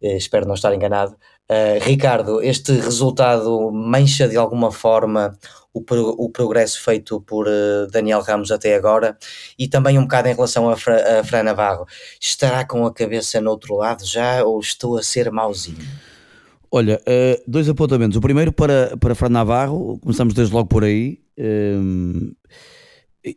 eh, 0.00 0.16
espero 0.16 0.46
não 0.46 0.54
estar 0.54 0.72
enganado. 0.72 1.16
Uh, 1.50 1.78
Ricardo, 1.80 2.40
este 2.40 2.72
resultado 2.72 3.70
mancha 3.72 4.28
de 4.28 4.36
alguma 4.36 4.70
forma 4.70 5.36
o, 5.72 5.82
pro, 5.82 6.10
o 6.18 6.30
progresso 6.30 6.80
feito 6.80 7.20
por 7.20 7.48
uh, 7.48 7.88
Daniel 7.90 8.20
Ramos 8.20 8.52
até 8.52 8.76
agora 8.76 9.18
e 9.58 9.66
também 9.66 9.98
um 9.98 10.02
bocado 10.02 10.28
em 10.28 10.34
relação 10.34 10.68
a, 10.68 10.76
Fra, 10.76 11.20
a 11.20 11.24
Fran 11.24 11.42
Navarro. 11.42 11.84
Estará 12.20 12.64
com 12.64 12.86
a 12.86 12.94
cabeça 12.94 13.40
no 13.40 13.50
outro 13.50 13.74
lado 13.74 14.04
já 14.04 14.44
ou 14.44 14.60
estou 14.60 14.98
a 14.98 15.02
ser 15.02 15.32
mauzinho? 15.32 15.86
Olha, 16.70 17.00
uh, 17.00 17.42
dois 17.46 17.68
apontamentos. 17.68 18.16
O 18.16 18.20
primeiro 18.20 18.52
para, 18.52 18.96
para 18.96 19.14
Fran 19.14 19.28
Navarro, 19.28 19.98
começamos 20.00 20.34
desde 20.34 20.54
logo 20.54 20.68
por 20.68 20.84
aí. 20.84 21.20
Uh, 21.38 22.34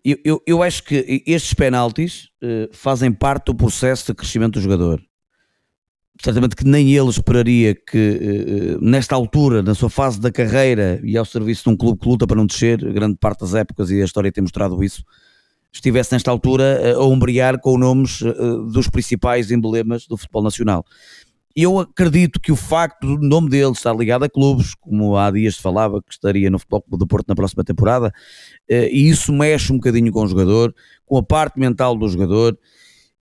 eu, 0.03 0.17
eu, 0.23 0.43
eu, 0.45 0.63
acho 0.63 0.83
que 0.83 1.23
estes 1.25 1.53
penaltis 1.53 2.29
uh, 2.43 2.69
fazem 2.71 3.11
parte 3.11 3.45
do 3.45 3.55
processo 3.55 4.07
de 4.07 4.13
crescimento 4.13 4.53
do 4.53 4.61
jogador 4.61 5.01
certamente 6.21 6.55
que 6.55 6.65
nem 6.65 6.93
ele 6.93 7.09
esperaria 7.09 7.73
que 7.73 7.97
eh, 7.97 8.77
nesta 8.81 9.15
altura, 9.15 9.63
na 9.63 9.73
sua 9.73 9.89
fase 9.89 10.19
da 10.19 10.31
carreira 10.31 10.99
e 11.03 11.17
ao 11.17 11.25
serviço 11.25 11.63
de 11.63 11.69
um 11.69 11.77
clube 11.77 11.99
que 11.99 12.09
luta 12.09 12.27
para 12.27 12.35
não 12.35 12.45
descer, 12.45 12.77
grande 12.91 13.17
parte 13.17 13.39
das 13.39 13.53
épocas 13.53 13.89
e 13.89 14.01
a 14.01 14.05
história 14.05 14.31
tem 14.31 14.41
mostrado 14.41 14.83
isso, 14.83 15.03
estivesse 15.71 16.11
nesta 16.13 16.29
altura 16.29 16.63
eh, 16.63 16.91
a 16.91 17.01
ombrear 17.01 17.59
com 17.59 17.77
nomes 17.77 18.21
eh, 18.21 18.33
dos 18.71 18.89
principais 18.89 19.49
emblemas 19.49 20.07
do 20.07 20.17
futebol 20.17 20.43
nacional. 20.43 20.85
Eu 21.55 21.79
acredito 21.79 22.39
que 22.39 22.51
o 22.51 22.55
facto 22.55 23.17
do 23.17 23.27
nome 23.27 23.49
dele 23.49 23.71
estar 23.71 23.93
ligado 23.95 24.23
a 24.23 24.29
clubes, 24.29 24.75
como 24.75 25.17
há 25.17 25.31
dias 25.31 25.57
falava 25.57 26.01
que 26.01 26.13
estaria 26.13 26.49
no 26.49 26.59
Futebol 26.59 26.81
Clube 26.81 26.99
do 26.99 27.07
Porto 27.07 27.27
na 27.27 27.35
próxima 27.35 27.63
temporada, 27.63 28.13
e 28.69 29.09
isso 29.09 29.33
mexe 29.33 29.73
um 29.73 29.77
bocadinho 29.77 30.11
com 30.11 30.23
o 30.23 30.27
jogador, 30.27 30.73
com 31.05 31.17
a 31.17 31.23
parte 31.23 31.59
mental 31.59 31.97
do 31.97 32.07
jogador, 32.07 32.57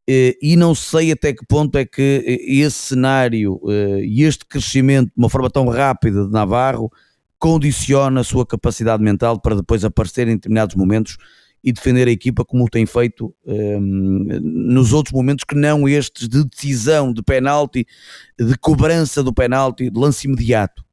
eh, 0.09 0.37
e 0.41 0.57
não 0.57 0.72
sei 0.74 1.11
até 1.11 1.33
que 1.33 1.45
ponto 1.45 1.77
é 1.77 1.85
que 1.85 2.22
eh, 2.24 2.61
esse 2.61 2.79
cenário 2.79 3.61
eh, 3.68 4.05
e 4.05 4.22
este 4.22 4.47
crescimento 4.47 5.07
de 5.09 5.14
uma 5.16 5.29
forma 5.29 5.51
tão 5.51 5.68
rápida 5.68 6.24
de 6.24 6.31
Navarro 6.31 6.93
condiciona 7.41 8.20
a 8.20 8.24
sua 8.24 8.47
capacidade 8.47 9.03
mental 9.03 9.41
para 9.41 9.57
depois 9.57 9.85
aparecer 9.85 10.29
em 10.29 10.37
determinados 10.37 10.77
momentos 10.77 11.16
e 11.67 11.73
defender 11.73 12.07
a 12.07 12.12
equipa 12.12 12.45
como 12.45 12.71
tem 12.71 12.87
feito 12.87 13.35
um, 13.45 14.31
ehm, 14.31 14.41
nos 14.41 14.93
outros 14.93 15.12
momentos 15.12 15.45
que 15.45 15.57
não 15.57 15.89
estes 15.89 16.29
de 16.29 16.45
decisão, 16.45 17.12
de 17.12 17.21
penalti, 17.25 17.85
de 18.39 18.57
cobrança 18.57 19.21
do 19.21 19.35
penalti, 19.35 19.91
de 19.91 19.99
lance 19.99 20.29
imediato. 20.29 20.85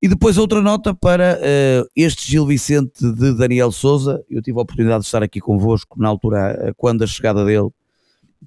E 0.00 0.08
depois 0.08 0.38
outra 0.38 0.62
nota 0.62 0.94
para 0.94 1.38
uh, 1.38 1.88
este 1.94 2.28
Gil 2.28 2.46
Vicente 2.46 3.04
de 3.12 3.36
Daniel 3.36 3.70
Souza. 3.70 4.24
Eu 4.30 4.40
tive 4.40 4.58
a 4.58 4.62
oportunidade 4.62 5.02
de 5.02 5.06
estar 5.06 5.22
aqui 5.22 5.40
convosco 5.40 6.00
na 6.00 6.08
altura, 6.08 6.72
quando 6.76 7.04
a 7.04 7.06
chegada 7.06 7.44
dele 7.44 7.68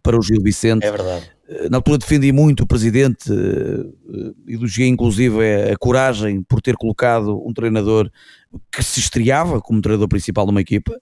para 0.02 0.18
o 0.18 0.22
Gil 0.24 0.42
Vicente. 0.42 0.84
É 0.84 0.92
verdade. 0.92 1.32
Na 1.70 1.78
altura 1.78 2.00
defendi 2.00 2.32
muito 2.32 2.64
o 2.64 2.68
presidente, 2.68 3.32
elogiei 4.48 4.88
inclusive 4.88 5.38
a 5.72 5.78
coragem 5.78 6.42
por 6.42 6.60
ter 6.60 6.76
colocado 6.76 7.40
um 7.48 7.54
treinador 7.54 8.10
que 8.72 8.82
se 8.82 9.00
estreava 9.00 9.62
como 9.62 9.80
treinador 9.80 10.08
principal 10.08 10.46
de 10.46 10.52
uma 10.52 10.62
equipa 10.62 11.00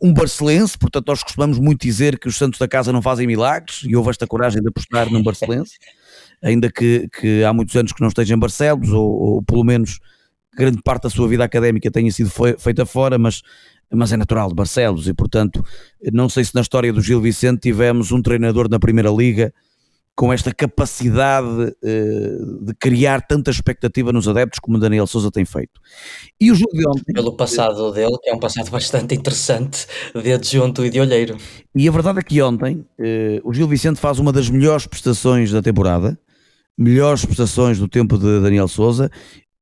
um 0.00 0.12
barcelense, 0.12 0.78
portanto 0.78 1.08
nós 1.08 1.22
costumamos 1.22 1.58
muito 1.58 1.82
dizer 1.82 2.18
que 2.18 2.28
os 2.28 2.36
santos 2.36 2.58
da 2.58 2.68
casa 2.68 2.92
não 2.92 3.02
fazem 3.02 3.26
milagres 3.26 3.82
e 3.84 3.96
houve 3.96 4.10
esta 4.10 4.26
coragem 4.26 4.60
de 4.60 4.68
apostar 4.68 5.10
num 5.10 5.22
barcelense, 5.22 5.76
ainda 6.42 6.70
que, 6.70 7.08
que 7.08 7.42
há 7.44 7.52
muitos 7.52 7.74
anos 7.76 7.92
que 7.92 8.00
não 8.00 8.08
esteja 8.08 8.34
em 8.34 8.38
Barcelos, 8.38 8.90
ou, 8.90 9.10
ou, 9.10 9.42
pelo 9.42 9.64
menos 9.64 9.98
grande 10.56 10.82
parte 10.82 11.04
da 11.04 11.10
sua 11.10 11.26
vida 11.28 11.44
académica 11.44 11.90
tenha 11.90 12.10
sido 12.12 12.30
feita 12.58 12.84
fora, 12.84 13.18
mas, 13.18 13.42
mas 13.90 14.12
é 14.12 14.16
natural 14.16 14.48
de 14.48 14.54
Barcelos 14.54 15.08
e 15.08 15.14
portanto 15.14 15.64
não 16.12 16.28
sei 16.28 16.44
se 16.44 16.54
na 16.54 16.60
história 16.60 16.92
do 16.92 17.00
Gil 17.00 17.20
Vicente 17.20 17.60
tivemos 17.60 18.12
um 18.12 18.20
treinador 18.20 18.68
na 18.68 18.78
Primeira 18.78 19.10
Liga 19.10 19.52
com 20.14 20.32
esta 20.32 20.54
capacidade 20.54 21.74
uh, 21.82 22.64
de 22.64 22.74
criar 22.78 23.26
tanta 23.26 23.50
expectativa 23.50 24.12
nos 24.12 24.28
adeptos 24.28 24.60
como 24.60 24.76
o 24.76 24.80
Daniel 24.80 25.06
Souza 25.06 25.30
tem 25.30 25.44
feito. 25.44 25.80
E 26.40 26.50
o 26.50 26.54
jogo 26.54 26.72
de 26.72 26.86
ontem... 26.86 27.12
Pelo 27.14 27.34
passado 27.34 27.90
dele, 27.92 28.16
que 28.22 28.28
é 28.28 28.34
um 28.34 28.38
passado 28.38 28.68
bastante 28.70 29.14
interessante, 29.14 29.86
de 30.14 30.32
adjunto 30.32 30.84
e 30.84 30.90
de 30.90 31.00
olheiro. 31.00 31.36
E 31.74 31.88
a 31.88 31.92
verdade 31.92 32.18
é 32.18 32.22
que 32.22 32.42
ontem 32.42 32.84
uh, 32.98 33.40
o 33.48 33.54
Gil 33.54 33.66
Vicente 33.66 33.98
faz 33.98 34.18
uma 34.18 34.32
das 34.32 34.50
melhores 34.50 34.86
prestações 34.86 35.50
da 35.50 35.62
temporada, 35.62 36.18
melhores 36.76 37.24
prestações 37.24 37.78
do 37.78 37.88
tempo 37.88 38.18
de 38.18 38.40
Daniel 38.40 38.68
Souza 38.68 39.10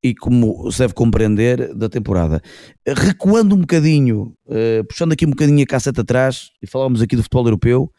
e 0.02 0.14
como 0.14 0.70
se 0.72 0.78
deve 0.78 0.94
compreender 0.94 1.74
da 1.74 1.88
temporada. 1.88 2.40
Recuando 2.86 3.54
um 3.54 3.60
bocadinho, 3.60 4.34
uh, 4.46 4.84
puxando 4.88 5.12
aqui 5.12 5.26
um 5.26 5.30
bocadinho 5.30 5.62
a 5.62 5.66
casseta 5.66 6.00
atrás, 6.00 6.50
e 6.60 6.66
falávamos 6.66 7.02
aqui 7.02 7.14
do 7.14 7.22
futebol 7.22 7.46
europeu, 7.46 7.92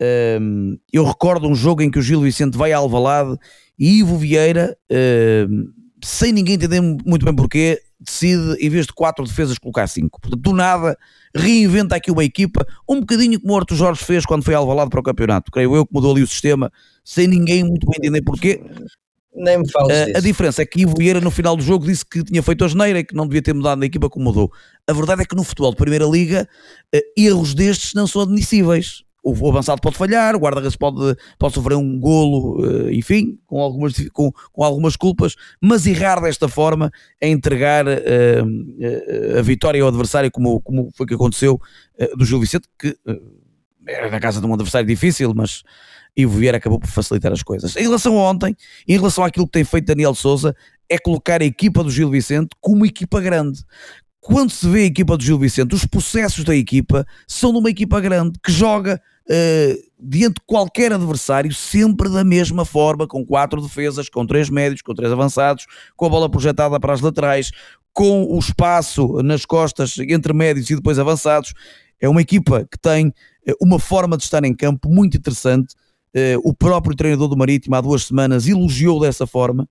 um, 0.00 0.78
eu 0.92 1.04
recordo 1.04 1.46
um 1.46 1.54
jogo 1.54 1.82
em 1.82 1.90
que 1.90 1.98
o 1.98 2.02
Gil 2.02 2.22
Vicente 2.22 2.56
vai 2.56 2.72
a 2.72 2.78
Alvalade 2.78 3.36
e 3.78 3.98
Ivo 3.98 4.16
Vieira, 4.16 4.76
um, 5.48 5.70
sem 6.02 6.32
ninguém 6.32 6.54
entender 6.54 6.80
muito 6.80 7.24
bem 7.24 7.34
porquê, 7.34 7.80
decide, 8.00 8.56
em 8.58 8.70
vez 8.70 8.86
de 8.86 8.94
quatro 8.94 9.24
defesas, 9.24 9.58
colocar 9.58 9.86
cinco. 9.86 10.20
Portanto, 10.20 10.40
do 10.40 10.52
nada, 10.54 10.96
reinventa 11.34 11.96
aqui 11.96 12.10
uma 12.10 12.24
equipa, 12.24 12.66
um 12.88 13.00
bocadinho 13.00 13.38
como 13.40 13.52
o 13.52 13.56
Horto 13.56 13.76
Jorge 13.76 14.02
fez 14.02 14.24
quando 14.24 14.42
foi 14.42 14.54
Alvalade 14.54 14.90
para 14.90 15.00
o 15.00 15.02
campeonato. 15.02 15.50
Creio 15.50 15.76
eu 15.76 15.86
que 15.86 15.92
mudou 15.92 16.12
ali 16.12 16.22
o 16.22 16.26
sistema, 16.26 16.72
sem 17.04 17.28
ninguém 17.28 17.62
muito 17.62 17.86
bem 17.86 17.98
entender 17.98 18.22
porquê. 18.22 18.62
Nem 19.32 19.58
me 19.58 19.70
fales 19.70 20.08
uh, 20.08 20.16
A 20.16 20.20
diferença 20.20 20.62
é 20.62 20.66
que 20.66 20.80
Ivo 20.80 20.94
Vieira 20.98 21.20
no 21.20 21.30
final 21.30 21.54
do 21.56 21.62
jogo 21.62 21.86
disse 21.86 22.04
que 22.04 22.24
tinha 22.24 22.42
feito 22.42 22.64
a 22.64 22.68
geneira 22.68 22.98
e 22.98 23.04
que 23.04 23.14
não 23.14 23.26
devia 23.26 23.42
ter 23.42 23.54
mudado 23.54 23.78
na 23.78 23.86
equipa 23.86 24.08
como 24.08 24.24
mudou. 24.24 24.50
A 24.88 24.92
verdade 24.92 25.22
é 25.22 25.24
que 25.24 25.36
no 25.36 25.44
futebol 25.44 25.70
de 25.70 25.76
Primeira 25.76 26.06
Liga, 26.06 26.48
uh, 26.94 26.98
erros 27.16 27.54
destes 27.54 27.92
não 27.92 28.06
são 28.06 28.22
admissíveis 28.22 29.04
o 29.22 29.48
avançado 29.48 29.80
pode 29.80 29.96
falhar, 29.96 30.34
o 30.34 30.38
guarda-redes 30.38 30.76
pode, 30.76 31.16
pode 31.38 31.54
sofrer 31.54 31.76
um 31.76 31.98
golo, 31.98 32.64
eh, 32.64 32.94
enfim, 32.94 33.38
com 33.46 33.60
algumas, 33.60 33.94
com, 34.10 34.32
com 34.52 34.64
algumas 34.64 34.96
culpas, 34.96 35.36
mas 35.60 35.86
errar 35.86 36.20
desta 36.20 36.48
forma 36.48 36.90
é 37.20 37.28
entregar 37.28 37.86
uh, 37.86 39.38
a 39.38 39.42
vitória 39.42 39.82
ao 39.82 39.88
adversário, 39.88 40.30
como, 40.30 40.60
como 40.62 40.90
foi 40.94 41.06
que 41.06 41.14
aconteceu 41.14 41.60
uh, 42.00 42.16
do 42.16 42.24
Gil 42.24 42.40
Vicente, 42.40 42.66
que 42.78 42.96
era 43.86 44.10
na 44.10 44.20
casa 44.20 44.40
de 44.40 44.46
um 44.46 44.54
adversário 44.54 44.86
difícil, 44.86 45.32
mas 45.34 45.62
Ivo 46.16 46.38
Vieira 46.38 46.58
acabou 46.58 46.78
por 46.78 46.88
facilitar 46.88 47.32
as 47.32 47.42
coisas. 47.42 47.76
Em 47.76 47.82
relação 47.82 48.18
a 48.18 48.30
ontem, 48.30 48.56
em 48.86 48.96
relação 48.96 49.24
àquilo 49.24 49.46
que 49.46 49.52
tem 49.52 49.64
feito 49.64 49.86
Daniel 49.86 50.14
Souza, 50.14 50.54
é 50.88 50.98
colocar 50.98 51.40
a 51.40 51.44
equipa 51.44 51.84
do 51.84 51.90
Gil 51.90 52.10
Vicente 52.10 52.50
como 52.60 52.84
equipa 52.84 53.20
grande, 53.20 53.62
quando 54.20 54.50
se 54.50 54.68
vê 54.68 54.80
a 54.80 54.86
equipa 54.86 55.16
do 55.16 55.24
Gil 55.24 55.38
Vicente, 55.38 55.74
os 55.74 55.86
processos 55.86 56.44
da 56.44 56.54
equipa 56.54 57.06
são 57.26 57.52
de 57.52 57.58
uma 57.58 57.70
equipa 57.70 57.98
grande 58.00 58.38
que 58.44 58.52
joga 58.52 59.00
uh, 59.26 59.90
diante 59.98 60.34
de 60.34 60.42
qualquer 60.46 60.92
adversário 60.92 61.52
sempre 61.54 62.08
da 62.08 62.22
mesma 62.22 62.66
forma, 62.66 63.06
com 63.06 63.24
quatro 63.24 63.62
defesas, 63.62 64.10
com 64.10 64.26
três 64.26 64.50
médios, 64.50 64.82
com 64.82 64.94
três 64.94 65.10
avançados, 65.10 65.66
com 65.96 66.04
a 66.04 66.08
bola 66.08 66.28
projetada 66.28 66.78
para 66.78 66.92
as 66.92 67.00
laterais, 67.00 67.50
com 67.94 68.24
o 68.24 68.38
espaço 68.38 69.22
nas 69.22 69.46
costas 69.46 69.96
entre 69.98 70.34
médios 70.34 70.68
e 70.68 70.76
depois 70.76 70.98
avançados. 70.98 71.54
É 71.98 72.08
uma 72.08 72.20
equipa 72.20 72.68
que 72.70 72.78
tem 72.78 73.08
uh, 73.08 73.54
uma 73.58 73.78
forma 73.78 74.18
de 74.18 74.24
estar 74.24 74.44
em 74.44 74.54
campo 74.54 74.90
muito 74.90 75.16
interessante. 75.16 75.74
Uh, 76.14 76.40
o 76.44 76.52
próprio 76.52 76.94
treinador 76.94 77.28
do 77.28 77.36
Marítimo 77.38 77.74
há 77.74 77.80
duas 77.80 78.04
semanas 78.04 78.46
elogiou 78.46 79.00
dessa 79.00 79.26
forma, 79.26 79.66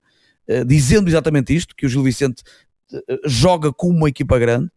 dizendo 0.66 1.08
exatamente 1.08 1.56
isto, 1.56 1.76
que 1.76 1.86
o 1.86 1.89
Gil 1.89 2.02
Vicente 2.02 2.41
joga 3.25 3.71
com 3.71 3.87
uma 3.89 4.09
equipa 4.09 4.37
grande, 4.37 4.69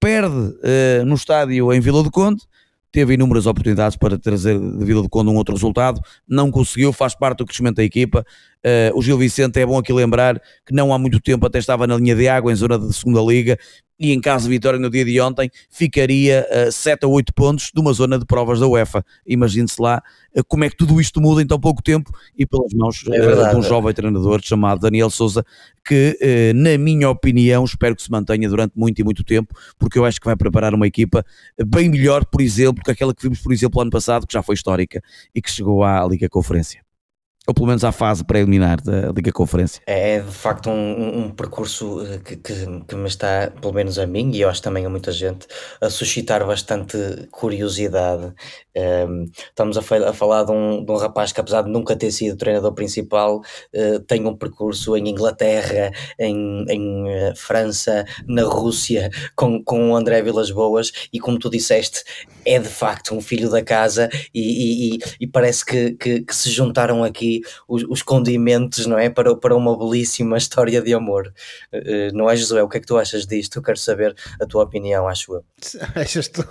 perde 0.00 0.36
uh, 0.36 1.04
no 1.04 1.14
estádio 1.14 1.72
em 1.72 1.80
Vila 1.80 2.02
do 2.02 2.10
Conde, 2.10 2.42
teve 2.90 3.14
inúmeras 3.14 3.46
oportunidades 3.46 3.96
para 3.96 4.18
trazer 4.18 4.58
de 4.58 4.84
Vila 4.84 5.02
do 5.02 5.08
Conde 5.08 5.30
um 5.30 5.36
outro 5.36 5.54
resultado, 5.54 6.00
não 6.26 6.50
conseguiu, 6.50 6.92
faz 6.92 7.14
parte 7.14 7.38
do 7.38 7.46
crescimento 7.46 7.76
da 7.76 7.84
equipa. 7.84 8.24
Uh, 8.64 8.98
o 8.98 9.02
Gil 9.02 9.16
Vicente 9.16 9.60
é 9.60 9.64
bom 9.64 9.78
aqui 9.78 9.92
lembrar 9.92 10.40
que 10.66 10.74
não 10.74 10.92
há 10.92 10.98
muito 10.98 11.20
tempo 11.20 11.46
até 11.46 11.58
estava 11.58 11.86
na 11.86 11.96
linha 11.96 12.16
de 12.16 12.28
água 12.28 12.50
em 12.50 12.56
zona 12.56 12.78
de 12.78 12.92
segunda 12.92 13.20
liga 13.20 13.56
e 14.00 14.12
em 14.12 14.20
caso 14.20 14.44
de 14.44 14.50
vitória 14.50 14.78
no 14.78 14.88
dia 14.88 15.04
de 15.04 15.20
ontem 15.20 15.50
ficaria 15.70 16.46
a 16.50 16.68
uh, 16.68 16.72
7 16.72 17.04
a 17.04 17.08
8 17.08 17.34
pontos 17.34 17.70
de 17.74 17.80
uma 17.80 17.92
zona 17.92 18.18
de 18.18 18.24
provas 18.24 18.60
da 18.60 18.66
UEFA. 18.66 19.04
Imagine-se 19.26 19.80
lá 19.80 20.02
uh, 20.36 20.44
como 20.44 20.64
é 20.64 20.70
que 20.70 20.76
tudo 20.76 21.00
isto 21.00 21.20
muda 21.20 21.42
em 21.42 21.46
tão 21.46 21.58
pouco 21.58 21.82
tempo 21.82 22.10
e 22.36 22.46
pelas 22.46 22.72
mãos 22.74 23.04
é 23.08 23.20
uh, 23.20 23.50
de 23.50 23.56
um 23.56 23.62
jovem 23.62 23.92
treinador 23.92 24.40
chamado 24.42 24.80
Daniel 24.80 25.10
Souza 25.10 25.44
que, 25.84 26.18
uh, 26.20 26.56
na 26.56 26.76
minha 26.78 27.08
opinião, 27.10 27.64
espero 27.64 27.96
que 27.96 28.02
se 28.02 28.10
mantenha 28.10 28.48
durante 28.48 28.72
muito 28.76 29.00
e 29.00 29.04
muito 29.04 29.24
tempo, 29.24 29.54
porque 29.78 29.98
eu 29.98 30.04
acho 30.04 30.20
que 30.20 30.26
vai 30.26 30.36
preparar 30.36 30.74
uma 30.74 30.86
equipa 30.86 31.24
bem 31.66 31.88
melhor, 31.88 32.24
por 32.24 32.40
exemplo, 32.40 32.82
que 32.84 32.90
aquela 32.90 33.14
que 33.14 33.22
vimos, 33.22 33.40
por 33.40 33.52
exemplo, 33.52 33.80
ano 33.80 33.90
passado, 33.90 34.26
que 34.26 34.32
já 34.32 34.42
foi 34.42 34.54
histórica 34.54 35.02
e 35.34 35.40
que 35.40 35.50
chegou 35.50 35.82
à 35.82 36.06
Liga 36.06 36.28
Conferência 36.28 36.87
ou 37.48 37.54
pelo 37.54 37.66
menos 37.66 37.82
à 37.82 37.90
fase 37.90 38.22
preliminar 38.22 38.78
da 38.82 39.10
Liga 39.10 39.32
Conferência. 39.32 39.80
É 39.86 40.20
de 40.20 40.30
facto 40.30 40.68
um, 40.68 41.24
um 41.24 41.30
percurso 41.30 42.04
eh, 42.04 42.18
que, 42.22 42.36
que, 42.36 42.54
que, 42.86 42.94
me 42.94 43.08
está, 43.08 43.50
pelo 43.58 43.72
menos 43.72 43.98
a 43.98 44.06
mim, 44.06 44.30
e 44.34 44.42
eu 44.42 44.50
acho 44.50 44.60
também 44.60 44.84
a 44.84 44.90
muita 44.90 45.10
gente, 45.10 45.46
a 45.80 45.88
suscitar 45.88 46.46
bastante 46.46 46.98
curiosidade. 47.30 48.34
Um, 48.76 48.80
ehm, 48.80 49.24
estamos 49.48 49.78
a, 49.78 49.80
a 49.80 50.12
falar 50.12 50.44
de 50.44 50.52
um, 50.52 50.84
de 50.84 50.92
um, 50.92 50.96
rapaz 50.96 51.32
que, 51.32 51.40
apesar 51.40 51.62
de 51.62 51.70
nunca 51.70 51.96
ter 51.96 52.10
sido 52.10 52.36
treinador 52.36 52.74
principal, 52.74 53.38
uh, 53.38 53.98
tem 54.00 54.26
um 54.26 54.36
percurso 54.36 54.94
em 54.94 55.08
Inglaterra, 55.08 55.90
em, 56.18 56.66
em 56.68 57.30
uh, 57.30 57.34
França, 57.34 58.04
na 58.26 58.42
Rússia, 58.42 59.08
com, 59.34 59.64
com 59.64 59.92
o 59.92 59.96
André 59.96 60.20
Vilas 60.20 60.50
Boas, 60.50 60.92
e 61.10 61.18
como 61.18 61.38
tu 61.38 61.48
disseste, 61.48 62.04
é 62.44 62.58
de 62.58 62.68
facto 62.68 63.14
um 63.14 63.22
filho 63.22 63.48
da 63.48 63.62
casa, 63.62 64.10
e, 64.34 64.96
e, 64.96 64.98
e 65.20 65.26
parece 65.26 65.64
que, 65.64 65.92
que, 65.92 66.20
que 66.20 66.36
se 66.36 66.50
juntaram 66.50 67.02
aqui 67.02 67.37
os, 67.66 67.84
os, 67.84 68.02
condimentos, 68.02 68.86
não 68.86 68.98
é? 68.98 69.08
Para, 69.10 69.36
para 69.36 69.56
uma 69.56 69.76
belíssima 69.76 70.36
história 70.36 70.80
de 70.80 70.94
amor. 70.94 71.32
Uh, 71.72 72.14
não 72.14 72.30
é, 72.30 72.36
Josué? 72.36 72.62
O 72.62 72.68
que 72.68 72.78
é 72.78 72.80
que 72.80 72.86
tu 72.86 72.96
achas 72.96 73.26
disto? 73.26 73.58
Eu 73.58 73.62
quero 73.62 73.78
saber 73.78 74.14
a 74.40 74.46
tua 74.46 74.64
opinião, 74.64 75.08
acho 75.08 75.34
eu. 75.34 75.44
Achas 75.94 76.28
tu? 76.28 76.44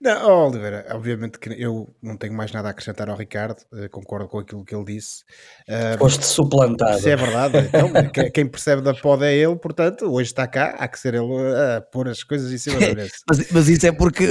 Não, 0.00 0.30
oh, 0.30 0.48
Oliveira, 0.48 0.86
obviamente 0.90 1.38
que 1.38 1.50
eu 1.50 1.94
não 2.02 2.16
tenho 2.16 2.32
mais 2.32 2.52
nada 2.52 2.68
a 2.68 2.70
acrescentar 2.70 3.08
ao 3.08 3.16
Ricardo, 3.16 3.60
uh, 3.72 3.88
concordo 3.90 4.28
com 4.28 4.38
aquilo 4.38 4.64
que 4.64 4.74
ele 4.74 4.84
disse. 4.84 5.24
Uh, 5.66 5.96
Foste 5.98 6.26
suplantado. 6.26 6.98
Isso 6.98 7.08
é 7.08 7.16
verdade. 7.16 7.58
Então, 7.58 7.90
quem 8.34 8.46
percebe 8.46 8.82
da 8.82 8.92
poda 8.92 9.26
é 9.26 9.34
ele, 9.34 9.56
portanto, 9.56 10.04
hoje 10.12 10.28
está 10.28 10.46
cá, 10.46 10.74
há 10.78 10.86
que 10.86 10.98
ser 10.98 11.14
ele 11.14 11.32
a 11.76 11.80
pôr 11.80 12.06
as 12.08 12.22
coisas 12.22 12.52
em 12.52 12.58
cima 12.58 12.78
da 12.78 12.94
mesa. 12.94 13.10
mas, 13.26 13.50
mas, 13.50 13.68
isso 13.68 13.86
é 13.86 13.92
porque, 13.92 14.28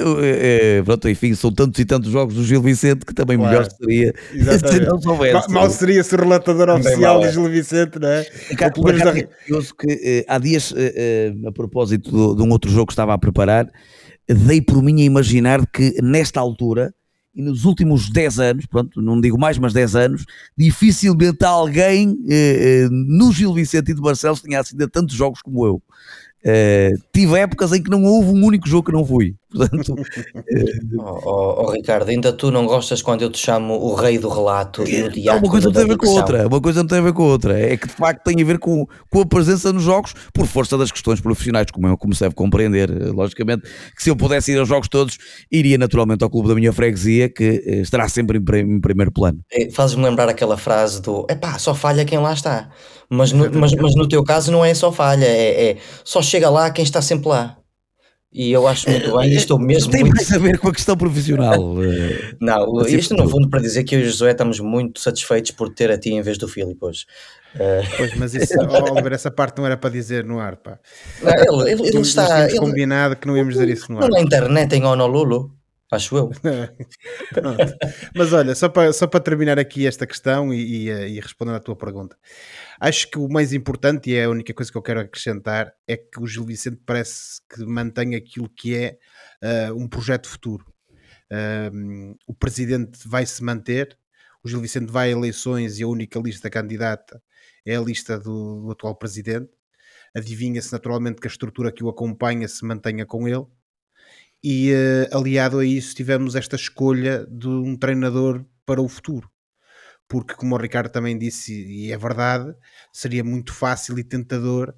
pronto, 0.86 1.10
enfim, 1.10 1.34
são 1.34 1.52
tantos 1.52 1.80
e 1.80 1.86
tantos 1.86 2.12
jogos 2.12 2.36
do 2.36 2.44
Gil 2.44 2.62
Vicente 2.62 3.04
que 3.04 3.16
também 3.16 3.36
claro. 3.36 3.52
melhor 3.82 4.12
seria 4.12 4.14
se 4.60 4.80
não 4.82 5.02
soubesse 5.02 5.50
mal 5.50 5.70
seria-se 5.72 6.14
o 6.14 6.20
relatador 6.20 6.70
oficial 6.70 7.20
de 7.22 7.32
Gil 7.32 7.50
Vicente, 7.50 7.98
não 8.00 8.10
é? 8.10 8.24
Cara, 8.56 8.72
por 8.72 8.94
acaso, 8.94 9.18
é 9.18 9.24
curioso 9.24 9.76
que 9.76 9.88
uh, 9.92 10.26
há 10.28 10.38
dias, 10.38 10.72
a 11.48 11.52
propósito 11.52 12.12
de, 12.12 12.38
de 12.38 12.48
um 12.48 12.52
outro 12.52 12.70
jogo 12.70 12.88
que 12.88 12.94
estava 12.94 13.12
a 13.12 13.18
preparar, 13.18 13.68
dei 14.28 14.62
por 14.62 14.84
mim 14.84 15.02
a 15.02 15.06
imaginar 15.06 15.66
que 15.66 15.96
nesta 16.02 16.40
altura 16.40 16.94
e 17.36 17.42
nos 17.42 17.66
últimos 17.66 18.10
10 18.10 18.40
anos, 18.40 18.66
pronto, 18.66 19.02
não 19.02 19.20
digo 19.20 19.40
mais, 19.40 19.58
mas 19.58 19.74
10 19.74 19.96
anos, 19.96 20.26
dificilmente 20.58 21.44
alguém 21.44 22.18
eh, 22.30 22.88
no 22.92 23.32
Gil 23.32 23.54
Vicente 23.54 23.92
e 23.92 23.96
de 23.96 24.02
Barcelos 24.02 24.42
tinha 24.42 24.60
assistido 24.60 24.84
a 24.84 24.88
tantos 24.88 25.16
jogos 25.16 25.42
como 25.42 25.66
eu. 25.66 25.82
Uh, 26.46 27.02
tive 27.14 27.40
épocas 27.40 27.72
em 27.72 27.82
que 27.82 27.90
não 27.90 28.04
houve 28.04 28.28
um 28.28 28.46
único 28.46 28.68
jogo 28.68 28.88
que 28.88 28.92
não 28.92 29.06
fui. 29.06 29.34
Portanto, 29.54 29.96
Oh, 30.98 31.20
oh, 31.26 31.64
oh, 31.64 31.72
Ricardo, 31.72 32.10
ainda 32.10 32.32
tu 32.32 32.52
não 32.52 32.66
gostas 32.66 33.02
quando 33.02 33.22
eu 33.22 33.30
te 33.30 33.38
chamo 33.38 33.74
o 33.74 33.94
rei 33.96 34.18
do 34.18 34.30
relato 34.30 34.88
e 34.88 35.04
o 35.04 35.10
diácono 35.12 35.46
uma 35.46 35.52
coisa 35.52 35.68
não 35.68 35.74
tem 35.74 35.84
a 35.84 35.88
ver 35.88 35.98
com 35.98 36.08
a 36.08 36.12
outra. 36.12 36.48
Uma 36.48 36.62
coisa 36.62 36.80
não 36.82 36.88
tem 36.88 36.98
a 37.00 37.02
ver 37.02 37.14
com 37.14 37.24
a 37.24 37.26
outra. 37.28 37.60
É 37.60 37.78
que 37.78 37.88
de 37.88 37.94
facto 37.94 38.24
tem 38.24 38.42
a 38.42 38.46
ver 38.46 38.60
com, 38.60 38.86
com 39.10 39.22
a 39.22 39.26
presença 39.26 39.72
nos 39.74 39.84
jogos 39.84 40.14
por 40.34 40.46
força 40.46 40.78
das 40.78 40.92
questões 40.92 41.20
profissionais, 41.20 41.68
como 41.72 41.88
eu 41.88 41.98
como 41.98 42.14
se 42.14 42.22
deve 42.22 42.36
compreender. 42.36 42.90
Eh, 42.90 43.12
Logicamente 43.12 43.64
que 43.96 44.04
se 44.04 44.10
eu 44.10 44.16
pudesse 44.16 44.52
ir 44.52 44.60
aos 44.60 44.68
jogos 44.68 44.88
todos, 44.88 45.18
iria 45.52 45.78
naturalmente 45.78 46.24
ao 46.24 46.30
clube 46.30 46.50
da 46.50 46.56
minha 46.56 46.72
freguesia, 46.74 47.30
que 47.30 47.64
eh, 47.66 47.82
estará 47.82 48.08
sempre 48.08 48.38
em, 48.38 48.76
em 48.76 48.82
primeiro 48.82 49.12
plano. 49.12 49.40
Eh, 49.52 49.70
Fazes-me 49.72 50.04
lembrar 50.04 50.30
aquela 50.30 50.58
frase 50.58 51.02
do 51.02 51.26
epá, 51.30 51.58
só 51.58 51.74
falha 51.74 52.06
quem 52.06 52.20
lá 52.20 52.34
está. 52.34 52.70
Mas 53.10 53.32
no, 53.32 53.52
mas, 53.52 53.74
mas 53.74 53.96
no 53.96 54.08
teu 54.08 54.24
caso 54.24 54.52
não 54.52 54.64
é 54.64 54.74
só 54.74 54.92
falha, 54.92 55.26
é, 55.26 55.72
é 55.72 55.78
só 56.04 56.22
chega 56.22 56.50
lá 56.50 56.70
quem 56.72 56.84
está 56.84 57.02
sempre 57.02 57.30
lá. 57.30 57.58
E 58.34 58.52
eu 58.52 58.68
acho 58.68 58.90
muito 58.90 59.16
bem, 59.16 59.30
e 59.32 59.36
estou 59.36 59.60
mesmo 59.60 59.92
tem 59.92 60.02
muito. 60.02 60.16
mais 60.16 60.32
a 60.34 60.38
ver 60.40 60.58
com 60.58 60.68
a 60.70 60.74
questão 60.74 60.98
profissional. 60.98 61.76
eh, 61.84 62.36
Não, 62.42 62.80
acima 62.80 63.00
isto 63.00 63.14
no 63.16 63.30
fundo 63.30 63.48
para 63.50 63.62
dizer 63.62 63.84
que 63.84 63.94
eu 63.96 64.00
e 64.00 64.04
o 64.04 64.06
Josué 64.08 64.32
estamos 64.32 64.60
muito 64.60 65.00
satisfeitos 65.00 65.52
por 65.52 65.70
ter 65.70 65.92
a 65.92 65.98
ti 66.00 66.12
em 66.14 66.22
vez 66.22 66.38
do 66.40 66.48
Filipe 66.48 66.84
hoje. 66.84 67.06
Eh, 67.60 67.82
Pois, 67.96 68.18
mas 68.18 68.34
isso, 68.34 68.54
oh, 68.60 68.92
Oliver, 68.92 69.14
essa 69.14 69.30
parte 69.30 69.60
não 69.60 69.66
era 69.68 69.78
para 69.78 69.92
dizer 69.92 70.26
no 70.26 70.40
ar, 70.40 70.56
pá. 70.58 70.80
não, 71.22 71.62
ele, 71.62 71.74
ele- 71.74 71.88
ele 71.90 72.00
está. 72.02 72.26
tínhamos 72.26 72.52
Ele, 72.54 72.60
combinado 72.60 73.16
que 73.16 73.28
não 73.28 73.38
íamos 73.38 73.54
dizer 73.54 73.70
isso 73.70 73.92
no 73.92 74.00
ar. 74.04 74.10
na 74.10 74.20
internet 74.20 74.74
em 74.74 74.84
Honolulu, 74.84 75.52
acho 75.92 76.18
eu. 76.18 76.32
Mas 78.16 78.34
olha, 78.34 78.56
só 78.56 78.70
para, 78.70 78.92
só 78.94 79.08
para 79.08 79.20
terminar 79.20 79.60
aqui 79.60 79.86
esta 79.86 80.06
questão 80.08 80.54
e, 80.54 80.86
e, 80.86 80.90
eh, 80.90 81.10
e 81.10 81.20
responder 81.20 81.54
à 81.54 81.60
tua 81.60 81.76
pergunta, 81.76 82.16
acho 82.80 83.10
que 83.10 83.18
o 83.18 83.28
mais 83.28 83.54
importante 83.54 84.10
e 84.10 84.16
é 84.16 84.26
a 84.26 84.30
única 84.30 84.54
coisa 84.54 84.72
que 84.72 84.78
eu 84.78 84.82
quero 84.82 85.00
acrescentar 85.00 85.74
é 85.88 85.98
que 85.98 86.20
o 86.20 86.28
Gil 86.28 86.46
Vicente 86.46 86.82
parece 86.86 87.42
que 87.50 87.64
mantém 87.66 88.16
aquilo 88.16 88.50
que 88.50 88.76
é 88.76 88.98
eh, 89.42 89.72
um 89.74 89.88
projeto 89.88 90.28
futuro. 90.28 90.66
Um, 91.32 92.16
o 92.28 92.34
presidente 92.34 93.08
vai 93.08 93.26
se 93.26 93.44
manter, 93.44 93.98
o 94.44 94.50
Gil 94.50 94.62
Vicente 94.62 94.92
vai 94.92 95.10
a 95.10 95.12
eleições 95.12 95.80
e 95.80 95.84
a 95.84 95.88
única 95.88 96.20
lista 96.20 96.50
candidata 96.50 97.22
é 97.66 97.76
a 97.76 97.82
lista 97.82 98.20
do, 98.20 98.62
do 98.62 98.72
atual 98.72 98.96
presidente. 98.96 99.50
Adivinha-se 100.16 100.72
naturalmente 100.72 101.20
que 101.20 101.28
a 101.28 101.32
estrutura 101.32 101.72
que 101.72 101.84
o 101.84 101.90
acompanha 101.90 102.48
se 102.48 102.64
mantenha 102.66 103.06
com 103.06 103.28
ele 103.28 103.46
e 104.44 104.72
eh, 104.72 105.10
aliado 105.12 105.60
a 105.60 105.66
isso 105.66 105.96
tivemos 105.96 106.36
esta 106.36 106.56
escolha 106.56 107.26
de 107.28 107.48
um 107.48 107.78
treinador 107.78 108.46
para 108.66 108.82
o 108.82 108.90
futuro. 108.90 109.33
Porque, 110.08 110.36
como 110.36 110.56
o 110.56 110.58
Ricardo 110.58 110.90
também 110.90 111.18
disse, 111.18 111.54
e 111.54 111.92
é 111.92 111.98
verdade, 111.98 112.54
seria 112.92 113.24
muito 113.24 113.54
fácil 113.54 113.98
e 113.98 114.04
tentador 114.04 114.74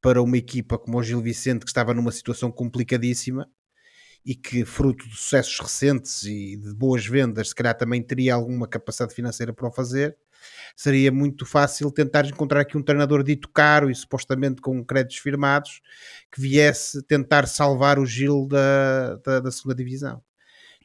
para 0.00 0.22
uma 0.22 0.36
equipa 0.36 0.78
como 0.78 0.98
o 0.98 1.02
Gil 1.02 1.20
Vicente, 1.20 1.64
que 1.64 1.70
estava 1.70 1.94
numa 1.94 2.12
situação 2.12 2.50
complicadíssima 2.52 3.48
e 4.24 4.34
que, 4.34 4.64
fruto 4.64 5.08
de 5.08 5.16
sucessos 5.16 5.58
recentes 5.58 6.22
e 6.24 6.56
de 6.56 6.74
boas 6.74 7.06
vendas, 7.06 7.48
se 7.48 7.54
calhar 7.54 7.76
também 7.76 8.02
teria 8.02 8.34
alguma 8.34 8.68
capacidade 8.68 9.14
financeira 9.14 9.52
para 9.52 9.68
o 9.68 9.72
fazer, 9.72 10.16
seria 10.76 11.10
muito 11.10 11.46
fácil 11.46 11.90
tentar 11.90 12.26
encontrar 12.26 12.60
aqui 12.60 12.76
um 12.76 12.82
treinador 12.82 13.22
dito 13.22 13.48
caro 13.48 13.90
e 13.90 13.94
supostamente 13.94 14.60
com 14.60 14.84
créditos 14.84 15.18
firmados 15.18 15.80
que 16.32 16.40
viesse 16.40 17.02
tentar 17.02 17.46
salvar 17.46 17.98
o 17.98 18.06
Gil 18.06 18.46
da, 18.46 19.16
da, 19.16 19.40
da 19.40 19.50
segunda 19.50 19.74
divisão. 19.74 20.22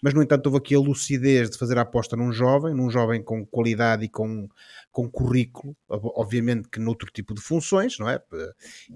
Mas, 0.04 0.14
no 0.14 0.22
entanto, 0.22 0.48
houve 0.48 0.58
aqui 0.58 0.76
a 0.76 0.80
lucidez 0.80 1.50
de 1.50 1.58
fazer 1.58 1.78
a 1.78 1.82
aposta 1.82 2.18
num 2.18 2.30
jovem, 2.34 2.74
num 2.76 2.90
jovem 2.90 3.24
com 3.24 3.46
qualidade 3.46 4.04
e 4.04 4.10
com, 4.10 4.50
com 4.92 5.10
currículo, 5.10 5.74
ob- 5.88 6.12
obviamente 6.16 6.68
que 6.68 6.78
noutro 6.78 7.10
tipo 7.10 7.34
de 7.34 7.40
funções, 7.40 7.98
não 7.98 8.10
é? 8.10 8.20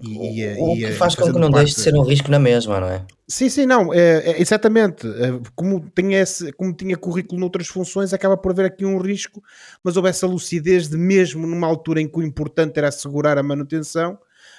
E, 0.02 0.42
e- 0.42 0.56
O 0.60 0.74
e- 0.74 0.80
que 0.80 0.84
e 0.88 0.92
faz 0.92 1.14
com 1.14 1.24
que 1.32 1.38
não 1.38 1.50
deixe 1.50 1.70
de 1.70 1.76
parte- 1.76 1.80
ser 1.90 1.94
um 1.96 2.02
risco 2.02 2.30
na 2.30 2.38
mesma, 2.38 2.78
não 2.78 2.88
é? 2.88 3.06
Sim, 3.26 3.48
sim, 3.48 3.64
não, 3.64 3.92
é, 3.94 4.32
é, 4.32 4.40
exatamente. 4.42 5.06
É, 5.06 5.40
Como 5.54 5.90
tinha, 5.96 6.20
esse, 6.20 6.52
como 6.52 6.74
tinha 6.74 6.96
currículo 6.96 7.40
noutras 7.40 7.68
funções, 7.68 8.12
acaba 8.12 8.36
por 8.36 8.52
haver 8.52 8.66
aqui 8.66 8.84
um 8.84 8.98
risco, 8.98 9.42
mas 9.82 9.96
houve 9.96 10.10
essa 10.10 10.26
lucidez 10.26 10.88
de, 10.88 10.98
mesmo 10.98 11.46
numa 11.46 11.66
altura 11.66 12.02
em 12.02 12.08
que 12.08 12.18
o 12.18 12.22
importante 12.22 12.76
era 12.76 12.88
assegurar 12.88 13.38
a 13.38 13.42
manutenção, 13.42 14.18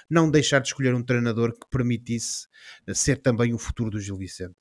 não 0.09 0.29
deixar 0.31 0.59
de 0.59 0.67
escolher 0.69 0.95
um 0.95 1.03
treinador 1.03 1.51
que 1.53 1.67
permitisse 1.69 2.47
eh, 2.87 2.93
ser 2.95 3.17
também 3.17 3.53
o 3.53 3.59
futuro 3.59 3.91
do 3.91 3.99
Gil 3.99 4.17
Vicente. 4.17 4.55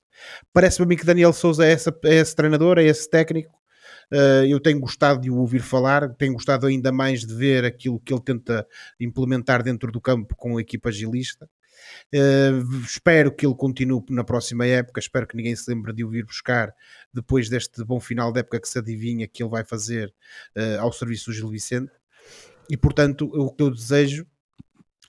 Parece-me 0.53 0.85
a 0.85 0.87
mim 0.87 0.95
que 0.95 1.05
Daniel 1.05 1.33
Souza 1.33 1.65
é, 1.65 1.71
essa, 1.71 1.97
é 2.03 2.15
esse 2.15 2.35
treinador, 2.35 2.77
é 2.77 2.83
esse 2.83 3.09
técnico. 3.09 3.59
Eh, 4.11 4.47
eu 4.49 4.59
tenho 4.59 4.79
gostado 4.79 5.21
de 5.21 5.29
o 5.29 5.37
ouvir 5.37 5.61
falar, 5.61 6.09
tenho 6.15 6.33
gostado 6.33 6.65
ainda 6.65 6.91
mais 6.91 7.25
de 7.25 7.33
ver 7.33 7.63
aquilo 7.63 7.99
que 7.99 8.13
ele 8.13 8.21
tenta 8.21 8.67
implementar 8.99 9.63
dentro 9.63 9.91
do 9.91 10.01
campo 10.01 10.35
com 10.35 10.57
a 10.57 10.61
equipa 10.61 10.91
gilista. 10.91 11.49
Uh, 12.13 12.83
espero 12.83 13.33
que 13.33 13.45
ele 13.45 13.55
continue 13.55 14.03
na 14.09 14.23
próxima 14.23 14.65
época. 14.65 14.99
Espero 14.99 15.25
que 15.25 15.37
ninguém 15.37 15.55
se 15.55 15.71
lembre 15.71 15.93
de 15.93 16.03
o 16.03 16.09
vir 16.09 16.25
buscar 16.25 16.73
depois 17.13 17.47
deste 17.47 17.83
bom 17.85 18.01
final 18.01 18.33
de 18.33 18.41
época 18.41 18.59
que 18.59 18.67
se 18.67 18.77
adivinha 18.77 19.27
que 19.27 19.41
ele 19.41 19.49
vai 19.49 19.63
fazer 19.63 20.13
uh, 20.57 20.81
ao 20.81 20.91
serviço 20.91 21.31
do 21.31 21.33
Gil 21.33 21.49
Vicente. 21.49 21.91
E 22.69 22.75
portanto, 22.75 23.25
o 23.33 23.49
que 23.51 23.63
eu 23.63 23.71
desejo 23.71 24.27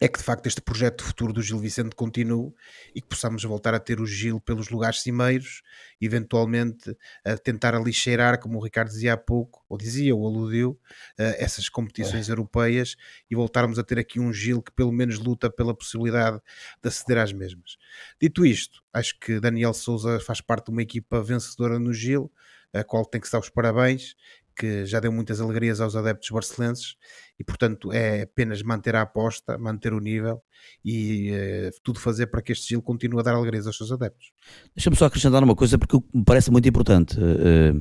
é 0.00 0.08
que 0.08 0.18
de 0.18 0.24
facto 0.24 0.46
este 0.46 0.62
projeto 0.62 1.04
futuro 1.04 1.30
do 1.30 1.42
Gil 1.42 1.58
Vicente 1.58 1.94
continue 1.94 2.54
e 2.94 3.02
que 3.02 3.06
possamos 3.06 3.44
voltar 3.44 3.74
a 3.74 3.78
ter 3.78 4.00
o 4.00 4.06
Gil 4.06 4.40
pelos 4.40 4.70
lugares 4.70 5.02
cimeiros, 5.02 5.62
eventualmente 6.00 6.96
a 7.22 7.36
tentar 7.36 7.74
ali 7.74 7.92
cheirar, 7.92 8.40
como 8.40 8.58
o 8.58 8.64
Ricardo 8.64 8.88
dizia 8.88 9.12
há 9.12 9.16
pouco, 9.18 9.62
ou 9.68 9.76
dizia, 9.76 10.16
ou 10.16 10.26
aludiu, 10.26 10.70
uh, 10.70 11.36
essas 11.38 11.68
competições 11.68 12.30
europeias 12.30 12.96
e 13.30 13.34
voltarmos 13.34 13.78
a 13.78 13.84
ter 13.84 13.98
aqui 13.98 14.18
um 14.18 14.32
Gil 14.32 14.62
que 14.62 14.72
pelo 14.72 14.90
menos 14.90 15.18
luta 15.18 15.50
pela 15.50 15.74
possibilidade 15.74 16.40
de 16.82 16.88
aceder 16.88 17.18
às 17.18 17.32
mesmas. 17.32 17.76
Dito 18.18 18.46
isto, 18.46 18.82
acho 18.94 19.20
que 19.20 19.38
Daniel 19.38 19.74
Souza 19.74 20.18
faz 20.18 20.40
parte 20.40 20.66
de 20.66 20.70
uma 20.70 20.82
equipa 20.82 21.22
vencedora 21.22 21.78
no 21.78 21.92
Gil, 21.92 22.32
a 22.72 22.82
qual 22.82 23.04
tem 23.04 23.20
que 23.20 23.26
se 23.26 23.32
dar 23.32 23.40
os 23.40 23.50
parabéns, 23.50 24.14
que 24.60 24.84
já 24.84 25.00
deu 25.00 25.10
muitas 25.10 25.40
alegrias 25.40 25.80
aos 25.80 25.96
adeptos 25.96 26.28
barcelenses 26.28 26.96
e, 27.38 27.42
portanto, 27.42 27.90
é 27.90 28.22
apenas 28.22 28.62
manter 28.62 28.94
a 28.94 29.00
aposta, 29.00 29.56
manter 29.56 29.94
o 29.94 30.00
nível 30.00 30.42
e 30.84 31.30
eh, 31.32 31.70
tudo 31.82 31.98
fazer 31.98 32.26
para 32.26 32.42
que 32.42 32.52
este 32.52 32.68
Gil 32.68 32.82
continue 32.82 33.20
a 33.20 33.22
dar 33.22 33.34
alegrias 33.34 33.66
aos 33.66 33.78
seus 33.78 33.90
adeptos. 33.90 34.32
Deixa-me 34.76 34.96
só 34.96 35.06
acrescentar 35.06 35.42
uma 35.42 35.56
coisa 35.56 35.78
porque 35.78 35.96
me 36.12 36.24
parece 36.24 36.50
muito 36.50 36.68
importante. 36.68 37.16
eh, 37.18 37.72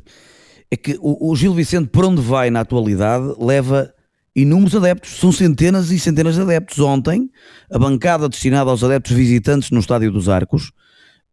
é 0.71 0.77
que 0.77 0.97
o, 1.01 1.31
o 1.31 1.35
Gil 1.35 1.53
Vicente, 1.53 1.89
por 1.89 2.05
onde 2.05 2.21
vai 2.21 2.49
na 2.49 2.61
atualidade, 2.61 3.35
leva 3.37 3.93
inúmeros 4.33 4.75
adeptos, 4.75 5.19
são 5.19 5.33
centenas 5.33 5.91
e 5.91 5.99
centenas 5.99 6.35
de 6.35 6.41
adeptos. 6.41 6.79
Ontem, 6.79 7.29
a 7.69 7.77
bancada 7.77 8.29
destinada 8.29 8.69
aos 8.69 8.83
adeptos 8.85 9.11
visitantes 9.11 9.69
no 9.69 9.81
Estádio 9.81 10.13
dos 10.13 10.29
Arcos 10.29 10.71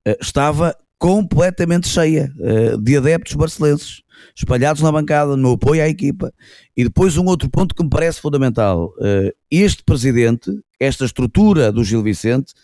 eh, 0.05 0.17
estava 0.21 0.75
completamente 0.99 1.89
cheia 1.89 2.33
eh, 2.41 2.77
de 2.79 2.97
adeptos 2.97 3.35
barcelenses, 3.35 4.03
espalhados 4.35 4.83
na 4.83 4.91
bancada, 4.91 5.37
no 5.37 5.53
apoio 5.53 5.83
à 5.83 5.89
equipa. 5.89 6.33
E 6.77 6.85
depois 6.85 7.17
um 7.17 7.27
outro 7.27 7.49
ponto 7.51 7.75
que 7.75 7.83
me 7.83 7.91
parece 7.91 8.21
fundamental, 8.21 8.93
eh, 9.01 9.35
este 9.51 9.83
presidente, 9.85 10.51
esta 10.81 11.05
estrutura 11.05 11.71
do 11.71 11.85
Gil 11.85 12.03
Vicente, 12.03 12.55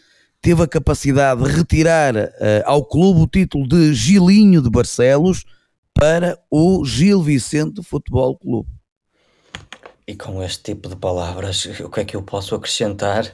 teve 0.41 0.63
a 0.63 0.69
capacidade 0.69 1.43
de 1.43 1.51
retirar 1.51 2.17
eh, 2.17 2.63
ao 2.67 2.85
clube 2.85 3.21
o 3.21 3.29
título 3.29 3.69
de 3.69 3.95
Gilinho 3.95 4.61
de 4.61 4.71
Barcelos 4.71 5.45
para 5.95 6.39
o 6.51 6.85
Gil 6.85 7.23
Vicente 7.23 7.83
Futebol 7.83 8.37
Clube. 8.37 8.69
E 10.07 10.17
com 10.17 10.43
este 10.43 10.75
tipo 10.75 10.89
de 10.89 10.97
palavras, 10.97 11.65
o 11.81 11.89
que 11.89 12.01
é 12.01 12.05
que 12.05 12.17
eu 12.17 12.23
posso 12.23 12.57
acrescentar? 12.57 13.33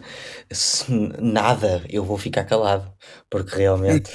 Se 0.51 0.85
nada, 1.19 1.83
eu 1.89 2.05
vou 2.05 2.19
ficar 2.19 2.45
calado, 2.45 2.93
porque 3.31 3.57
realmente. 3.57 4.11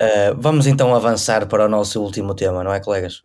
Uh, 0.00 0.34
vamos 0.38 0.68
então 0.68 0.94
avançar 0.94 1.48
para 1.48 1.66
o 1.66 1.68
nosso 1.68 2.00
último 2.00 2.34
tema, 2.34 2.62
não 2.62 2.72
é, 2.72 2.78
colegas? 2.78 3.24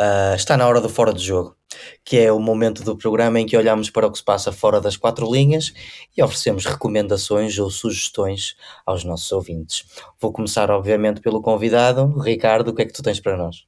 Uh, 0.00 0.36
está 0.36 0.56
na 0.56 0.68
hora 0.68 0.80
do 0.80 0.88
fora 0.88 1.12
de 1.12 1.24
jogo, 1.24 1.56
que 2.04 2.18
é 2.18 2.30
o 2.30 2.38
momento 2.38 2.84
do 2.84 2.96
programa 2.96 3.40
em 3.40 3.46
que 3.46 3.56
olhamos 3.56 3.90
para 3.90 4.06
o 4.06 4.12
que 4.12 4.18
se 4.18 4.24
passa 4.24 4.52
fora 4.52 4.80
das 4.80 4.96
quatro 4.96 5.30
linhas 5.32 5.72
e 6.16 6.22
oferecemos 6.22 6.66
recomendações 6.66 7.58
ou 7.58 7.68
sugestões 7.70 8.54
aos 8.84 9.02
nossos 9.02 9.32
ouvintes. 9.32 9.84
Vou 10.20 10.32
começar, 10.32 10.70
obviamente, 10.70 11.20
pelo 11.20 11.42
convidado. 11.42 12.16
Ricardo, 12.20 12.68
o 12.68 12.74
que 12.74 12.82
é 12.82 12.84
que 12.84 12.92
tu 12.92 13.02
tens 13.02 13.18
para 13.18 13.36
nós? 13.36 13.66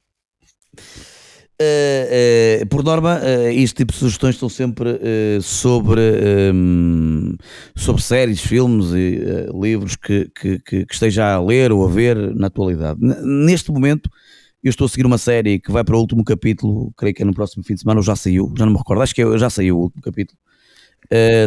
Uh, 1.61 2.63
uh, 2.63 2.67
por 2.67 2.85
norma, 2.85 3.19
uh, 3.19 3.49
este 3.49 3.75
tipo 3.75 3.91
de 3.91 3.99
sugestões 3.99 4.35
estão 4.35 4.47
sempre 4.47 4.97
sobre, 5.41 5.99
um, 6.53 7.35
sobre 7.75 8.01
séries, 8.01 8.39
filmes 8.39 8.93
e 8.93 9.19
livros 9.53 9.97
que, 9.97 10.31
que, 10.33 10.59
que, 10.59 10.85
esteja 10.89 11.33
a 11.33 11.41
ler 11.41 11.73
ou 11.73 11.85
a 11.85 11.89
ver 11.89 12.15
na 12.33 12.47
atualidade. 12.47 13.01
N 13.01 13.45
neste 13.45 13.73
momento, 13.73 14.09
eu 14.63 14.69
estou 14.69 14.85
a 14.85 14.89
seguir 14.89 15.05
uma 15.05 15.17
série 15.17 15.59
que 15.59 15.69
vai 15.69 15.83
para 15.83 15.97
o 15.97 15.99
último 15.99 16.23
capítulo, 16.23 16.93
creio 16.95 17.13
que 17.13 17.23
é 17.23 17.25
no 17.25 17.33
próximo 17.33 17.61
fim 17.61 17.73
de 17.73 17.81
semana, 17.81 17.99
ou 17.99 18.03
já 18.03 18.15
saiu, 18.15 18.53
já 18.57 18.65
não 18.65 18.71
me 18.71 18.77
recordo, 18.77 19.01
acho 19.01 19.13
que 19.13 19.21
é, 19.21 19.37
já 19.37 19.49
saiu 19.49 19.77
o 19.77 19.81
último 19.81 20.01
capítulo, 20.01 20.39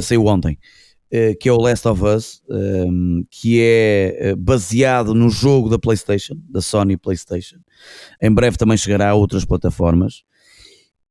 saiu 0.02 0.26
ontem. 0.26 0.58
Que 1.38 1.48
é 1.48 1.52
o 1.52 1.58
Last 1.58 1.86
of 1.86 2.02
Us, 2.02 2.42
um, 2.48 3.22
que 3.30 3.60
é 3.60 4.34
baseado 4.36 5.14
no 5.14 5.28
jogo 5.28 5.68
da 5.68 5.78
PlayStation, 5.78 6.36
da 6.48 6.62
Sony 6.62 6.96
PlayStation. 6.96 7.58
Em 8.20 8.32
breve 8.32 8.56
também 8.56 8.78
chegará 8.78 9.10
a 9.10 9.14
outras 9.14 9.44
plataformas. 9.44 10.22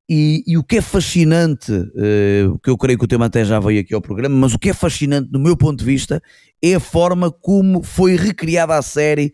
E, 0.08 0.42
e 0.46 0.58
o 0.58 0.64
que 0.64 0.78
é 0.78 0.80
fascinante, 0.82 1.72
uh, 1.72 2.58
que 2.62 2.68
eu 2.68 2.76
creio 2.76 2.98
que 2.98 3.04
o 3.04 3.08
tema 3.08 3.26
até 3.26 3.44
já 3.44 3.60
veio 3.60 3.80
aqui 3.80 3.94
ao 3.94 4.02
programa, 4.02 4.34
mas 4.34 4.52
o 4.52 4.58
que 4.58 4.70
é 4.70 4.74
fascinante, 4.74 5.30
do 5.30 5.38
meu 5.38 5.56
ponto 5.56 5.78
de 5.78 5.84
vista, 5.84 6.20
é 6.60 6.74
a 6.74 6.80
forma 6.80 7.30
como 7.30 7.82
foi 7.82 8.16
recriada 8.16 8.76
a 8.76 8.82
série 8.82 9.32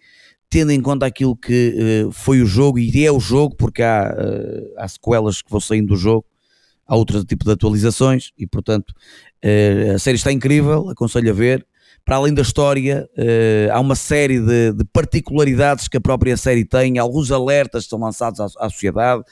tendo 0.51 0.71
em 0.71 0.81
conta 0.81 1.05
aquilo 1.05 1.37
que 1.37 2.09
foi 2.13 2.41
o 2.41 2.47
jogo 2.47 2.79
e 2.79 3.05
é 3.05 3.13
o 3.13 3.21
jogo, 3.21 3.55
porque 3.55 3.83
há, 3.83 4.15
há 4.79 4.89
sequelas 4.89 5.43
que 5.43 5.51
vão 5.51 5.61
saindo 5.61 5.89
do 5.89 5.97
jogo, 5.97 6.25
há 6.87 6.97
outro 6.97 7.23
tipo 7.23 7.45
de 7.45 7.51
atualizações 7.51 8.31
e, 8.39 8.47
portanto, 8.47 8.95
uh, 9.45 9.95
a 9.95 9.99
série 9.99 10.17
está 10.17 10.33
incrível, 10.33 10.89
aconselho 10.91 11.31
a 11.31 11.35
ver. 11.35 11.67
Para 12.05 12.17
além 12.17 12.33
da 12.33 12.41
história, 12.41 13.07
há 13.71 13.79
uma 13.79 13.95
série 13.95 14.41
de, 14.41 14.73
de, 14.73 14.85
particularidades 14.95 15.89
que 15.89 15.99
a 15.99 16.01
própria 16.01 16.39
série 16.39 16.65
tem, 16.65 16.97
alguns 16.97 17.31
alertas 17.31 17.85
são 17.85 17.99
lançados 17.99 18.41
à, 18.41 18.47
à 18.61 18.71
sociedade 18.71 19.23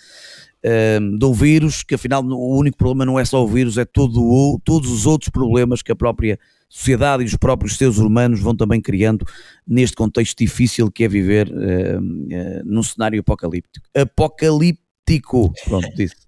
do 1.17 1.33
vírus, 1.33 1.83
que 1.83 1.95
afinal 1.95 2.23
o 2.23 2.59
único 2.59 2.77
problema 2.77 3.07
não 3.07 3.19
é 3.19 3.25
só 3.25 3.43
o 3.43 3.49
vírus, 3.49 3.79
é 3.79 3.87
todo 3.87 4.23
o, 4.23 4.61
todos 4.63 4.91
os 4.91 5.07
outros 5.07 5.31
problemas 5.31 5.81
que 5.81 5.91
a 5.91 5.97
própria 5.97 6.39
sociedade 6.69 7.23
e 7.23 7.27
os 7.27 7.37
próprios 7.37 7.77
seres 7.77 7.99
humanos 7.99 8.41
vão 8.41 8.55
também 8.55 8.81
criando 8.81 9.25
neste 9.67 9.97
contexto 9.97 10.39
difícil 10.39 10.91
que 10.91 11.05
é 11.05 11.09
viver 11.09 11.49
uh, 11.49 11.99
uh, 11.99 12.63
num 12.65 12.83
cenário 12.83 13.21
apocalíptico. 13.21 13.87
Apocalíptico, 13.95 15.53
pronto, 15.65 15.89
disse. 15.95 16.26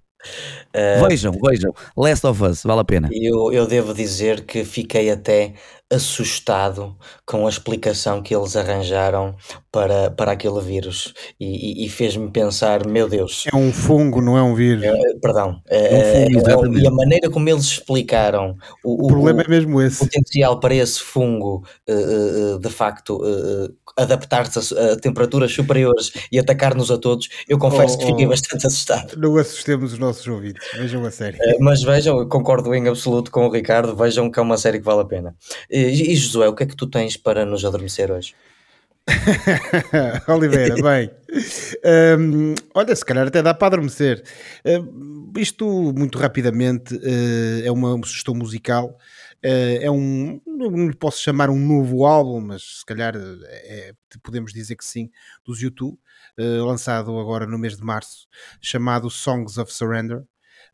Uh, 0.75 1.09
vejam, 1.09 1.33
vejam, 1.33 1.73
Last 1.97 2.27
of 2.27 2.43
Us, 2.43 2.63
vale 2.63 2.81
a 2.81 2.85
pena. 2.85 3.09
Eu, 3.13 3.53
eu 3.53 3.67
devo 3.67 3.95
dizer 3.95 4.45
que 4.45 4.65
fiquei 4.65 5.11
até 5.11 5.55
assustado 5.91 6.95
com 7.25 7.47
a 7.47 7.51
explicação 7.51 8.23
que 8.23 8.35
eles 8.35 8.55
arranjaram 8.57 9.35
para, 9.73 10.11
para 10.11 10.33
aquele 10.33 10.61
vírus 10.61 11.15
e, 11.41 11.83
e, 11.83 11.87
e 11.87 11.89
fez-me 11.89 12.31
pensar, 12.31 12.87
meu 12.87 13.09
Deus. 13.09 13.45
É 13.51 13.57
um 13.57 13.73
fungo, 13.73 14.21
não 14.21 14.37
é 14.37 14.43
um 14.43 14.55
vírus. 14.55 14.85
É, 14.85 15.15
perdão. 15.21 15.63
É, 15.67 16.27
um 16.27 16.41
fungo, 16.41 16.79
é, 16.79 16.83
e 16.83 16.87
a 16.87 16.91
maneira 16.91 17.31
como 17.31 17.49
eles 17.49 17.65
explicaram 17.65 18.57
o, 18.85 19.07
o 19.07 19.09
problema 19.09 19.41
o, 19.41 19.45
é 19.47 19.49
mesmo 19.49 19.81
esse. 19.81 20.01
potencial 20.01 20.61
para 20.61 20.75
esse 20.75 21.01
fungo, 21.01 21.65
de 22.61 22.71
facto, 22.71 23.23
adaptar-se 23.97 24.75
a, 24.75 24.93
a, 24.93 24.97
temperaturas 24.97 25.53
superiores 25.53 26.13
e 26.31 26.39
atacar-nos 26.39 26.91
a 26.91 26.99
todos, 26.99 27.29
eu 27.49 27.59
confesso 27.59 27.95
oh, 27.95 27.99
que 27.99 28.07
fiquei 28.07 28.27
oh, 28.27 28.31
bastante 28.31 28.67
assustado. 28.67 29.17
Não 29.17 29.37
assustemos 29.37 29.93
os 29.95 29.99
nossos 29.99 30.08
ouvidos, 30.29 30.67
vejam 30.75 31.05
a 31.05 31.11
série. 31.11 31.39
mas 31.61 31.83
vejam, 31.83 32.29
concordo 32.29 32.75
em 32.75 32.89
absoluto 32.89 33.31
com 33.31 33.47
o 33.47 33.51
Ricardo, 33.51 33.95
vejam 33.97 34.31
que 34.31 34.39
é 34.39 34.43
uma 34.43 34.57
série 34.57 34.79
que 34.79 34.85
vale 34.85 35.01
a 35.03 35.05
pena. 35.05 35.37
E, 35.71 36.13
e 36.13 36.17
Josué, 36.17 36.49
o 36.49 36.55
que 36.55 36.63
é 36.63 36.67
que 36.67 36.77
tu 36.77 36.87
tens 36.87 37.17
para 37.17 37.45
nos 37.45 37.65
adormecer 37.65 38.11
hoje? 38.11 38.35
Oliveira, 40.29 40.75
bem, 40.75 41.11
um, 42.19 42.55
olha, 42.75 42.95
se 42.95 43.05
calhar 43.05 43.27
até 43.27 43.43
dá 43.43 43.55
para 43.55 43.69
adormecer. 43.69 44.23
Uh, 44.65 45.39
isto, 45.39 45.67
muito 45.97 46.19
rapidamente, 46.19 46.95
uh, 46.95 47.65
é 47.65 47.71
uma 47.71 47.97
sugestão 48.05 48.35
musical. 48.35 48.99
Uh, 49.45 49.79
é 49.81 49.91
um, 49.91 50.41
não 50.47 50.89
lhe 50.89 50.97
posso 50.97 51.23
chamar 51.23 51.49
um 51.49 51.59
novo 51.59 52.05
álbum, 52.05 52.41
mas 52.41 52.79
se 52.81 52.85
calhar 52.85 53.15
é, 53.17 53.93
podemos 54.23 54.53
dizer 54.53 54.77
que 54.77 54.85
sim, 54.85 55.11
dos 55.45 55.61
YouTube, 55.63 55.99
lançado 56.65 57.19
agora 57.19 57.47
no 57.47 57.59
mês 57.59 57.77
de 57.77 57.83
março, 57.83 58.27
chamado 58.61 59.11
Songs 59.11 59.59
of 59.59 59.73
Surrender. 59.73 60.23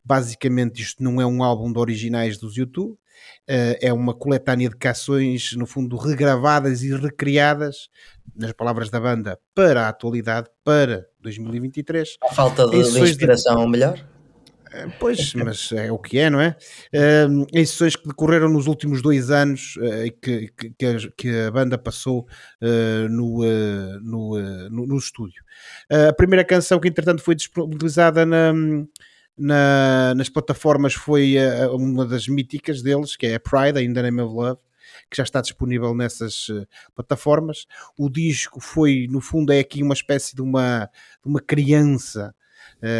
Basicamente, 0.05 0.83
isto 0.83 1.03
não 1.03 1.21
é 1.21 1.27
um 1.27 1.43
álbum 1.43 1.73
de 1.73 1.79
originais 1.79 2.39
dos 2.39 2.57
YouTube, 2.57 2.99
Uh, 3.49 3.77
é 3.81 3.93
uma 3.93 4.15
coletânea 4.15 4.69
de 4.69 4.77
canções, 4.77 5.53
no 5.55 5.67
fundo, 5.67 5.97
regravadas 5.97 6.83
e 6.83 6.95
recriadas, 6.95 7.89
nas 8.35 8.53
palavras 8.53 8.89
da 8.91 8.99
banda, 8.99 9.39
para 9.55 9.87
a 9.87 9.89
atualidade, 9.89 10.49
para 10.65 11.07
2023. 11.21 12.17
A 12.23 12.35
falta 12.35 12.67
de, 12.67 12.83
de 12.83 13.01
inspiração, 13.01 13.65
de... 13.65 13.71
melhor? 13.71 14.14
Eh, 14.75 14.89
pois, 14.99 15.33
mas 15.35 15.70
é 15.70 15.93
o 15.93 15.99
que 15.99 16.18
é, 16.18 16.29
não 16.29 16.41
é? 16.41 16.57
Uh, 16.93 17.47
em 17.53 17.64
sessões 17.64 17.95
que 17.95 18.09
decorreram 18.09 18.49
nos 18.49 18.66
últimos 18.66 19.01
dois 19.01 19.31
anos 19.31 19.77
uh, 19.77 20.20
que, 20.20 20.49
que, 20.77 20.87
a, 20.87 20.97
que, 21.16 21.39
a, 21.47 21.51
banda 21.51 21.79
passou 21.79 22.27
uh, 22.61 23.09
no, 23.09 23.45
no, 24.03 24.68
no, 24.70 24.87
no, 24.87 24.99
estúdio. 24.99 25.45
a 25.91 26.12
primeira 26.12 26.45
canção 26.45 26.81
que, 26.81 26.89
entretanto, 26.89 27.22
foi 27.22 27.37
disponibilizada 27.37 28.27
na, 28.27 28.53
na, 29.39 30.14
nas 30.16 30.29
plataformas 30.29 30.95
foi 30.95 31.37
uma 31.72 32.05
das 32.05 32.27
míticas 32.27 32.83
deles, 32.83 33.16
que 33.16 33.27
é 33.27 33.37
a 33.37 33.41
Pride, 33.41 33.81
In 33.81 33.93
the 33.93 34.03
Name 34.03 34.20
of 34.22 34.35
Love, 34.35 34.61
que 35.09 35.16
já 35.16 35.22
está 35.22 35.41
disponível 35.41 35.95
nessas 35.95 36.49
plataformas. 36.97 37.66
O 37.97 38.11
disco 38.11 38.61
foi, 38.61 39.07
no 39.09 39.20
fundo, 39.20 39.53
é 39.53 39.61
aqui 39.61 39.83
uma 39.83 39.95
espécie 39.95 40.35
de 40.35 40.43
uma, 40.43 40.87
de 41.22 41.29
uma 41.29 41.41
criança 41.41 42.35
eh, 42.35 42.43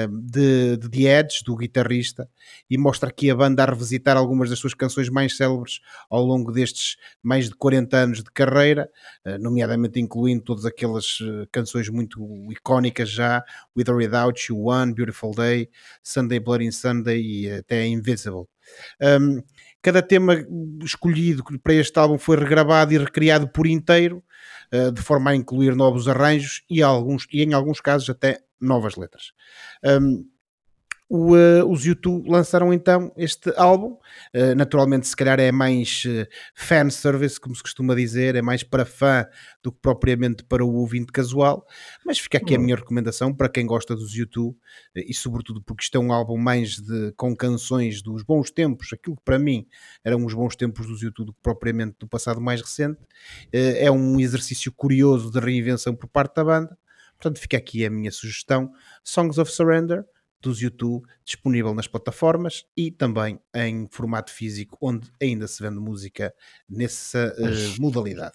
de, 0.09 0.77
de 0.79 0.89
The 0.89 1.21
Edge, 1.21 1.45
do 1.45 1.57
guitarrista, 1.57 2.29
e 2.71 2.79
mostra 2.79 3.11
aqui 3.11 3.31
a 3.31 3.35
banda 3.35 3.63
a 3.63 3.67
revisitar 3.67 4.17
algumas 4.17 4.49
das 4.49 4.59
suas 4.59 4.73
canções 4.73 5.11
mais 5.11 5.37
célebres 5.37 5.81
ao 6.09 6.25
longo 6.25 6.51
destes 6.51 6.97
mais 7.23 7.49
de 7.49 7.55
40 7.55 7.97
anos 7.97 8.19
de 8.19 8.31
carreira, 8.33 8.91
eh, 9.25 9.37
nomeadamente 9.39 10.01
incluindo 10.01 10.43
todas 10.43 10.65
aquelas 10.65 11.19
eh, 11.21 11.47
canções 11.53 11.89
muito 11.89 12.27
icónicas 12.51 13.11
já, 13.11 13.45
With 13.77 13.91
or 13.91 13.97
Without 13.97 14.53
You, 14.53 14.67
One, 14.67 14.95
Beautiful 14.95 15.35
Day, 15.35 15.69
Sunday 16.03 16.41
Bloody 16.41 16.73
Sunday 16.73 17.21
e 17.21 17.51
até 17.51 17.87
Invisible. 17.87 18.47
Um, 19.03 19.43
cada 19.83 20.01
tema 20.01 20.35
escolhido 20.83 21.45
para 21.63 21.75
este 21.75 21.99
álbum 21.99 22.17
foi 22.17 22.39
regravado 22.39 22.95
e 22.95 22.99
recriado 22.99 23.47
por 23.49 23.67
inteiro, 23.67 24.25
de 24.93 25.03
forma 25.03 25.31
a 25.31 25.37
incluir 25.37 25.77
novos 25.77 26.09
arranjos 26.09 26.65
e, 26.69 26.83
alguns, 26.83 27.29
e 27.31 27.45
em 27.45 27.53
alguns 27.53 27.81
casos 27.81 28.11
até 28.11 28.41
novas 28.65 28.97
letras. 28.97 29.33
Um, 29.85 30.25
o, 31.09 31.37
uh, 31.37 31.71
os 31.71 31.85
YouTube 31.85 32.29
lançaram 32.29 32.73
então 32.73 33.13
este 33.17 33.53
álbum. 33.57 33.99
Uh, 34.35 34.55
naturalmente, 34.57 35.07
se 35.07 35.15
calhar 35.15 35.39
é 35.39 35.53
mais 35.53 36.03
uh, 36.07 36.27
fan 36.55 36.89
service, 36.89 37.39
como 37.39 37.55
se 37.55 37.63
costuma 37.63 37.95
dizer, 37.95 38.35
é 38.35 38.43
mais 38.43 38.63
para 38.63 38.87
fã 38.87 39.27
do 39.63 39.71
que 39.71 39.79
propriamente 39.81 40.43
para 40.43 40.65
o 40.65 40.75
ouvinte 40.75 41.13
casual. 41.13 41.67
Mas 42.05 42.19
fica 42.19 42.39
aqui 42.39 42.55
a 42.55 42.59
minha 42.59 42.75
recomendação 42.75 43.35
para 43.35 43.49
quem 43.49 43.67
gosta 43.67 43.95
dos 43.95 44.15
YouTube 44.15 44.57
e, 44.97 45.13
sobretudo, 45.13 45.63
porque 45.63 45.85
isto 45.85 45.97
é 45.97 46.01
um 46.01 46.13
álbum 46.13 46.39
mais 46.39 46.77
de, 46.77 47.13
com 47.17 47.37
canções 47.37 48.03
dos 48.03 48.23
bons 48.23 48.51
tempos, 48.51 48.93
aquilo 48.93 49.17
que 49.17 49.23
para 49.25 49.39
mim 49.39 49.67
eram 50.03 50.25
os 50.25 50.33
bons 50.33 50.57
tempos 50.57 50.87
dos 50.87 51.03
YouTube, 51.03 51.27
do 51.27 51.33
que 51.33 51.41
propriamente 51.43 51.97
do 52.01 52.09
passado 52.09 52.41
mais 52.41 52.61
recente. 52.61 52.99
é 53.53 53.91
um 53.91 54.19
exercício 54.19 54.73
curioso 54.73 55.31
de 55.31 55.39
reinvenção 55.39 55.95
por 55.95 56.09
parte 56.09 56.35
da 56.35 56.45
banda 56.45 56.79
Portanto, 57.25 57.41
fica 57.41 57.57
aqui 57.57 57.87
a 57.87 57.91
minha 57.91 58.11
sugestão: 58.11 58.71
Songs 59.03 59.39
of 59.39 59.51
Surrender 59.51 60.05
dos 60.45 60.61
YouTube, 60.61 61.07
disponível 61.25 61.75
nas 61.75 61.87
plataformas 61.87 62.65
e 62.77 62.91
também 62.91 63.41
em 63.57 63.89
formato 63.91 64.31
físico, 64.31 64.77
onde 64.79 65.09
ainda 65.21 65.49
se 65.49 65.63
vende 65.63 65.81
música 65.81 66.35
nessa 66.69 67.35
uh, 67.39 67.81
modalidade. 67.81 68.35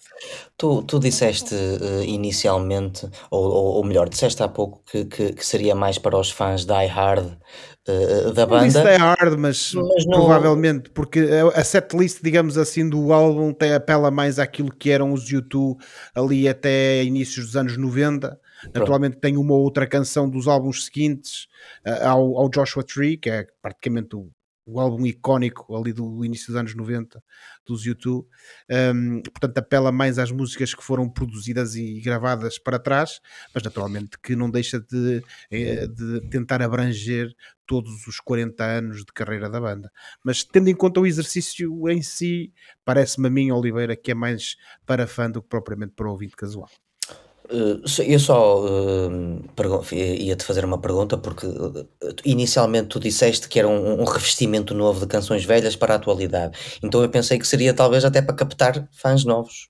Tu, 0.56 0.82
tu 0.82 0.98
disseste 0.98 1.54
uh, 1.54 2.02
inicialmente, 2.02 3.08
ou, 3.30 3.44
ou, 3.44 3.64
ou, 3.76 3.84
melhor, 3.84 4.08
disseste 4.08 4.42
há 4.42 4.48
pouco 4.48 4.82
que, 4.90 5.04
que, 5.04 5.32
que, 5.34 5.46
seria 5.46 5.74
mais 5.74 5.98
para 5.98 6.18
os 6.18 6.32
fãs 6.32 6.66
Die 6.66 6.86
Hard 6.86 7.26
uh, 7.26 8.32
da 8.32 8.44
banda. 8.44 8.62
Não 8.62 8.66
disse 8.66 8.82
Die 8.82 8.96
Hard, 8.96 9.38
mas, 9.38 9.72
mas 9.74 10.04
não... 10.06 10.18
provavelmente, 10.18 10.90
porque 10.90 11.28
a 11.54 11.62
setlist, 11.62 12.20
digamos 12.22 12.58
assim, 12.58 12.88
do 12.88 13.12
álbum 13.12 13.50
até 13.50 13.76
apela 13.76 14.10
mais 14.10 14.40
àquilo 14.40 14.74
que 14.74 14.90
eram 14.90 15.12
os 15.12 15.30
YouTube 15.30 15.80
ali 16.12 16.48
até 16.48 17.04
inícios 17.04 17.46
dos 17.46 17.56
anos 17.56 17.76
90 17.76 18.36
Naturalmente 18.74 19.18
tem 19.18 19.36
uma 19.36 19.54
outra 19.54 19.86
canção 19.86 20.28
dos 20.28 20.46
álbuns 20.46 20.84
seguintes 20.84 21.46
uh, 21.86 22.06
ao, 22.06 22.38
ao, 22.38 22.48
Joshua 22.48 22.82
Tree, 22.82 23.16
que 23.16 23.30
é 23.30 23.46
praticamente 23.62 24.16
o, 24.16 24.30
o, 24.66 24.78
álbum 24.78 25.06
icónico 25.06 25.74
ali 25.74 25.92
do 25.92 26.24
início 26.24 26.48
dos 26.48 26.56
anos 26.56 26.74
90 26.74 27.22
dos 27.66 27.84
YouTube. 27.84 28.26
Um, 28.94 29.22
portanto, 29.22 29.58
apela 29.58 29.90
mais 29.90 30.18
às 30.18 30.30
músicas 30.30 30.74
que 30.74 30.84
foram 30.84 31.08
produzidas 31.08 31.74
e 31.74 32.00
gravadas 32.00 32.58
para 32.58 32.78
trás, 32.78 33.20
mas 33.54 33.62
naturalmente 33.62 34.18
que 34.22 34.36
não 34.36 34.50
deixa 34.50 34.80
de, 34.80 35.22
eh, 35.50 35.86
de 35.86 36.28
tentar 36.28 36.62
abranger 36.62 37.34
todos 37.66 38.06
os 38.08 38.18
40 38.18 38.64
anos 38.64 38.98
de 38.98 39.12
carreira 39.14 39.48
da 39.48 39.60
banda. 39.60 39.92
Mas 40.24 40.42
tendo 40.42 40.68
em 40.68 40.74
conta 40.74 41.00
o 41.00 41.06
exercício 41.06 41.88
em 41.88 42.02
si, 42.02 42.52
parece-me 42.84 43.28
a 43.28 43.30
mim, 43.30 43.50
Oliveira, 43.52 43.96
que 43.96 44.10
é 44.10 44.14
mais 44.14 44.56
para 44.84 45.06
fã 45.06 45.30
do 45.30 45.40
que 45.40 45.48
propriamente 45.48 45.92
para 45.94 46.10
ouvinte 46.10 46.34
casual. 46.36 46.68
Eu 47.52 48.18
só 48.18 48.64
uh, 48.64 49.94
ia-te 49.94 50.44
fazer 50.44 50.64
uma 50.64 50.78
pergunta, 50.78 51.18
porque 51.18 51.46
uh, 51.46 51.86
inicialmente 52.24 52.88
tu 52.88 53.00
disseste 53.00 53.48
que 53.48 53.58
era 53.58 53.66
um, 53.66 54.00
um, 54.00 54.04
revestimento 54.04 54.72
novo 54.72 55.00
de 55.00 55.06
canções 55.06 55.44
velhas 55.44 55.74
para 55.74 55.94
a 55.94 55.96
atualidade. 55.96 56.56
Então 56.82 57.02
eu 57.02 57.08
pensei 57.08 57.38
que 57.38 57.46
seria 57.46 57.74
talvez 57.74 58.04
até 58.04 58.22
para 58.22 58.36
captar 58.36 58.88
fãs 58.92 59.24
novos. 59.24 59.68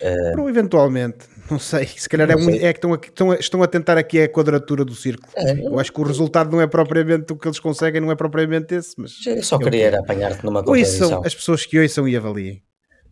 Uh, 0.00 0.48
eventualmente, 0.48 1.26
não 1.50 1.58
sei. 1.58 1.86
Se 1.86 2.08
calhar 2.08 2.30
é, 2.30 2.36
um, 2.36 2.50
é, 2.50 2.72
que 2.72 2.78
estão 2.78 2.92
a, 2.92 2.96
estão, 2.96 3.30
a, 3.30 3.34
estão 3.36 3.62
a 3.62 3.66
tentar 3.66 3.96
aqui 3.96 4.20
a 4.20 4.28
quadratura 4.28 4.84
do 4.84 4.94
círculo. 4.94 5.32
É, 5.36 5.52
eu 5.52 5.78
acho 5.78 5.92
que 5.92 6.00
o 6.00 6.04
resultado 6.04 6.50
não 6.50 6.60
é 6.60 6.66
propriamente 6.66 7.32
o 7.32 7.36
que 7.36 7.46
eles 7.46 7.60
conseguem, 7.60 8.00
não 8.00 8.10
é 8.10 8.16
propriamente 8.16 8.74
esse. 8.74 8.94
Mas 8.98 9.24
eu 9.26 9.42
só 9.42 9.58
queria 9.58 9.98
apanhar-te 9.98 10.44
numa 10.44 10.62
contradição. 10.62 11.08
Ouçam 11.08 11.22
as 11.24 11.34
pessoas 11.34 11.64
que 11.64 11.78
ouçam 11.78 12.08
e 12.08 12.16
avaliem. 12.16 12.62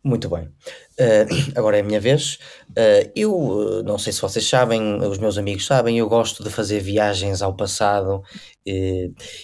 Muito 0.06 0.28
bem. 0.28 0.44
Uh, 0.44 1.26
agora 1.58 1.78
é 1.78 1.80
a 1.80 1.84
minha 1.84 2.00
vez. 2.00 2.38
Uh, 2.70 3.10
eu 3.16 3.34
uh, 3.34 3.82
não 3.82 3.98
sei 3.98 4.12
se 4.12 4.22
vocês 4.22 4.48
sabem, 4.48 5.02
os 5.02 5.18
meus 5.18 5.36
amigos 5.36 5.66
sabem, 5.66 5.98
eu 5.98 6.08
gosto 6.08 6.44
de 6.44 6.48
fazer 6.48 6.78
viagens 6.78 7.42
ao 7.42 7.56
passado 7.56 8.22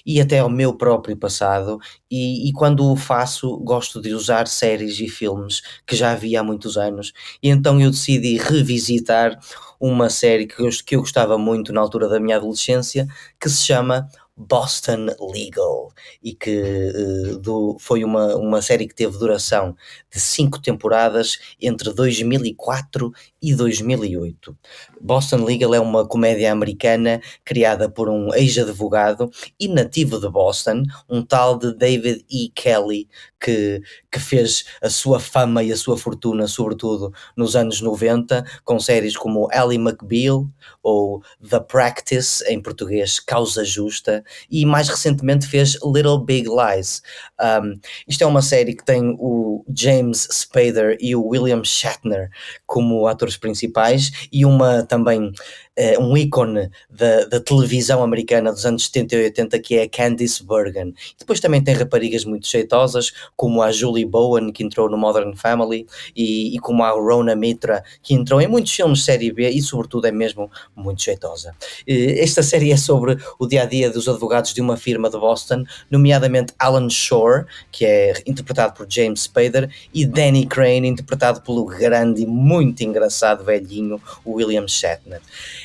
e 0.05 0.21
até 0.21 0.41
ao 0.41 0.51
meu 0.51 0.77
próprio 0.77 1.17
passado, 1.17 1.79
e, 2.11 2.49
e, 2.49 2.53
quando 2.53 2.85
o 2.91 2.97
faço, 2.97 3.57
gosto 3.59 4.03
de 4.03 4.13
usar 4.13 4.49
séries 4.49 4.99
e 4.99 5.09
filmes 5.09 5.63
que 5.87 5.95
já 5.95 6.13
vi 6.17 6.37
há 6.37 6.43
muitos 6.43 6.77
anos, 6.77 7.13
e 7.41 7.49
então 7.49 7.81
eu 7.81 7.89
decidi 7.93 8.37
revisitar 8.37 9.39
uma 9.81 10.11
série 10.11 10.47
que 10.47 10.61
eu, 10.61 10.69
que 10.85 10.97
eu 10.97 11.01
gostava 11.01 11.39
muito 11.39 11.73
na 11.73 11.81
altura 11.81 12.09
da 12.09 12.19
minha 12.19 12.37
adolescência, 12.37 13.07
que 13.41 13.49
se 13.49 13.63
chama 13.63 14.09
Boston 14.37 15.07
Legal 15.21 15.93
e 16.23 16.35
que 16.35 16.91
uh, 16.95 17.39
do, 17.39 17.77
foi 17.79 18.05
uma, 18.05 18.35
uma 18.37 18.63
série 18.63 18.89
que 18.89 18.95
teve 18.95 19.19
duração 19.19 19.77
de 20.11 20.21
cinco 20.21 20.61
temporadas 20.61 21.39
entre 21.61 21.93
2004 21.93 23.13
e 23.43 23.55
2008. 23.55 24.57
Boston 25.01 25.45
Legal 25.45 25.75
é 25.75 25.81
uma 25.81 26.07
comédia 26.07 26.53
americana 26.53 27.21
criada 27.45 27.91
por 27.91 28.09
um 28.09 28.33
ex-advogado 28.35 29.31
e 29.59 29.67
nativo 29.67 30.21
de 30.21 30.29
Boston, 30.29 30.85
um 31.09 31.23
tal 31.23 31.59
de 31.59 31.75
David 31.75 32.25
E. 32.31 32.51
Kelly, 32.55 33.09
que, 33.41 33.83
que 34.11 34.21
fez 34.21 34.65
a 34.81 34.89
sua 34.89 35.19
fama 35.19 35.63
e 35.65 35.73
a 35.73 35.77
sua 35.77 35.99
fortuna, 35.99 36.47
sobretudo 36.47 37.13
nos 37.37 37.57
anos 37.57 37.81
90, 37.81 38.45
com 38.65 38.79
séries 38.79 39.17
como 39.17 39.49
Ally 39.53 39.77
McBeal 39.77 40.49
ou 40.83 41.23
The 41.49 41.61
Practice, 41.61 42.45
em 42.47 42.63
português 42.63 43.19
Causa 43.19 43.65
Justa, 43.65 44.23
e 44.49 44.65
mais 44.65 44.89
recentemente 44.89 45.47
fez 45.47 45.77
Little 45.85 46.25
Big 46.25 46.49
Lies. 46.49 47.03
Um, 47.41 47.81
isto 48.07 48.23
é 48.23 48.27
uma 48.27 48.43
série 48.43 48.75
que 48.75 48.85
tem 48.85 49.17
o 49.19 49.65
James 49.75 50.29
Spader 50.31 50.97
e 51.01 51.17
o 51.17 51.27
William 51.27 51.65
Shatner 51.65 52.31
como 52.67 53.07
atores 53.07 53.32
principais 53.37 54.11
e 54.33 54.45
uma 54.45 54.83
também 54.83 55.33
uh, 55.79 56.03
um 56.03 56.17
ícone 56.17 56.71
da, 56.91 57.25
da, 57.25 57.41
televisão 57.41 58.03
americana 58.03 58.53
dos 58.53 58.65
anos 58.67 58.87
70 58.87 59.15
e 59.17 59.25
80 59.25 59.59
que 59.61 59.77
é 59.77 59.83
a 59.83 59.89
Candice 59.89 60.45
Bergen. 60.45 60.95
Depois 61.19 61.41
também 61.41 61.63
tem 61.63 61.75
raparigas 61.75 62.25
muito 62.25 62.47
jeitosas, 62.47 63.13
como 63.37 63.63
a 63.63 63.73
Julie 63.73 64.05
Bowen, 64.05 64.53
que 64.53 64.63
entrou 64.63 64.91
no 64.91 64.97
Modern 64.97 65.35
Family, 65.35 65.87
e, 66.15 66.55
e 66.55 66.59
como 66.59 66.83
a 66.83 66.91
Rona 66.91 67.35
Mitra, 67.35 67.83
que 68.03 68.15
entrou 68.15 68.41
em 68.41 68.47
muitos 68.47 68.73
filmes 68.73 69.05
série 69.05 69.33
B 69.33 69.49
e, 69.49 69.63
sobretudo, 69.63 70.07
é 70.07 70.13
mesmo 70.13 70.51
muito 70.75 71.03
jeitosa. 71.03 71.55
Esta 71.87 72.43
série 72.43 72.73
é 72.73 72.77
sobre 72.77 73.17
o 73.39 73.47
dia 73.47 73.63
a 73.63 73.67
dia 73.67 73.91
dos 73.91 74.09
advogados 74.09 74.53
de 74.53 74.61
uma 74.61 74.77
firma 74.77 75.09
de 75.09 75.19
Boston, 75.19 75.65
nomeadamente 75.91 76.53
Alan 76.59 76.89
Shore, 76.89 77.47
que 77.71 77.85
é 77.85 78.15
interpretado 78.27 78.75
por 78.75 78.87
James 78.89 79.23
Spader, 79.23 79.71
e 79.93 80.05
Danny 80.05 80.47
Crane, 80.47 80.89
interpretado 80.89 81.41
pelo 81.41 81.65
grande 81.65 82.23
e 82.23 82.27
muito 82.27 82.83
engraçado 82.83 83.45
velhinho 83.45 84.01
William 84.27 84.67
Shatner. 84.69 85.21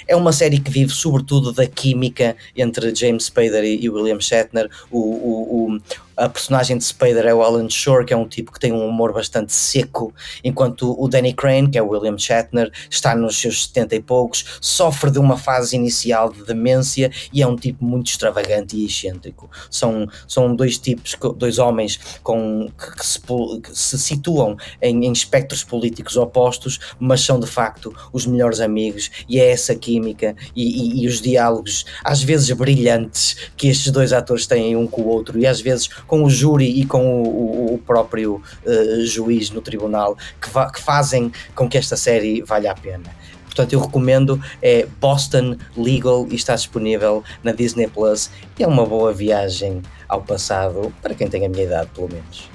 É 0.08 0.16
uma 0.16 0.32
série 0.32 0.60
que 0.60 0.72
vive 0.72 0.92
sobretudo 0.92 1.52
da 1.52 1.68
química 1.68 2.36
entre 2.56 2.94
James 2.96 3.26
Spader 3.26 3.64
e 3.64 3.90
William 3.90 4.20
Shatner. 4.20 4.70
O, 4.90 5.00
o, 5.00 5.76
o, 5.76 5.80
a 6.18 6.28
personagem 6.28 6.78
de 6.78 6.84
Spader 6.84 7.28
é 7.28 7.34
o 7.34 7.44
Alan 7.44 7.70
Shore, 7.70 8.04
que 8.04 8.14
é 8.14 8.18
um 8.18 8.28
tipo 8.28 8.52
que 8.52 8.60
tem 8.60 8.74
um 8.74 8.86
humor 8.86 9.14
bastante 9.14 9.54
seco, 9.54 10.14
enquanto 10.44 11.00
o 11.00 11.08
Danny 11.08 11.32
Crane, 11.32 11.70
que 11.70 11.78
é 11.78 11.82
o 11.82 11.90
William 11.90 12.18
Shatner, 12.18 12.72
está 12.90 13.16
nos 13.16 13.40
seus 13.40 13.66
70 13.66 13.96
e 13.96 14.02
poucos, 14.02 14.58
sofre 14.60 15.12
de 15.12 15.20
uma 15.20 15.38
fase 15.38 15.76
inicial 15.76 16.32
de 16.32 16.44
demência 16.44 17.12
e 17.32 17.44
é 17.44 17.48
um 17.48 17.56
tipo 17.56 17.86
muito 17.86 18.08
extravagante 18.08 18.76
e 18.76 18.86
excêntrico. 18.86 19.50
São, 19.70 20.08
são 20.28 20.56
dois 20.56 20.80
tipos, 20.80 21.16
dois 21.36 21.60
homens 21.60 22.00
com, 22.24 22.68
que, 22.98 23.06
se, 23.06 23.20
que 23.20 23.78
se 23.78 24.00
situam 24.00 24.58
em, 24.82 25.06
em 25.06 25.12
espectros 25.12 25.64
políticos 25.64 26.18
opostos, 26.18 26.80
mas 27.00 27.22
são 27.22 27.40
de 27.40 27.48
facto 27.48 27.96
os 28.12 28.26
melhores 28.26 28.60
amigos 28.60 29.12
e 29.30 29.40
é 29.40 29.52
essa 29.52 29.76
química 29.76 30.36
e, 30.56 30.64
e, 30.64 31.04
e 31.04 31.08
os 31.08 31.22
diálogos, 31.22 31.86
às 32.04 32.24
vezes 32.24 32.50
brilhantes, 32.52 33.52
que 33.56 33.68
estes 33.68 33.92
dois 33.92 34.12
atores 34.12 34.48
têm 34.48 34.76
um 34.76 34.88
com 34.88 35.04
o 35.04 35.08
outro 35.08 35.38
e 35.38 35.46
às 35.46 35.62
vezes 35.62 35.88
com 36.08 36.24
o 36.24 36.30
júri 36.30 36.80
e 36.80 36.86
com 36.86 37.24
o, 37.24 37.76
o 37.76 37.78
próprio 37.80 38.42
uh, 38.66 39.06
juiz 39.06 39.52
no 39.52 39.62
tribunal 39.62 40.18
que, 40.42 40.50
que 40.74 40.82
fazem 40.82 41.32
com 41.54 41.70
que 41.70 41.78
esta 41.78 41.96
série 41.96 42.42
valha 42.42 42.72
a 42.72 42.76
pena. 42.76 43.16
Portanto, 43.46 43.74
eu 43.74 43.80
recomendo, 43.80 44.40
é 44.62 44.86
Boston 45.02 45.58
Legal 45.76 46.28
e 46.30 46.36
está 46.36 46.54
disponível 46.56 47.24
na 47.44 47.52
Disney 47.52 47.88
Plus 47.88 48.30
e 48.58 48.64
é 48.64 48.68
uma 48.68 48.86
boa 48.86 49.12
viagem 49.12 49.82
ao 50.08 50.22
passado 50.22 50.94
para 51.02 51.16
quem 51.16 51.28
tem 51.28 51.44
a 51.44 51.50
minha 51.50 51.64
idade, 51.64 51.90
pelo 51.94 52.08
menos. 52.08 52.50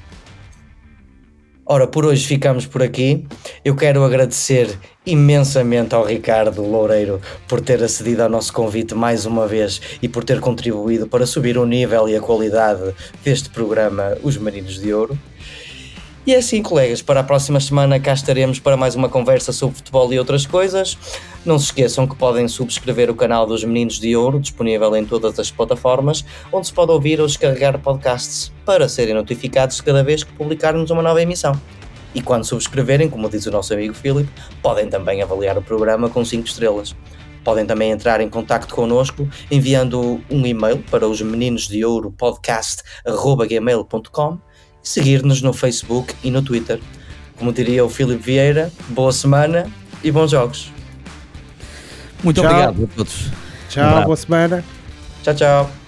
Ora, 1.66 1.86
por 1.86 2.04
hoje 2.04 2.26
ficamos 2.26 2.66
por 2.66 2.82
aqui. 2.82 3.24
Eu 3.64 3.74
quero 3.74 4.04
agradecer 4.04 4.78
imensamente 5.04 5.94
ao 5.94 6.04
Ricardo 6.04 6.62
Loureiro 6.62 7.20
por 7.48 7.60
ter 7.60 7.82
acedido 7.82 8.22
ao 8.22 8.28
nosso 8.28 8.52
convite 8.52 8.94
mais 8.94 9.26
uma 9.26 9.46
vez 9.46 9.80
e 10.00 10.08
por 10.08 10.24
ter 10.24 10.40
contribuído 10.40 11.06
para 11.06 11.26
subir 11.26 11.58
o 11.58 11.66
nível 11.66 12.08
e 12.08 12.16
a 12.16 12.20
qualidade 12.20 12.94
deste 13.24 13.50
programa 13.50 14.16
Os 14.22 14.36
Marinos 14.36 14.80
de 14.80 14.94
Ouro. 14.94 15.18
E 16.24 16.32
é 16.32 16.38
assim, 16.38 16.62
colegas, 16.62 17.02
para 17.02 17.18
a 17.18 17.24
próxima 17.24 17.58
semana 17.58 17.98
cá 17.98 18.12
estaremos 18.12 18.60
para 18.60 18.76
mais 18.76 18.94
uma 18.94 19.08
conversa 19.08 19.52
sobre 19.52 19.78
futebol 19.78 20.12
e 20.12 20.20
outras 20.20 20.46
coisas. 20.46 20.96
Não 21.44 21.58
se 21.58 21.64
esqueçam 21.64 22.06
que 22.06 22.14
podem 22.14 22.46
subscrever 22.46 23.10
o 23.10 23.14
canal 23.16 23.44
dos 23.44 23.64
Meninos 23.64 23.98
de 23.98 24.14
Ouro, 24.14 24.38
disponível 24.38 24.94
em 24.94 25.04
todas 25.04 25.36
as 25.40 25.50
plataformas, 25.50 26.24
onde 26.52 26.68
se 26.68 26.72
pode 26.72 26.92
ouvir 26.92 27.20
ou 27.20 27.26
descarregar 27.26 27.76
podcasts 27.80 28.52
para 28.64 28.88
serem 28.88 29.14
notificados 29.14 29.80
cada 29.80 30.04
vez 30.04 30.22
que 30.22 30.32
publicarmos 30.34 30.92
uma 30.92 31.02
nova 31.02 31.20
emissão. 31.20 31.60
E 32.14 32.20
quando 32.20 32.44
subscreverem, 32.44 33.08
como 33.08 33.26
diz 33.28 33.46
o 33.46 33.50
nosso 33.50 33.72
amigo 33.72 33.94
Filipe, 33.94 34.30
podem 34.60 34.88
também 34.88 35.22
avaliar 35.22 35.56
o 35.56 35.62
programa 35.62 36.10
com 36.10 36.24
5 36.24 36.46
estrelas. 36.46 36.94
Podem 37.42 37.66
também 37.66 37.90
entrar 37.90 38.20
em 38.20 38.28
contato 38.28 38.72
connosco 38.72 39.28
enviando 39.50 40.20
um 40.30 40.46
e-mail 40.46 40.78
para 40.90 41.08
os 41.08 41.20
meninos 41.20 41.66
de 41.66 41.84
ouro 41.84 42.12
podcast.gmail.com 42.12 44.38
e 44.82 44.88
seguir-nos 44.88 45.42
no 45.42 45.52
Facebook 45.52 46.14
e 46.22 46.30
no 46.30 46.40
Twitter. 46.42 46.80
Como 47.36 47.52
diria 47.52 47.84
o 47.84 47.88
Filipe 47.88 48.22
Vieira, 48.22 48.70
boa 48.88 49.10
semana 49.10 49.68
e 50.04 50.12
bons 50.12 50.30
jogos. 50.30 50.70
Muito 52.22 52.40
tchau. 52.40 52.50
obrigado 52.50 52.84
a 52.84 52.96
todos. 52.96 53.30
Tchau, 53.68 54.00
um 54.00 54.04
boa 54.04 54.16
semana. 54.16 54.64
Tchau, 55.22 55.34
tchau. 55.34 55.81